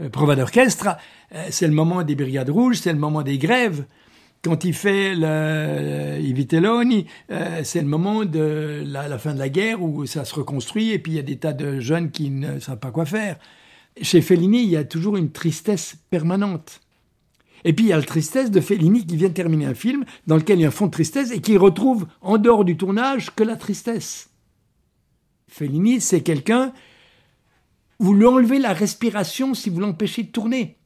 euh, 0.00 0.08
Prova 0.08 0.34
d'orchestre, 0.34 0.96
euh, 1.32 1.46
c'est 1.50 1.68
le 1.68 1.74
moment 1.74 2.02
des 2.02 2.16
brigades 2.16 2.50
rouges, 2.50 2.78
c'est 2.78 2.92
le 2.92 2.98
moment 2.98 3.22
des 3.22 3.38
grèves 3.38 3.84
quand 4.44 4.64
il 4.64 4.74
fait 4.74 5.14
le, 5.14 6.20
I 6.20 7.06
euh, 7.30 7.60
c'est 7.64 7.80
le 7.80 7.86
moment 7.86 8.26
de 8.26 8.82
la, 8.86 9.18
fin 9.18 9.32
de 9.32 9.38
la 9.38 9.48
guerre 9.48 9.82
où 9.82 10.04
ça 10.04 10.26
se 10.26 10.34
reconstruit 10.34 10.90
et 10.90 10.98
puis 10.98 11.12
il 11.12 11.14
y 11.16 11.18
a 11.18 11.22
des 11.22 11.38
tas 11.38 11.54
de 11.54 11.80
jeunes 11.80 12.10
qui 12.10 12.30
ne 12.30 12.60
savent 12.60 12.78
pas 12.78 12.90
quoi 12.90 13.06
faire. 13.06 13.38
Chez 14.02 14.20
Fellini, 14.20 14.62
il 14.62 14.68
y 14.68 14.76
a 14.76 14.84
toujours 14.84 15.16
une 15.16 15.32
tristesse 15.32 15.96
permanente. 16.10 16.80
Et 17.64 17.72
puis 17.72 17.86
il 17.86 17.88
y 17.88 17.92
a 17.94 17.96
la 17.96 18.02
tristesse 18.02 18.50
de 18.50 18.60
Fellini 18.60 19.06
qui 19.06 19.16
vient 19.16 19.30
de 19.30 19.34
terminer 19.34 19.64
un 19.64 19.74
film 19.74 20.04
dans 20.26 20.36
lequel 20.36 20.58
il 20.58 20.62
y 20.62 20.64
a 20.66 20.68
un 20.68 20.72
fond 20.72 20.86
de 20.86 20.90
tristesse 20.90 21.30
et 21.30 21.40
qui 21.40 21.56
retrouve 21.56 22.06
en 22.20 22.36
dehors 22.36 22.66
du 22.66 22.76
tournage 22.76 23.34
que 23.34 23.44
la 23.44 23.56
tristesse. 23.56 24.28
Fellini, 25.48 26.02
c'est 26.02 26.20
quelqu'un, 26.20 26.74
vous 27.98 28.12
lui 28.12 28.26
enlevez 28.26 28.58
la 28.58 28.74
respiration 28.74 29.54
si 29.54 29.70
vous 29.70 29.80
l'empêchez 29.80 30.24
de 30.24 30.28
tourner. 30.28 30.76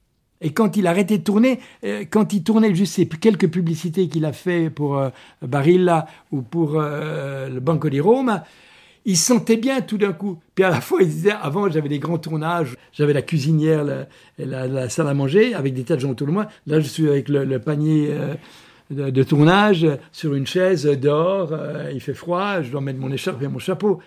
Et 0.41 0.51
quand 0.51 0.77
il 0.77 0.87
arrêtait 0.87 1.19
de 1.19 1.25
tourner, 1.25 1.59
euh, 1.85 2.05
quand 2.09 2.33
il 2.33 2.43
tournait 2.43 2.75
juste 2.75 2.95
ces 2.95 3.07
quelques 3.07 3.49
publicités 3.49 4.09
qu'il 4.09 4.25
a 4.25 4.33
fait 4.33 4.71
pour 4.71 4.99
euh, 4.99 5.11
Barilla 5.43 6.07
ou 6.31 6.43
pour 6.43 6.75
euh, 6.77 7.49
le 7.49 7.61
Banco 7.61 7.89
di 7.89 8.01
Roma, 8.01 8.45
il 9.05 9.17
sentait 9.17 9.57
bien 9.57 9.81
tout 9.81 9.99
d'un 9.99 10.13
coup. 10.13 10.39
Puis 10.55 10.65
à 10.65 10.71
la 10.71 10.81
fois, 10.81 11.03
il 11.03 11.09
disait, 11.09 11.33
avant 11.33 11.69
j'avais 11.71 11.89
des 11.89 11.99
grands 11.99 12.19
tournages, 12.19 12.77
j'avais 12.93 13.13
la 13.13 13.23
cuisinière, 13.23 13.85
la, 14.39 14.89
salle 14.89 15.09
à 15.09 15.15
manger 15.15 15.55
avec 15.55 15.75
des 15.75 15.85
tas 15.85 15.97
de 15.97 16.01
gens 16.01 16.11
autour 16.11 16.27
de 16.27 16.33
moi. 16.33 16.49
Là, 16.67 16.79
je 16.81 16.87
suis 16.87 17.09
avec 17.09 17.29
le, 17.29 17.59
panier 17.59 18.15
de, 18.91 19.23
tournage 19.23 19.87
sur 20.13 20.35
une 20.35 20.47
chaise 20.47 20.85
dehors, 20.85 21.55
il 21.91 22.01
fait 22.01 22.13
froid, 22.13 22.61
je 22.61 22.71
dois 22.71 22.83
mettre 22.83 22.99
mon 22.99 23.11
écharpe 23.11 23.43
et 23.43 23.49
mon 23.49 23.59
chapeau. 23.59 23.99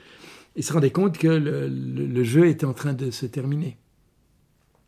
Il 0.56 0.64
se 0.64 0.72
rendait 0.72 0.92
compte 0.92 1.18
que 1.18 1.28
le 1.28 2.24
jeu 2.24 2.46
était 2.46 2.66
en 2.66 2.74
train 2.74 2.94
de 2.94 3.10
se 3.10 3.26
terminer. 3.26 3.78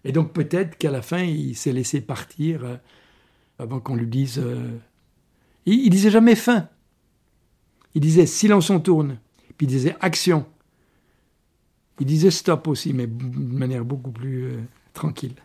Et 0.06 0.12
donc 0.12 0.34
peut-être 0.34 0.78
qu'à 0.78 0.92
la 0.92 1.02
fin, 1.02 1.24
il 1.24 1.56
s'est 1.56 1.72
laissé 1.72 2.02
partir 2.02 2.64
euh, 2.64 2.76
avant 3.60 3.80
qu'on 3.80 3.96
lui 3.96 4.08
dise... 4.08 4.40
Euh, 4.40 4.78
il, 5.66 5.90
disait 5.90 6.12
jamais 6.12 6.36
fin. 6.36 6.68
Il 7.96 8.02
disait 8.02 8.26
silence 8.26 8.70
on 8.70 8.80
tourne. 8.80 9.20
Puis 9.58 9.66
il 9.66 9.70
disait 9.70 9.96
action. 10.02 10.46
Il 12.00 12.06
disait 12.06 12.32
stop 12.32 12.68
aussi, 12.68 12.94
mais 12.94 13.08
d'une 13.08 13.58
manière 13.58 13.86
beaucoup 13.86 14.12
plus 14.12 14.44
euh, 14.44 14.58
tranquille. 14.94 15.36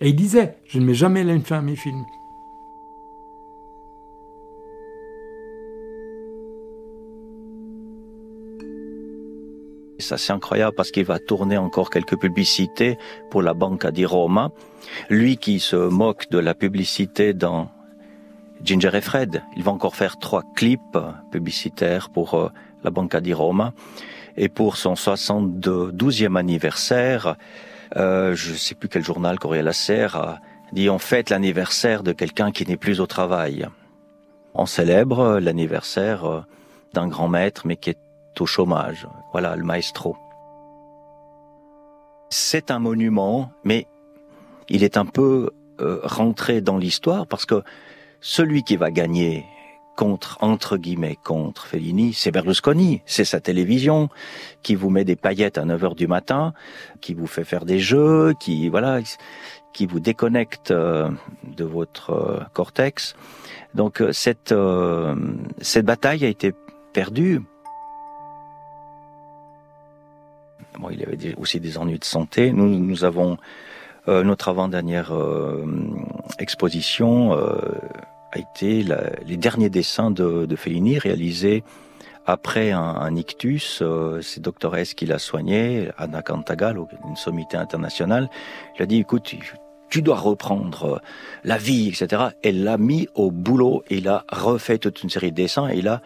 Et 0.00 0.10
il 0.10 0.16
disait, 0.16 0.58
je 0.66 0.78
ne 0.78 0.84
mets 0.84 0.94
jamais 0.94 1.22
une 1.22 1.42
fin 1.42 1.58
à 1.58 1.62
mes 1.62 1.76
films. 1.76 2.04
Ça 9.98 10.18
c'est 10.18 10.32
incroyable 10.32 10.74
parce 10.76 10.90
qu'il 10.90 11.04
va 11.04 11.18
tourner 11.18 11.56
encore 11.56 11.90
quelques 11.90 12.18
publicités 12.18 12.98
pour 13.30 13.42
la 13.42 13.54
Banca 13.54 13.90
di 13.90 14.04
Roma. 14.04 14.50
Lui 15.08 15.36
qui 15.36 15.58
se 15.58 15.76
moque 15.76 16.28
de 16.30 16.38
la 16.38 16.54
publicité 16.54 17.32
dans 17.32 17.70
Ginger 18.62 18.90
et 18.94 19.00
Fred, 19.00 19.42
il 19.56 19.62
va 19.62 19.72
encore 19.72 19.96
faire 19.96 20.18
trois 20.18 20.42
clips 20.54 20.98
publicitaires 21.30 22.10
pour 22.10 22.34
euh, 22.34 22.48
la 22.84 22.90
Banca 22.90 23.20
di 23.20 23.32
Roma. 23.32 23.72
Et 24.36 24.48
pour 24.48 24.76
son 24.76 24.94
72e 24.94 26.36
anniversaire, 26.36 27.36
euh, 27.96 28.34
je 28.34 28.52
ne 28.52 28.56
sais 28.56 28.74
plus 28.74 28.88
quel 28.88 29.04
journal, 29.04 29.38
Corriere 29.38 29.74
Serre, 29.74 30.16
a 30.16 30.40
dit 30.72 30.90
on 30.90 30.98
fête 30.98 31.30
l'anniversaire 31.30 32.02
de 32.02 32.12
quelqu'un 32.12 32.50
qui 32.50 32.66
n'est 32.66 32.76
plus 32.76 33.00
au 33.00 33.06
travail. 33.06 33.66
On 34.54 34.66
célèbre 34.66 35.38
l'anniversaire 35.38 36.24
euh, 36.24 36.40
d'un 36.92 37.08
grand 37.08 37.28
maître, 37.28 37.66
mais 37.66 37.76
qui 37.76 37.90
est 37.90 37.98
au 38.40 38.46
chômage. 38.46 39.06
Voilà, 39.32 39.56
le 39.56 39.64
maestro. 39.64 40.16
C'est 42.30 42.70
un 42.70 42.78
monument, 42.78 43.50
mais 43.64 43.86
il 44.68 44.82
est 44.82 44.96
un 44.96 45.06
peu 45.06 45.50
euh, 45.80 46.00
rentré 46.02 46.60
dans 46.60 46.76
l'histoire 46.76 47.26
parce 47.26 47.46
que 47.46 47.62
celui 48.20 48.62
qui 48.62 48.76
va 48.76 48.90
gagner 48.90 49.44
contre, 49.96 50.36
entre 50.40 50.76
guillemets, 50.76 51.16
contre 51.22 51.66
Fellini, 51.66 52.12
c'est 52.12 52.30
Berlusconi, 52.30 53.00
c'est 53.06 53.24
sa 53.24 53.40
télévision 53.40 54.08
qui 54.62 54.74
vous 54.74 54.90
met 54.90 55.04
des 55.04 55.16
paillettes 55.16 55.56
à 55.56 55.64
9 55.64 55.84
heures 55.84 55.94
du 55.94 56.06
matin, 56.06 56.52
qui 57.00 57.14
vous 57.14 57.26
fait 57.26 57.44
faire 57.44 57.64
des 57.64 57.78
jeux, 57.78 58.34
qui, 58.38 58.68
voilà, 58.68 59.00
qui 59.72 59.86
vous 59.86 60.00
déconnecte 60.00 60.70
euh, 60.70 61.08
de 61.44 61.64
votre 61.64 62.10
euh, 62.10 62.40
cortex. 62.52 63.14
Donc 63.74 64.02
cette, 64.12 64.54
cette 65.60 65.84
bataille 65.84 66.24
a 66.24 66.28
été 66.28 66.54
perdue 66.94 67.42
Il 70.90 71.02
avait 71.02 71.34
aussi 71.36 71.60
des 71.60 71.78
ennuis 71.78 71.98
de 71.98 72.04
santé. 72.04 72.52
Nous, 72.52 73.04
avons 73.04 73.38
euh, 74.08 74.22
notre 74.22 74.48
avant-dernière 74.48 75.14
euh, 75.14 75.64
exposition 76.38 77.32
euh, 77.34 77.56
a 78.32 78.38
été 78.38 78.84
les 79.24 79.36
derniers 79.36 79.70
dessins 79.70 80.10
de, 80.10 80.46
de, 80.46 80.56
Fellini 80.56 80.98
réalisés 80.98 81.64
après 82.26 82.72
un, 82.72 83.14
ictus. 83.14 83.82
C'est 84.20 84.40
Docteur 84.40 84.76
S 84.76 84.94
qui 84.94 85.06
l'a 85.06 85.18
soigné, 85.18 85.90
Anna 85.96 86.22
Cantagal, 86.22 86.76
une 87.08 87.16
sommité 87.16 87.56
internationale. 87.56 88.28
Il 88.76 88.82
a 88.82 88.86
dit, 88.86 88.98
écoute, 88.98 89.32
tu 89.88 90.02
dois 90.02 90.16
reprendre 90.16 91.00
la 91.44 91.56
vie, 91.56 91.88
etc. 91.88 92.30
Elle 92.42 92.64
l'a 92.64 92.78
mis 92.78 93.08
au 93.14 93.30
boulot. 93.30 93.84
Il 93.90 94.08
a 94.08 94.24
refait 94.28 94.78
toute 94.78 95.04
une 95.04 95.08
série 95.08 95.30
de 95.30 95.36
dessins. 95.36 95.68
Et 95.68 95.78
il 95.78 95.86
a 95.86 96.02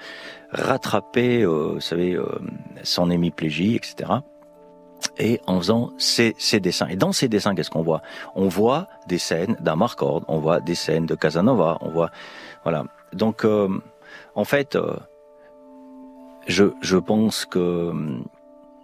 rattrapé, 0.51 1.47
vous 1.47 1.81
savez, 1.81 2.19
son 2.83 3.11
hémiplégie, 3.11 3.75
etc 3.75 4.21
et 5.19 5.41
en 5.47 5.59
faisant 5.59 5.91
ces, 5.99 6.35
dessins. 6.61 6.89
Et 6.89 6.97
dans 6.97 7.13
ces 7.13 7.29
dessins, 7.29 7.55
qu'est-ce 7.55 7.71
qu'on 7.71 7.83
voit? 7.83 8.03
On 8.35 8.49
voit 8.49 8.89
des 9.07 9.19
scènes 9.19 9.57
d'Amarcord, 9.61 10.23
on 10.29 10.39
voit 10.39 10.61
des 10.61 10.75
scènes 10.75 11.07
de 11.07 11.15
Casanova, 11.15 11.79
on 11.81 11.91
voit... 11.91 12.11
Voilà. 12.63 12.85
Donc, 13.13 13.45
euh, 13.45 13.69
en 14.35 14.45
fait, 14.45 14.77
euh, 14.77 14.97
je, 16.47 16.65
je 16.81 16.97
pense 16.97 17.45
que 17.45 17.93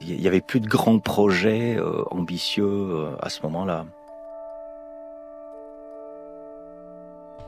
il 0.03 0.21
y 0.21 0.29
avait 0.29 0.43
plus 0.43 0.61
de 0.61 0.69
grands 0.69 0.99
projets 0.99 1.77
euh, 1.79 2.03
ambitieux 2.11 3.07
à 3.21 3.31
ce 3.31 3.41
moment-là. 3.45 3.87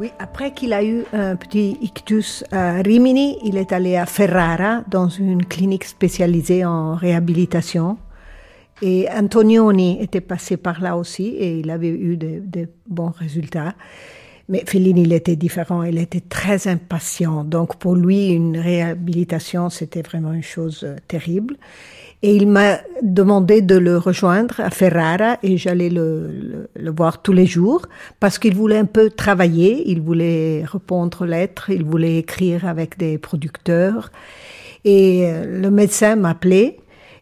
Oui, 0.00 0.12
après 0.20 0.52
qu'il 0.52 0.72
a 0.72 0.84
eu 0.84 1.04
un 1.12 1.34
petit 1.34 1.76
ictus 1.80 2.44
à 2.52 2.74
Rimini, 2.82 3.36
il 3.42 3.56
est 3.56 3.72
allé 3.72 3.96
à 3.96 4.06
Ferrara 4.06 4.82
dans 4.86 5.08
une 5.08 5.44
clinique 5.44 5.84
spécialisée 5.84 6.64
en 6.64 6.94
réhabilitation. 6.94 7.98
Et 8.82 9.08
Antonioni 9.10 10.00
était 10.00 10.20
passé 10.20 10.56
par 10.56 10.80
là 10.80 10.96
aussi 10.96 11.26
et 11.26 11.58
il 11.58 11.70
avait 11.70 11.88
eu 11.88 12.16
de, 12.16 12.68
bons 12.86 13.10
résultats. 13.10 13.74
Mais 14.48 14.62
Fellini, 14.66 15.02
il 15.02 15.12
était 15.12 15.36
différent, 15.36 15.82
il 15.82 15.98
était 15.98 16.22
très 16.22 16.68
impatient. 16.68 17.44
Donc 17.44 17.76
pour 17.76 17.96
lui, 17.96 18.28
une 18.28 18.56
réhabilitation, 18.56 19.68
c'était 19.68 20.00
vraiment 20.00 20.32
une 20.32 20.42
chose 20.42 20.84
euh, 20.84 20.96
terrible. 21.06 21.56
Et 22.22 22.34
il 22.34 22.48
m'a 22.48 22.78
demandé 23.02 23.60
de 23.60 23.76
le 23.76 23.98
rejoindre 23.98 24.58
à 24.58 24.70
Ferrara 24.70 25.38
et 25.42 25.56
j'allais 25.56 25.90
le, 25.90 26.68
le, 26.74 26.90
voir 26.90 27.20
tous 27.22 27.32
les 27.32 27.46
jours 27.46 27.82
parce 28.20 28.38
qu'il 28.38 28.54
voulait 28.56 28.78
un 28.78 28.86
peu 28.86 29.10
travailler, 29.10 29.88
il 29.88 30.00
voulait 30.00 30.64
répondre 30.64 31.22
aux 31.22 31.26
lettres, 31.26 31.70
il 31.70 31.84
voulait 31.84 32.16
écrire 32.16 32.66
avec 32.66 32.96
des 32.98 33.18
producteurs. 33.18 34.10
Et 34.84 35.26
euh, 35.26 35.60
le 35.60 35.70
médecin 35.70 36.16
m'appelait 36.16 36.78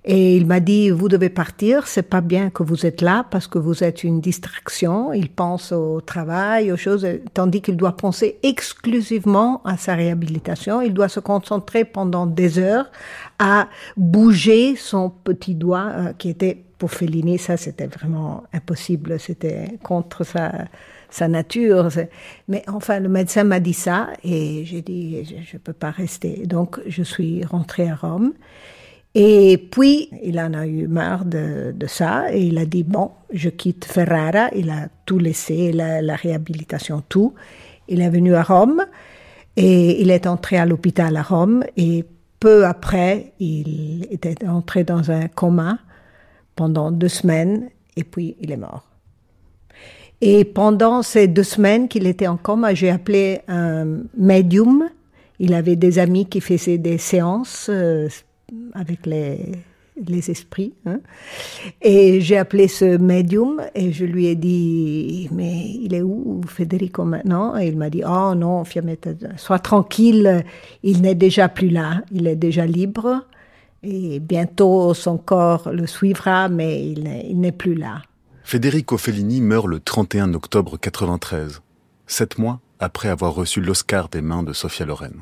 Et 0.08 0.36
il 0.36 0.46
m'a 0.46 0.60
dit, 0.60 0.90
vous 0.90 1.08
devez 1.08 1.28
partir, 1.28 1.88
c'est 1.88 2.04
pas 2.04 2.20
bien 2.20 2.48
que 2.50 2.62
vous 2.62 2.86
êtes 2.86 3.00
là 3.00 3.26
parce 3.28 3.48
que 3.48 3.58
vous 3.58 3.82
êtes 3.82 4.04
une 4.04 4.20
distraction. 4.20 5.12
Il 5.12 5.28
pense 5.28 5.72
au 5.72 6.00
travail, 6.00 6.70
aux 6.70 6.76
choses, 6.76 7.04
tandis 7.34 7.60
qu'il 7.60 7.76
doit 7.76 7.96
penser 7.96 8.38
exclusivement 8.44 9.62
à 9.64 9.76
sa 9.76 9.96
réhabilitation. 9.96 10.80
Il 10.80 10.94
doit 10.94 11.08
se 11.08 11.18
concentrer 11.18 11.84
pendant 11.84 12.24
des 12.24 12.60
heures 12.60 12.88
à 13.40 13.68
bouger 13.96 14.76
son 14.76 15.10
petit 15.10 15.56
doigt 15.56 15.88
euh, 15.90 16.12
qui 16.12 16.28
était 16.28 16.62
pour 16.78 16.92
Fellini, 16.92 17.38
ça 17.38 17.56
c'était 17.56 17.86
vraiment 17.86 18.44
impossible, 18.52 19.18
c'était 19.18 19.78
contre 19.82 20.24
sa, 20.24 20.52
sa 21.10 21.26
nature. 21.26 21.88
Mais 22.48 22.62
enfin, 22.68 23.00
le 23.00 23.08
médecin 23.08 23.44
m'a 23.44 23.60
dit 23.60 23.72
ça 23.72 24.10
et 24.22 24.64
j'ai 24.64 24.82
dit, 24.82 25.24
je 25.24 25.56
ne 25.56 25.58
peux 25.58 25.72
pas 25.72 25.90
rester. 25.90 26.46
Donc, 26.46 26.78
je 26.86 27.02
suis 27.02 27.44
rentrée 27.44 27.88
à 27.88 27.96
Rome. 27.96 28.34
Et 29.18 29.56
puis, 29.56 30.10
il 30.22 30.38
en 30.38 30.52
a 30.52 30.66
eu 30.66 30.88
marre 30.88 31.24
de, 31.24 31.72
ça 31.86 32.26
et 32.34 32.42
il 32.42 32.58
a 32.58 32.66
dit, 32.66 32.82
bon, 32.82 33.12
je 33.32 33.48
quitte 33.48 33.86
Ferrara. 33.86 34.50
Il 34.54 34.68
a 34.68 34.88
tout 35.06 35.18
laissé, 35.18 35.72
la, 35.72 36.02
la, 36.02 36.16
réhabilitation, 36.16 37.02
tout. 37.08 37.32
Il 37.88 38.02
est 38.02 38.10
venu 38.10 38.34
à 38.34 38.42
Rome 38.42 38.84
et 39.56 40.02
il 40.02 40.10
est 40.10 40.26
entré 40.26 40.58
à 40.58 40.66
l'hôpital 40.66 41.16
à 41.16 41.22
Rome 41.22 41.64
et 41.78 42.04
peu 42.40 42.66
après, 42.66 43.32
il 43.40 44.06
était 44.10 44.46
entré 44.46 44.84
dans 44.84 45.10
un 45.10 45.28
coma 45.28 45.78
pendant 46.54 46.90
deux 46.90 47.08
semaines 47.08 47.70
et 47.96 48.04
puis 48.04 48.36
il 48.38 48.52
est 48.52 48.58
mort. 48.58 48.84
Et 50.20 50.44
pendant 50.44 51.00
ces 51.00 51.26
deux 51.26 51.42
semaines 51.42 51.88
qu'il 51.88 52.06
était 52.06 52.26
en 52.26 52.36
coma, 52.36 52.74
j'ai 52.74 52.90
appelé 52.90 53.40
un 53.48 54.00
médium. 54.14 54.90
Il 55.38 55.54
avait 55.54 55.76
des 55.76 55.98
amis 55.98 56.26
qui 56.26 56.42
faisaient 56.42 56.76
des 56.76 56.98
séances 56.98 57.68
euh, 57.70 58.08
avec 58.74 59.06
les, 59.06 59.52
les 59.96 60.30
esprits. 60.30 60.74
Hein. 60.86 61.00
Et 61.82 62.20
j'ai 62.20 62.36
appelé 62.36 62.68
ce 62.68 62.96
médium 62.96 63.62
et 63.74 63.92
je 63.92 64.04
lui 64.04 64.26
ai 64.26 64.34
dit, 64.34 65.28
mais 65.32 65.70
il 65.80 65.94
est 65.94 66.02
où 66.02 66.40
Federico 66.46 67.04
maintenant? 67.04 67.56
Et 67.56 67.68
il 67.68 67.76
m'a 67.76 67.90
dit, 67.90 68.02
oh 68.06 68.34
non, 68.34 68.64
Fiammetta, 68.64 69.10
sois 69.36 69.58
tranquille, 69.58 70.44
il 70.82 71.02
n'est 71.02 71.14
déjà 71.14 71.48
plus 71.48 71.70
là, 71.70 72.02
il 72.12 72.26
est 72.26 72.36
déjà 72.36 72.66
libre. 72.66 73.24
Et 73.82 74.20
bientôt 74.20 74.94
son 74.94 75.16
corps 75.16 75.70
le 75.70 75.86
suivra, 75.86 76.48
mais 76.48 76.88
il 76.88 77.40
n'est 77.40 77.52
plus 77.52 77.74
là. 77.74 78.02
Federico 78.42 78.96
Fellini 78.96 79.40
meurt 79.40 79.66
le 79.66 79.80
31 79.80 80.34
octobre 80.34 80.76
93, 80.76 81.62
sept 82.06 82.38
mois 82.38 82.60
après 82.78 83.08
avoir 83.08 83.34
reçu 83.34 83.60
l'Oscar 83.60 84.08
des 84.08 84.22
mains 84.22 84.42
de 84.42 84.52
Sofia 84.52 84.86
Loren. 84.86 85.14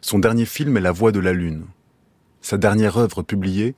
Son 0.00 0.18
dernier 0.18 0.46
film 0.46 0.76
est 0.76 0.80
La 0.80 0.92
Voix 0.92 1.12
de 1.12 1.20
la 1.20 1.32
Lune, 1.32 1.64
sa 2.42 2.56
dernière 2.56 2.96
œuvre 2.96 3.22
publiée, 3.22 3.74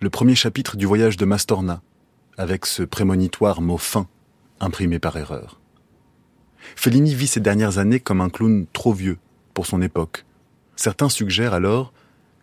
le 0.00 0.10
premier 0.10 0.34
chapitre 0.34 0.76
du 0.76 0.86
voyage 0.86 1.16
de 1.16 1.24
Mastorna, 1.24 1.82
avec 2.38 2.66
ce 2.66 2.82
prémonitoire 2.82 3.60
mot 3.60 3.78
fin 3.78 4.06
imprimé 4.60 4.98
par 4.98 5.16
erreur. 5.16 5.60
Fellini 6.76 7.14
vit 7.14 7.26
ces 7.26 7.40
dernières 7.40 7.78
années 7.78 8.00
comme 8.00 8.20
un 8.20 8.30
clown 8.30 8.66
trop 8.72 8.92
vieux 8.92 9.18
pour 9.54 9.66
son 9.66 9.82
époque. 9.82 10.24
Certains 10.76 11.08
suggèrent 11.08 11.54
alors 11.54 11.92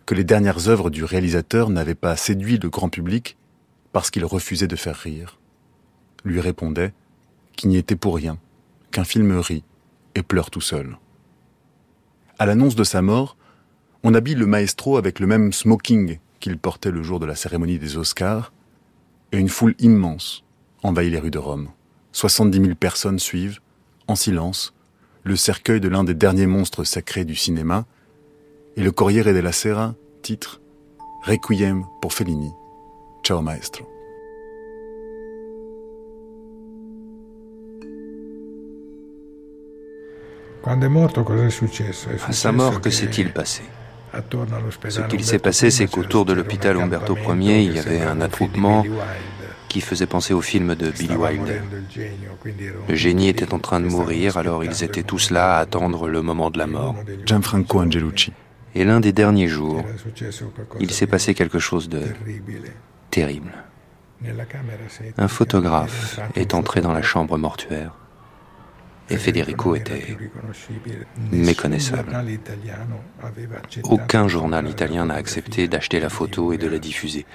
que 0.06 0.14
les 0.14 0.24
dernières 0.24 0.68
œuvres 0.68 0.90
du 0.90 1.04
réalisateur 1.04 1.70
n'avaient 1.70 1.94
pas 1.94 2.16
séduit 2.16 2.58
le 2.58 2.68
grand 2.68 2.88
public 2.88 3.36
parce 3.92 4.10
qu'il 4.10 4.24
refusait 4.24 4.68
de 4.68 4.76
faire 4.76 4.96
rire. 4.96 5.38
Lui 6.24 6.40
répondait 6.40 6.92
qu'il 7.56 7.70
n'y 7.70 7.76
était 7.76 7.96
pour 7.96 8.16
rien, 8.16 8.38
qu'un 8.90 9.04
film 9.04 9.38
rit 9.38 9.64
et 10.14 10.22
pleure 10.22 10.50
tout 10.50 10.60
seul. 10.60 10.96
À 12.38 12.46
l'annonce 12.46 12.76
de 12.76 12.84
sa 12.84 13.02
mort, 13.02 13.36
on 14.04 14.14
habille 14.14 14.34
le 14.34 14.46
maestro 14.46 14.96
avec 14.96 15.20
le 15.20 15.26
même 15.26 15.52
smoking 15.52 16.18
qu'il 16.40 16.58
portait 16.58 16.90
le 16.90 17.02
jour 17.02 17.18
de 17.20 17.26
la 17.26 17.34
cérémonie 17.34 17.78
des 17.78 17.96
Oscars, 17.96 18.52
et 19.32 19.38
une 19.38 19.48
foule 19.48 19.74
immense 19.78 20.44
envahit 20.82 21.12
les 21.12 21.18
rues 21.18 21.30
de 21.30 21.38
Rome. 21.38 21.68
70 22.12 22.60
000 22.60 22.74
personnes 22.74 23.18
suivent, 23.18 23.60
en 24.06 24.14
silence, 24.14 24.72
le 25.24 25.36
cercueil 25.36 25.80
de 25.80 25.88
l'un 25.88 26.04
des 26.04 26.14
derniers 26.14 26.46
monstres 26.46 26.84
sacrés 26.84 27.24
du 27.24 27.34
cinéma, 27.34 27.86
et 28.76 28.82
le 28.82 28.92
Corriere 28.92 29.32
della 29.34 29.52
Sera 29.52 29.94
titre 30.22 30.60
Requiem 31.24 31.84
pour 32.00 32.12
Fellini. 32.12 32.50
Ciao 33.24 33.42
maestro. 33.42 33.86
À 42.26 42.32
sa 42.32 42.52
mort, 42.52 42.80
que 42.80 42.90
s'est-il 42.90 43.32
passé? 43.32 43.62
Ce 44.88 45.00
qu'il 45.02 45.24
s'est 45.24 45.38
passé, 45.38 45.70
c'est 45.70 45.86
qu'autour 45.86 46.24
de 46.24 46.32
l'hôpital 46.32 46.76
Umberto 46.76 47.16
Ier, 47.16 47.62
il 47.62 47.74
y 47.74 47.78
avait 47.78 48.02
un 48.02 48.20
attroupement 48.20 48.84
qui 49.68 49.80
faisait 49.80 50.06
penser 50.06 50.32
au 50.32 50.40
film 50.40 50.74
de 50.74 50.90
Billy 50.90 51.14
Wilder. 51.14 51.60
Le 52.88 52.94
génie 52.94 53.28
était 53.28 53.52
en 53.52 53.58
train 53.58 53.80
de 53.80 53.86
mourir, 53.86 54.36
alors 54.36 54.64
ils 54.64 54.82
étaient 54.82 55.02
tous 55.02 55.30
là 55.30 55.56
à 55.56 55.60
attendre 55.60 56.08
le 56.08 56.22
moment 56.22 56.50
de 56.50 56.58
la 56.58 56.66
mort. 56.66 56.94
Gianfranco 57.26 57.80
Angelucci. 57.80 58.32
Et 58.74 58.84
l'un 58.84 59.00
des 59.00 59.12
derniers 59.12 59.48
jours, 59.48 59.82
il 60.80 60.90
s'est 60.90 61.06
passé 61.06 61.34
quelque 61.34 61.58
chose 61.58 61.88
de 61.88 62.02
terrible. 63.10 63.52
Un 65.16 65.28
photographe 65.28 66.20
est 66.34 66.54
entré 66.54 66.80
dans 66.80 66.92
la 66.92 67.02
chambre 67.02 67.38
mortuaire 67.38 67.92
et 69.10 69.16
Federico 69.16 69.74
était 69.74 70.16
méconnaissable. 71.32 72.16
Aucun 73.84 74.28
journal 74.28 74.68
italien 74.68 75.06
n'a 75.06 75.14
accepté 75.14 75.68
d'acheter 75.68 76.00
la 76.00 76.08
photo 76.10 76.52
et 76.52 76.58
de 76.58 76.68
la 76.68 76.78
diffuser. 76.78 77.26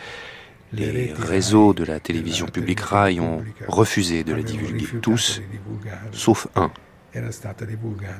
Les 0.71 1.13
réseaux 1.13 1.74
de 1.74 1.84
la 1.84 1.99
télévision 1.99 2.47
publique 2.47 2.80
RAI 2.80 3.19
ont 3.19 3.43
refusé 3.67 4.24
de 4.24 4.34
la 4.34 4.41
divulguer, 4.41 4.88
tous, 5.01 5.41
sauf 6.11 6.47
un. 6.55 6.71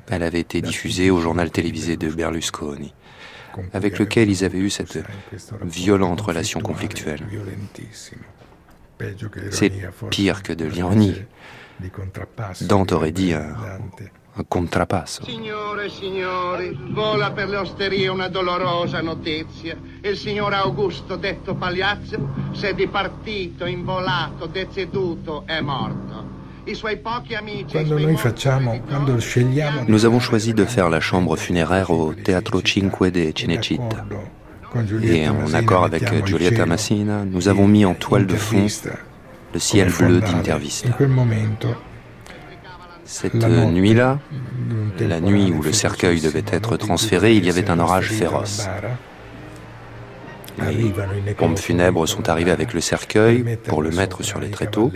Elle 0.08 0.24
avait 0.24 0.39
été 0.39 0.62
diffusée 0.62 1.10
au 1.10 1.20
journal 1.20 1.49
télévisé 1.49 1.97
de 1.97 2.10
Berlusconi, 2.10 2.93
avec 3.74 3.97
lequel 3.97 4.30
ils 4.30 4.45
avaient 4.45 4.60
eu 4.60 4.70
cette 4.70 4.99
violente 5.64 6.22
relation 6.22 6.60
conflictuelle. 6.60 7.22
C'est 9.49 9.72
pire 10.12 10.43
que 10.43 10.54
de 10.54 10.66
l'ironie. 10.66 11.16
Dante 12.62 12.92
aurait 12.92 13.12
dit 13.12 13.34
un, 13.34 13.56
un 14.36 14.44
contrappasso. 14.48 15.24
Signore 15.24 15.86
e 15.86 15.90
signori, 15.90 16.78
vola 16.92 17.32
per 17.32 17.50
le 17.50 17.58
osterie 17.58 18.08
una 18.08 18.28
dolorosa 18.30 19.02
notizia. 19.02 19.76
Il 20.02 20.18
signor 20.18 20.54
Augusto, 20.54 21.16
detto 21.16 21.56
Pagliazzo, 21.56 22.18
s'è 22.52 22.74
dipartito, 22.74 23.66
involato, 23.66 24.48
deceduto, 24.48 25.44
è 25.46 25.60
morto. 25.62 26.42
Nous 29.88 30.06
avons 30.06 30.20
choisi 30.20 30.54
de 30.54 30.66
faire 30.66 30.90
la 30.90 31.02
chambre 31.02 31.36
funéraire 31.36 31.92
au 31.92 32.14
Teatro 32.14 32.62
Cinque 32.62 33.12
de 33.12 33.34
Cinecittà. 33.36 34.06
Et 35.04 35.28
en 35.28 35.54
accord 35.54 35.84
avec 35.84 36.26
Giulietta 36.26 36.66
Massina, 36.66 37.26
nous 37.26 37.50
avons 37.50 37.68
mis 37.68 37.86
en 37.86 37.94
toile 37.94 38.26
de 38.26 38.36
fond 38.36 38.66
le 39.54 39.60
ciel 39.60 39.91
bleu 39.91 40.20
d'Intervista. 40.20 40.89
Cette 43.06 43.36
nuit-là, 43.36 44.20
la 44.99 45.20
nuit 45.20 45.51
où 45.51 45.62
le 45.62 45.72
cercueil 45.72 46.22
devait 46.22 46.45
être 46.51 46.78
transféré, 46.78 47.36
il 47.36 47.45
y 47.45 47.49
avait 47.49 47.70
un 47.70 47.80
orage 47.80 48.10
féroce. 48.10 48.68
Les 50.58 51.34
pompes 51.34 51.60
funèbres 51.60 52.08
sont 52.08 52.30
arrivées 52.30 52.51
avec 52.51 52.74
le 52.74 52.82
cercueil 52.82 53.58
pour 53.68 53.82
le 53.82 53.91
mettre 53.91 54.24
sur 54.24 54.39
les 54.39 54.49
tréteaux. 54.49 54.91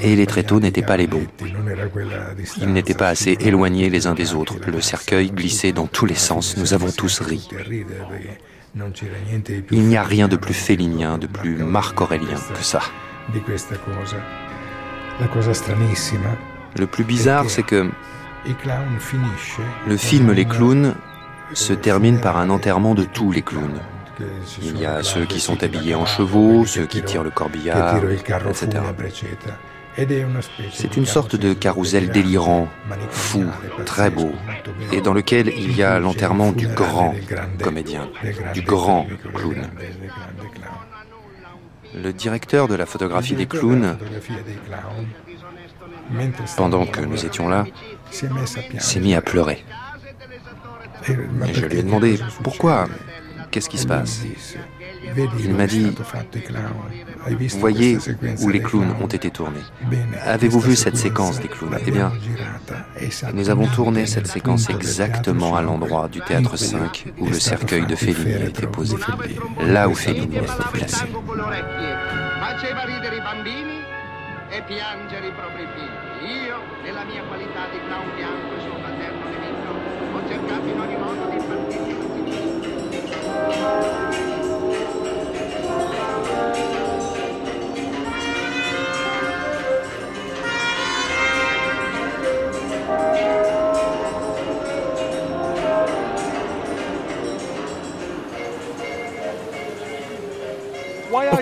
Et 0.00 0.14
les 0.14 0.26
tréteaux 0.26 0.60
n'étaient 0.60 0.82
pas 0.82 0.96
les 0.96 1.08
bons. 1.08 1.26
Ils 2.60 2.72
n'étaient 2.72 2.94
pas 2.94 3.08
assez 3.08 3.36
éloignés 3.40 3.90
les 3.90 4.06
uns 4.06 4.14
des 4.14 4.34
autres. 4.34 4.54
Le 4.66 4.80
cercueil 4.80 5.30
glissait 5.30 5.72
dans 5.72 5.88
tous 5.88 6.06
les 6.06 6.14
sens. 6.14 6.56
Nous 6.56 6.72
avons 6.72 6.92
tous 6.92 7.20
ri. 7.20 7.48
Il 9.72 9.82
n'y 9.82 9.96
a 9.96 10.02
rien 10.04 10.28
de 10.28 10.36
plus 10.36 10.54
félinien, 10.54 11.18
de 11.18 11.26
plus 11.26 11.56
marc-aurélien 11.56 12.36
que 12.54 12.62
ça. 12.62 12.80
Le 16.78 16.86
plus 16.86 17.04
bizarre, 17.04 17.48
c'est 17.48 17.62
que 17.62 17.90
le 19.88 19.96
film 19.96 20.32
Les 20.32 20.44
clowns 20.44 20.94
se 21.52 21.72
termine 21.72 22.20
par 22.20 22.36
un 22.36 22.50
enterrement 22.50 22.94
de 22.94 23.04
tous 23.04 23.32
les 23.32 23.42
clowns. 23.42 23.80
Il 24.62 24.78
y 24.78 24.86
a 24.86 25.02
ceux 25.02 25.24
qui 25.26 25.40
sont 25.40 25.62
habillés 25.62 25.94
en 25.94 26.06
chevaux, 26.06 26.64
ceux 26.64 26.86
qui 26.86 27.02
tirent 27.02 27.24
le 27.24 27.30
corbillard, 27.30 27.98
etc. 28.48 28.82
C'est 30.72 30.96
une 30.96 31.06
sorte 31.06 31.36
de 31.36 31.54
carrousel 31.54 32.10
délirant, 32.10 32.68
fou, 33.10 33.44
très 33.84 34.10
beau, 34.10 34.32
et 34.92 35.00
dans 35.00 35.14
lequel 35.14 35.48
il 35.48 35.76
y 35.76 35.82
a 35.82 35.98
l'enterrement 35.98 36.52
du 36.52 36.68
grand 36.68 37.14
comédien, 37.62 38.08
du 38.52 38.62
grand 38.62 39.06
clown. 39.34 39.68
Le 41.96 42.12
directeur 42.12 42.68
de 42.68 42.74
la 42.74 42.86
photographie 42.86 43.34
des 43.34 43.46
clowns, 43.46 43.96
pendant 46.56 46.86
que 46.86 47.00
nous 47.00 47.24
étions 47.24 47.48
là, 47.48 47.64
s'est 48.10 49.00
mis 49.00 49.14
à 49.14 49.22
pleurer. 49.22 49.64
Et 51.08 51.54
je 51.54 51.66
lui 51.66 51.78
ai 51.78 51.82
demandé 51.82 52.18
pourquoi, 52.42 52.86
qu'est-ce 53.50 53.68
qui 53.68 53.78
se 53.78 53.86
passe? 53.86 54.22
Il 55.38 55.54
m'a 55.54 55.66
dit, 55.66 55.92
voyez 57.58 57.98
où 58.42 58.48
les 58.48 58.60
clowns 58.60 58.94
ont 59.00 59.06
été 59.06 59.30
tournés. 59.30 59.60
Avez-vous 60.24 60.60
vu 60.60 60.76
cette 60.76 60.96
séquence 60.96 61.40
des 61.40 61.48
clowns 61.48 61.76
Eh 61.86 61.90
bien, 61.90 62.12
nous 63.34 63.50
avons 63.50 63.66
tourné 63.66 64.06
cette 64.06 64.26
séquence 64.26 64.68
exactement 64.70 65.56
à 65.56 65.62
l'endroit 65.62 66.08
du 66.08 66.20
théâtre 66.20 66.56
5 66.56 67.06
où 67.18 67.26
le 67.26 67.38
cercueil 67.38 67.86
de 67.86 67.94
Fellini 67.94 68.34
a 68.34 68.44
été 68.46 68.66
posé, 68.66 68.96
là 69.60 69.88
où 69.88 69.94
Fellini 69.94 70.38
a 70.38 70.42
été 70.42 70.64
placé. 70.72 71.04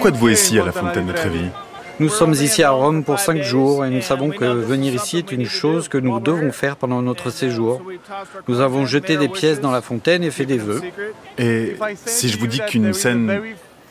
Pourquoi 0.05 0.19
êtes-vous 0.19 0.29
ici 0.29 0.59
à 0.59 0.67
la 0.67 0.73
fontaine 0.73 1.07
de 1.07 1.13
Trévis 1.13 1.49
Nous 1.99 2.11
sommes 2.11 2.35
ici 2.35 2.63
à 2.63 2.73
Rome 2.73 3.05
pour 3.05 3.19
cinq 3.19 3.41
jours 3.41 3.87
et 3.87 3.89
nous 3.89 4.03
savons 4.03 4.29
que 4.29 4.45
venir 4.45 4.93
ici 4.93 5.17
est 5.17 5.33
une 5.33 5.47
chose 5.47 5.89
que 5.89 5.97
nous 5.97 6.21
devons 6.21 6.53
faire 6.53 6.77
pendant 6.77 7.01
notre 7.01 7.31
séjour. 7.31 7.81
Nous 8.47 8.61
avons 8.61 8.85
jeté 8.85 9.17
des 9.17 9.31
pièces 9.31 9.63
dans 9.63 9.71
la 9.71 9.81
fontaine 9.81 10.23
et 10.23 10.31
fait 10.31 10.45
des 10.45 10.59
vœux. 10.59 10.83
Et 11.39 11.79
si 12.05 12.29
je 12.29 12.39
vous 12.39 12.47
dis 12.47 12.61
qu'une 12.69 12.93
scène 12.93 13.41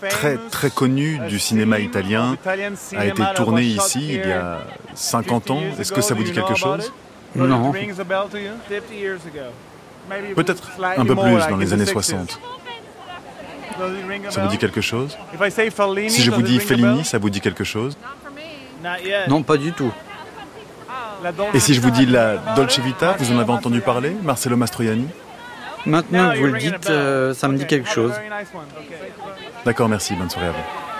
très 0.08 0.38
très 0.52 0.70
connue 0.70 1.20
du 1.28 1.40
cinéma 1.40 1.80
italien 1.80 2.38
a 2.96 3.08
été 3.08 3.24
tournée 3.36 3.64
ici 3.64 4.10
il 4.10 4.30
y 4.30 4.32
a 4.32 4.60
50 4.94 5.50
ans, 5.50 5.64
est-ce 5.80 5.94
que 5.94 6.02
ça 6.02 6.14
vous 6.14 6.24
dit 6.24 6.32
quelque 6.32 6.54
chose? 6.54 6.94
Non. 7.36 7.74
Peut-être 10.36 10.80
un 10.96 11.06
peu 11.08 11.16
plus 11.16 11.48
dans 11.50 11.58
les 11.58 11.74
années 11.74 11.88
60. 11.88 12.40
Ça 14.30 14.42
vous 14.42 14.48
dit 14.50 14.58
quelque 14.58 14.82
chose? 14.82 15.18
Si 16.10 16.22
je 16.22 16.32
vous 16.32 16.42
dis 16.42 16.60
Fellini, 16.60 17.04
ça 17.04 17.18
vous 17.18 17.30
dit 17.30 17.42
quelque 17.42 17.64
chose? 17.64 17.98
Non, 19.28 19.44
pas 19.44 19.58
du 19.58 19.72
tout. 19.74 19.92
Et 21.54 21.60
si 21.60 21.74
je 21.74 21.82
vous 21.82 21.92
dis 21.92 22.06
la 22.06 22.36
Dolce 22.56 22.80
Vita, 22.80 23.16
vous 23.18 23.32
en 23.34 23.40
avez 23.40 23.52
entendu 23.52 23.80
parler 23.82 24.16
Marcello 24.24 24.58
Mastroianni? 24.58 25.08
Maintenant 25.86 26.32
que 26.34 26.38
vous 26.38 26.48
le 26.48 26.60
dites, 26.60 26.90
euh, 26.90 27.34
ça 27.34 27.48
me 27.48 27.58
dit 27.58 27.66
quelque 27.66 27.90
chose. 27.90 28.14
D'accord, 29.66 29.90
merci. 29.90 30.16
Bonne 30.16 30.30
soirée 30.30 30.48
à 30.48 30.52
vous. 30.52 30.93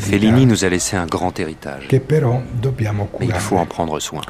Fellini 0.00 0.46
nous 0.46 0.64
a 0.64 0.68
laissé 0.68 0.96
un 0.96 1.06
grand 1.06 1.38
héritage. 1.38 1.88
Mais 1.90 3.26
il 3.26 3.34
faut 3.34 3.56
en 3.56 3.66
prendre 3.66 4.00
soin. 4.00 4.22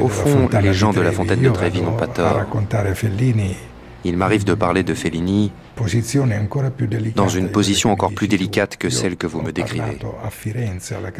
Au 0.00 0.08
fond, 0.08 0.48
les 0.62 0.72
gens 0.72 0.92
de 0.92 1.00
la 1.00 1.12
fontaine 1.12 1.40
de 1.40 1.50
Trevi 1.50 1.82
n'ont 1.82 1.96
pas 1.96 2.06
tort. 2.06 2.46
Il 4.04 4.16
m'arrive 4.16 4.44
de 4.44 4.54
parler 4.54 4.82
de 4.82 4.94
Fellini 4.94 5.52
dans 7.14 7.28
une 7.28 7.50
position 7.50 7.92
encore 7.92 8.12
plus 8.12 8.28
délicate 8.28 8.76
que 8.76 8.90
celle 8.90 9.16
que 9.16 9.26
vous 9.26 9.40
me 9.42 9.52
décrivez. 9.52 9.98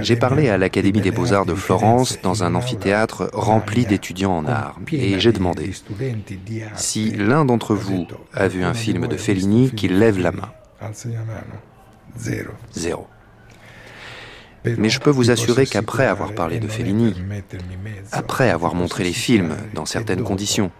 J'ai 0.00 0.16
parlé 0.16 0.48
à 0.48 0.58
l'Académie 0.58 1.00
des 1.00 1.10
beaux-arts 1.10 1.46
de 1.46 1.54
Florence 1.54 2.18
dans 2.22 2.44
un 2.44 2.54
amphithéâtre 2.54 3.30
rempli 3.32 3.86
d'étudiants 3.86 4.36
en 4.36 4.46
art 4.46 4.78
et 4.92 5.18
j'ai 5.18 5.32
demandé 5.32 5.70
si 6.76 7.10
l'un 7.10 7.44
d'entre 7.44 7.74
vous 7.74 8.06
a 8.34 8.48
vu 8.48 8.64
un 8.64 8.74
film 8.74 9.06
de 9.06 9.16
Fellini 9.16 9.70
qu'il 9.70 9.98
lève 9.98 10.18
la 10.18 10.32
main. 10.32 10.50
Zéro. 12.72 13.06
Mais 14.64 14.90
je 14.90 15.00
peux 15.00 15.10
vous 15.10 15.30
assurer 15.30 15.66
qu'après 15.66 16.06
avoir 16.06 16.34
parlé 16.34 16.60
de 16.60 16.68
Fellini, 16.68 17.14
après 18.12 18.50
avoir 18.50 18.74
montré 18.74 19.04
les 19.04 19.12
films 19.12 19.56
dans 19.74 19.86
certaines 19.86 20.22
conditions, 20.22 20.70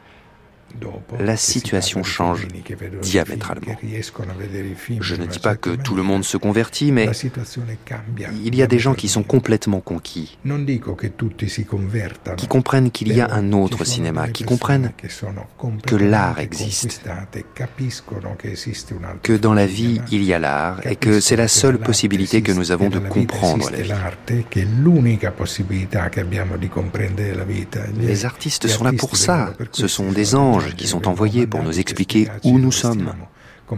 la 1.19 1.37
situation 1.37 2.03
change 2.03 2.47
diamétralement. 3.03 3.77
Je 5.01 5.15
ne 5.15 5.27
dis 5.27 5.39
pas 5.39 5.57
que 5.57 5.71
tout 5.71 5.95
le 5.95 6.03
monde 6.03 6.25
se 6.25 6.37
convertit, 6.37 6.93
mais 6.93 7.11
il 8.45 8.55
y 8.55 8.63
a 8.63 8.67
des 8.67 8.79
gens 8.79 8.95
qui 8.95 9.09
sont 9.09 9.23
complètement 9.23 9.81
conquis, 9.81 10.39
qui 12.37 12.47
comprennent 12.47 12.91
qu'il 12.91 13.13
y 13.13 13.21
a 13.21 13.33
un 13.33 13.53
autre 13.53 13.85
cinéma, 13.85 14.29
qui 14.29 14.45
comprennent 14.45 14.93
que 15.87 15.97
l'art 15.97 16.39
existe, 16.39 17.03
que 19.23 19.33
dans 19.33 19.55
la 19.55 19.67
vie 19.67 20.01
il 20.11 20.25
y 20.25 20.33
a 20.33 20.39
l'art 20.39 20.87
et 20.87 20.97
que 20.97 21.21
c'est 21.21 21.37
la 21.37 21.49
seule 21.49 21.79
possibilité 21.79 22.43
que 22.43 22.53
nous 22.53 22.73
avons 22.73 22.89
de 22.89 22.99
comprendre 22.99 23.71
la 23.71 23.83
vie. 23.83 23.93
Les 28.01 28.25
artistes 28.25 28.67
sont 28.69 28.85
là 28.85 28.93
pour 28.93 29.17
ça, 29.17 29.53
ce 29.73 29.89
sont 29.89 30.13
des 30.13 30.35
anges 30.35 30.60
qui 30.77 30.87
sont 30.87 31.09
envoyés 31.09 31.47
pour 31.47 31.63
nous 31.63 31.79
expliquer 31.79 32.29
où 32.45 32.59
nous 32.59 32.73
sommes, 32.73 33.13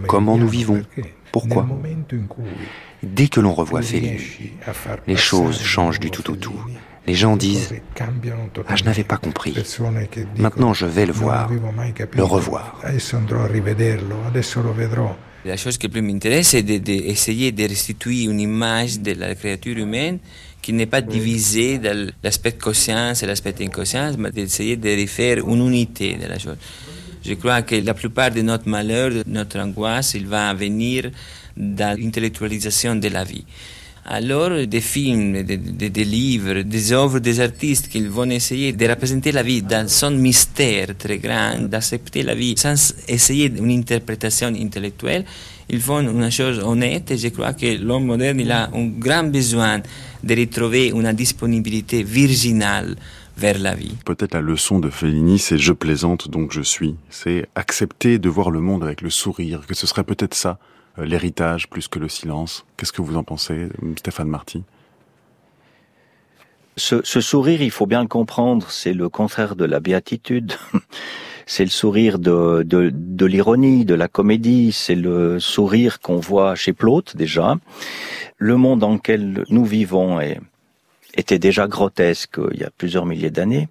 comment 0.07 0.37
nous 0.37 0.49
vivons, 0.49 0.83
pourquoi. 1.31 1.67
Dès 3.03 3.29
que 3.29 3.41
l'on 3.41 3.55
revoit 3.55 3.83
Fellini, 3.83 4.21
les 5.07 5.17
choses 5.17 5.61
changent 5.61 6.01
du 6.01 6.11
tout 6.11 6.31
au 6.31 6.37
tout. 6.37 6.55
Les 7.07 7.15
gens 7.15 7.37
disent 7.37 7.75
Ah, 8.69 8.77
je 8.77 8.85
n'avais 8.85 9.03
pas 9.03 9.17
compris. 9.17 9.55
Maintenant, 10.37 10.73
je 10.73 10.87
vais 10.87 11.07
le 11.07 11.13
voir, 11.13 11.51
le 12.13 12.23
revoir. 12.23 12.81
La 15.45 15.57
chose 15.57 15.77
qui 15.77 15.89
plus 15.89 16.03
m'intéresse, 16.03 16.49
c'est 16.51 16.63
d'essayer 16.63 17.51
de, 17.51 17.63
restituer 17.65 18.23
une 18.23 18.39
image 18.39 19.01
de 19.01 19.13
la 19.13 19.35
créature 19.35 19.77
humaine 19.77 20.21
qui 20.63 20.73
n'est 20.73 20.87
pas 20.87 21.01
divisée 21.01 21.79
dans 21.79 22.09
l'aspect 22.23 22.53
conscience 22.53 23.23
et 23.23 23.27
l'aspect 23.27 23.55
inconscience, 23.61 24.17
mais 24.17 24.31
d'essayer 24.31 24.77
de 24.77 24.89
refaire 25.01 25.39
une 25.47 25.67
unité 25.67 26.15
de 26.15 26.27
la 26.27 26.39
chose. 26.39 26.57
Je 27.25 27.35
crois 27.35 27.63
que 27.63 27.75
la 27.77 27.95
plupart 27.95 28.31
de 28.31 28.43
notre 28.43 28.69
malheur, 28.69 29.11
de 29.11 29.25
notre 29.27 29.59
angoisse, 29.59 30.15
il 30.15 30.27
va 30.27 30.55
venir 30.55 31.11
dans 31.57 31.99
l'intellectualisation 31.99 32.97
de 32.97 33.09
la 33.09 33.25
vie. 33.25 33.45
Alors, 34.05 34.67
des 34.67 34.81
films, 34.81 35.45
des, 35.45 35.57
des, 35.57 36.05
livres, 36.05 36.63
des 36.63 36.93
œuvres 36.93 37.21
des 37.21 37.39
artistes 37.39 37.89
qui 37.89 38.05
vont 38.05 38.29
essayer 38.31 38.73
de 38.73 38.89
représenter 38.89 39.31
la 39.31 39.45
vie 39.45 39.63
dans 39.63 39.87
son 39.89 40.11
mystère 40.11 40.97
très 40.99 41.19
grand, 41.19 41.69
d'accepter 41.69 42.25
la 42.25 42.35
vie 42.35 42.55
sans 42.57 42.95
essayer 43.07 43.47
une 43.47 43.71
interprétation 43.71 44.49
intellectuelle, 44.49 45.25
ils 45.69 45.81
font 45.81 46.01
une 46.01 46.31
chose 46.33 46.59
honnête 46.59 47.13
et 47.13 47.17
je 47.17 47.29
crois 47.29 47.53
que 47.55 47.81
l'homme 47.81 48.07
moderne 48.07 48.41
il 48.41 48.51
a 48.51 48.71
un 48.75 48.87
grand 48.89 49.25
besoin 49.25 49.81
de 50.23 50.35
retrouver 50.35 50.89
une 50.89 51.13
disponibilité 51.13 52.03
virginale 52.03 52.97
vers 53.37 53.59
la 53.59 53.75
vie. 53.75 53.97
Peut-être 54.05 54.35
la 54.35 54.41
leçon 54.41 54.79
de 54.79 54.91
Fellini, 54.91 55.39
c'est 55.39 55.59
je 55.59 55.73
plaisante 55.73 56.29
donc 56.29 56.53
je 56.53 56.61
suis. 56.61 56.97
C'est 57.11 57.49
accepter 57.55 58.19
de 58.19 58.29
voir 58.29 58.51
le 58.51 58.61
monde 58.61 58.85
avec 58.85 59.01
le 59.01 59.11
sourire, 59.11 59.67
que 59.67 59.75
ce 59.75 59.87
serait 59.87 60.05
peut-être 60.05 60.35
ça 60.35 60.59
euh, 60.99 61.05
l'héritage 61.05 61.69
plus 61.69 61.89
que 61.89 61.99
le 61.99 62.09
silence. 62.09 62.65
Qu'est-ce 62.77 62.93
que 62.93 63.03
vous 63.03 63.17
en 63.17 63.25
pensez, 63.25 63.69
Stéphane 63.97 64.29
Marty? 64.29 64.63
Ce, 66.77 67.03
sourire, 67.03 67.61
il 67.61 67.71
faut 67.71 67.87
bien 67.87 68.01
le 68.01 68.09
comprendre, 68.09 68.71
c'est 68.71 68.95
le 68.95 69.11
contraire 69.11 69.57
de 69.57 69.67
la 69.67 69.79
béatitude. 69.79 70.53
c'est 71.53 71.65
le 71.65 71.71
sourire 71.71 72.19
de, 72.19 72.63
de, 72.65 73.27
l'ironie, 73.27 73.85
de 73.85 73.95
la 73.95 74.09
comédie, 74.09 74.73
c'est 74.73 74.95
le 74.95 75.39
sourire 75.39 76.01
qu'on 76.01 76.17
voit 76.17 76.55
chez 76.55 76.73
Plaute 76.73 77.15
déjà. 77.15 77.57
Le 78.39 78.57
monde 78.57 78.79
dans 78.79 78.95
lequel 78.95 79.45
nous 79.51 79.67
vivons 79.67 80.19
était 81.15 81.39
déjà 81.39 81.67
grotesque 81.69 82.41
il 82.55 82.61
y 82.61 82.65
a 82.65 82.71
plusieurs 82.71 83.05
milliers 83.05 83.31
d'années. 83.31 83.69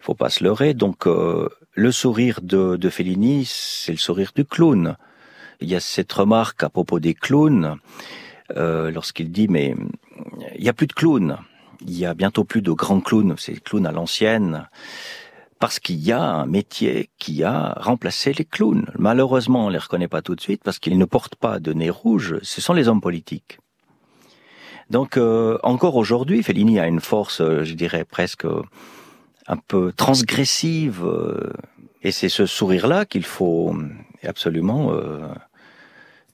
Il 0.00 0.04
faut 0.04 0.14
pas 0.14 0.30
se 0.30 0.42
leurrer. 0.42 0.72
Donc 0.72 1.06
euh, 1.06 1.50
le 1.74 1.92
sourire 1.92 2.40
de, 2.42 2.76
de 2.76 2.88
Fellini, 2.88 3.44
c'est 3.46 3.92
le 3.92 3.98
sourire 3.98 4.32
du 4.34 4.46
clown 4.46 4.96
il 5.60 5.68
y 5.68 5.74
a 5.74 5.80
cette 5.80 6.12
remarque 6.12 6.62
à 6.62 6.70
propos 6.70 7.00
des 7.00 7.12
clowns, 7.14 7.76
euh, 8.56 8.90
lorsqu'il 8.90 9.30
dit 9.30 9.48
mais 9.48 9.74
il 10.56 10.62
n'y 10.62 10.70
a 10.70 10.72
plus 10.72 10.86
de 10.86 10.94
clowns, 10.94 11.36
il 11.82 11.98
y 11.98 12.06
a 12.06 12.14
bientôt 12.14 12.44
plus 12.44 12.62
de 12.62 12.72
grands 12.72 13.00
clowns, 13.00 13.34
c'est 13.36 13.62
clowns 13.62 13.86
à 13.86 13.92
l'ancienne, 13.92 14.68
parce 15.64 15.80
qu'il 15.80 15.96
y 15.96 16.12
a 16.12 16.20
un 16.22 16.44
métier 16.44 17.08
qui 17.18 17.42
a 17.42 17.72
remplacé 17.80 18.34
les 18.34 18.44
clowns. 18.44 18.84
Malheureusement, 18.98 19.64
on 19.64 19.68
les 19.70 19.78
reconnaît 19.78 20.08
pas 20.08 20.20
tout 20.20 20.34
de 20.34 20.40
suite 20.42 20.60
parce 20.62 20.78
qu'ils 20.78 20.98
ne 20.98 21.06
portent 21.06 21.36
pas 21.36 21.58
de 21.58 21.72
nez 21.72 21.88
rouge, 21.88 22.36
ce 22.42 22.60
sont 22.60 22.74
les 22.74 22.86
hommes 22.86 23.00
politiques. 23.00 23.60
Donc 24.90 25.16
euh, 25.16 25.56
encore 25.62 25.96
aujourd'hui, 25.96 26.42
Fellini 26.42 26.78
a 26.78 26.86
une 26.86 27.00
force, 27.00 27.40
euh, 27.40 27.64
je 27.64 27.72
dirais 27.72 28.04
presque 28.04 28.46
un 29.46 29.56
peu 29.56 29.90
transgressive, 29.96 31.02
et 32.02 32.12
c'est 32.12 32.28
ce 32.28 32.44
sourire-là 32.44 33.06
qu'il 33.06 33.24
faut 33.24 33.74
absolument 34.22 34.92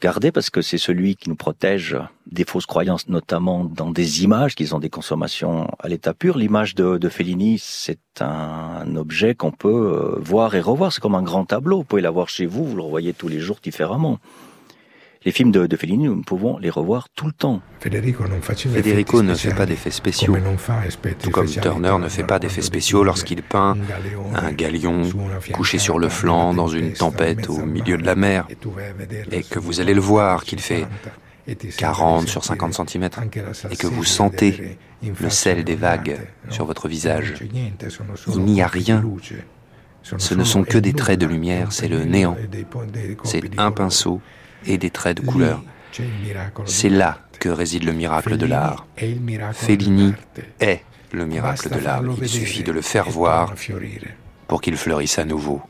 garder 0.00 0.32
parce 0.32 0.50
que 0.50 0.62
c'est 0.62 0.78
celui 0.78 1.16
qui 1.16 1.28
nous 1.28 1.36
protège 1.36 1.96
des 2.26 2.44
fausses 2.44 2.66
croyances, 2.66 3.08
notamment 3.08 3.64
dans 3.64 3.90
des 3.90 4.24
images 4.24 4.54
qui 4.54 4.72
ont 4.72 4.78
des 4.78 4.90
consommations 4.90 5.68
à 5.78 5.88
l'état 5.88 6.14
pur. 6.14 6.38
L'image 6.38 6.74
de, 6.74 6.98
de 6.98 7.08
Fellini, 7.08 7.58
c'est 7.58 7.98
un 8.20 8.96
objet 8.96 9.34
qu'on 9.34 9.52
peut 9.52 9.68
euh, 9.68 10.18
voir 10.20 10.54
et 10.54 10.60
revoir. 10.60 10.92
C'est 10.92 11.00
comme 11.00 11.14
un 11.14 11.22
grand 11.22 11.44
tableau. 11.44 11.78
Vous 11.78 11.84
pouvez 11.84 12.02
l'avoir 12.02 12.28
chez 12.28 12.46
vous, 12.46 12.64
vous 12.64 12.76
le 12.76 12.82
revoyez 12.82 13.12
tous 13.12 13.28
les 13.28 13.40
jours 13.40 13.58
différemment. 13.62 14.18
Les 15.26 15.32
films 15.32 15.52
de, 15.52 15.66
de, 15.66 15.76
Fellini, 15.76 16.04
nous 16.04 16.22
pouvons 16.22 16.56
les 16.56 16.70
revoir 16.70 17.10
tout 17.10 17.26
le 17.26 17.32
temps. 17.32 17.60
Federico 17.80 19.22
ne 19.22 19.34
fait 19.34 19.54
pas 19.54 19.66
d'effets 19.66 19.90
spéciaux, 19.90 20.34
tout 21.22 21.30
comme 21.30 21.46
Turner 21.46 21.96
ne 22.00 22.08
fait 22.08 22.24
pas 22.24 22.38
d'effets 22.38 22.62
spéciaux 22.62 23.04
lorsqu'il 23.04 23.42
peint 23.42 23.76
un 24.34 24.52
galion 24.52 25.02
couché 25.52 25.76
sur 25.76 25.98
le 25.98 26.08
flanc 26.08 26.54
dans 26.54 26.68
une 26.68 26.94
tempête 26.94 27.50
au 27.50 27.66
milieu 27.66 27.98
de 27.98 28.06
la 28.06 28.14
mer, 28.14 28.48
et 29.30 29.42
que 29.42 29.58
vous 29.58 29.80
allez 29.80 29.92
le 29.92 30.00
voir 30.00 30.44
qu'il 30.44 30.60
fait 30.60 30.86
40 31.76 32.26
sur 32.26 32.42
50 32.42 32.88
cm, 32.88 33.10
et 33.70 33.76
que 33.76 33.86
vous 33.86 34.04
sentez 34.04 34.78
le 35.02 35.28
sel 35.28 35.64
des 35.64 35.76
vagues 35.76 36.16
sur 36.48 36.64
votre 36.64 36.88
visage. 36.88 37.34
Il 38.28 38.40
n'y 38.40 38.62
a 38.62 38.68
rien. 38.68 39.04
Ce 40.02 40.34
ne 40.34 40.44
sont 40.44 40.64
que 40.64 40.78
des 40.78 40.94
traits 40.94 41.20
de 41.20 41.26
lumière, 41.26 41.72
c'est 41.72 41.88
le 41.88 42.04
néant. 42.04 42.38
C'est 43.24 43.42
un 43.58 43.70
pinceau 43.70 44.22
et 44.66 44.78
des 44.78 44.90
traits 44.90 45.18
de 45.18 45.26
couleur. 45.26 45.62
C'est 46.66 46.88
là 46.88 47.18
que 47.38 47.48
réside 47.48 47.84
le 47.84 47.92
miracle 47.92 48.36
de 48.36 48.46
l'art. 48.46 48.86
Fellini 49.52 50.14
est 50.60 50.82
le 51.12 51.26
miracle 51.26 51.68
de 51.70 51.78
l'art. 51.78 52.02
Il 52.20 52.28
suffit 52.28 52.62
de 52.62 52.72
le 52.72 52.82
faire 52.82 53.08
voir 53.08 53.54
pour 54.46 54.60
qu'il 54.60 54.76
fleurisse 54.76 55.18
à 55.18 55.24
nouveau. 55.24 55.62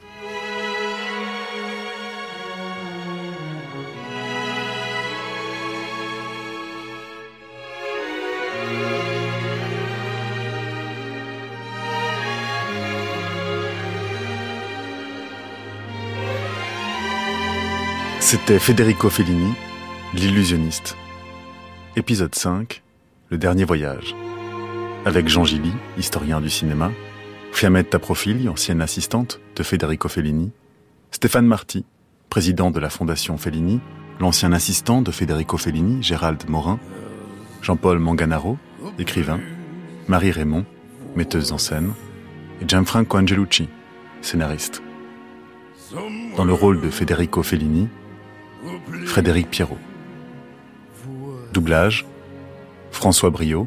C'était 18.30 18.60
Federico 18.60 19.10
Fellini, 19.10 19.54
l'illusionniste. 20.14 20.96
Épisode 21.96 22.32
5, 22.32 22.80
Le 23.28 23.38
dernier 23.38 23.64
voyage. 23.64 24.14
Avec 25.04 25.26
Jean 25.26 25.44
Gilly, 25.44 25.72
historien 25.98 26.40
du 26.40 26.48
cinéma, 26.48 26.92
Fiamette 27.50 27.90
Taprofili, 27.90 28.48
ancienne 28.48 28.82
assistante 28.82 29.40
de 29.56 29.64
Federico 29.64 30.08
Fellini, 30.08 30.52
Stéphane 31.10 31.44
Marty, 31.44 31.84
président 32.28 32.70
de 32.70 32.78
la 32.78 32.88
Fondation 32.88 33.36
Fellini, 33.36 33.80
l'ancien 34.20 34.52
assistant 34.52 35.02
de 35.02 35.10
Federico 35.10 35.56
Fellini, 35.56 36.00
Gérald 36.00 36.48
Morin, 36.48 36.78
Jean-Paul 37.62 37.98
Manganaro, 37.98 38.58
écrivain, 39.00 39.40
Marie 40.06 40.30
Raymond, 40.30 40.66
metteuse 41.16 41.50
en 41.50 41.58
scène, 41.58 41.94
et 42.62 42.68
Gianfranco 42.68 43.18
Angelucci, 43.18 43.68
scénariste. 44.22 44.82
Dans 46.36 46.44
le 46.44 46.52
rôle 46.52 46.80
de 46.80 46.90
Federico 46.90 47.42
Fellini, 47.42 47.88
Frédéric 49.06 49.50
Pierrot. 49.50 49.78
Doublage 51.52 52.06
François 52.90 53.30
Briot, 53.30 53.66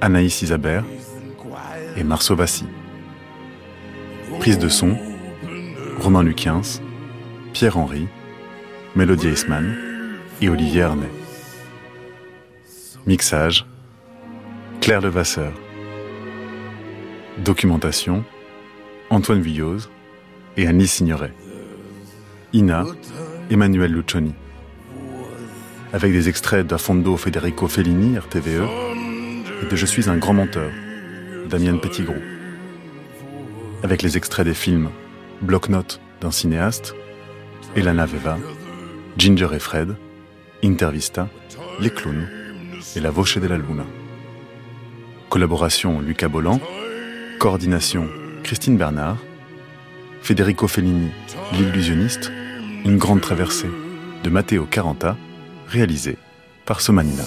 Anaïs 0.00 0.42
Isabert 0.42 0.84
et 1.96 2.04
Marceau 2.04 2.34
Vassy. 2.34 2.64
Prise 4.38 4.58
de 4.58 4.68
son 4.68 4.96
Romain 6.00 6.22
Luquins, 6.22 6.62
Pierre-Henri, 7.52 8.08
Mélodie 8.94 9.28
Eisman 9.28 9.74
et 10.40 10.48
Olivier 10.48 10.82
Arnay. 10.82 11.10
Mixage 13.06 13.66
Claire 14.80 15.00
Levasseur. 15.00 15.52
Documentation 17.38 18.24
Antoine 19.10 19.40
Villose 19.40 19.90
et 20.56 20.66
Annie 20.66 20.86
Signoret. 20.86 21.32
Ina 22.52 22.84
Emmanuel 23.50 23.92
Lucioni. 23.92 24.34
Avec 25.94 26.12
des 26.12 26.28
extraits 26.28 26.66
d'Afondo 26.66 27.16
Federico 27.16 27.66
Fellini, 27.66 28.18
RTVE, 28.18 28.68
et 29.62 29.66
de 29.70 29.76
Je 29.76 29.86
suis 29.86 30.10
un 30.10 30.18
grand 30.18 30.34
menteur, 30.34 30.70
Damien 31.48 31.78
Petitgros. 31.78 32.14
Avec 33.82 34.02
les 34.02 34.18
extraits 34.18 34.44
des 34.44 34.52
films 34.52 34.90
Bloc-notes 35.40 35.98
d'un 36.20 36.30
cinéaste, 36.30 36.94
Elana 37.74 38.04
Veva, 38.04 38.38
Ginger 39.16 39.48
et 39.54 39.58
Fred, 39.58 39.96
Intervista, 40.62 41.28
Les 41.80 41.90
Clowns 41.90 42.28
et 42.96 43.00
La 43.00 43.10
Voce 43.10 43.38
de 43.38 43.46
la 43.46 43.56
Luna. 43.56 43.86
Collaboration 45.30 46.00
Lucas 46.00 46.28
Bolland, 46.28 46.60
coordination 47.38 48.08
Christine 48.42 48.76
Bernard, 48.76 49.16
Federico 50.20 50.68
Fellini, 50.68 51.08
l'illusionniste, 51.52 52.30
une 52.88 52.96
grande 52.96 53.20
traversée 53.20 53.68
de 54.24 54.30
Matteo 54.30 54.64
Caranta, 54.64 55.16
réalisée 55.68 56.16
par 56.64 56.80
Somanina. 56.80 57.22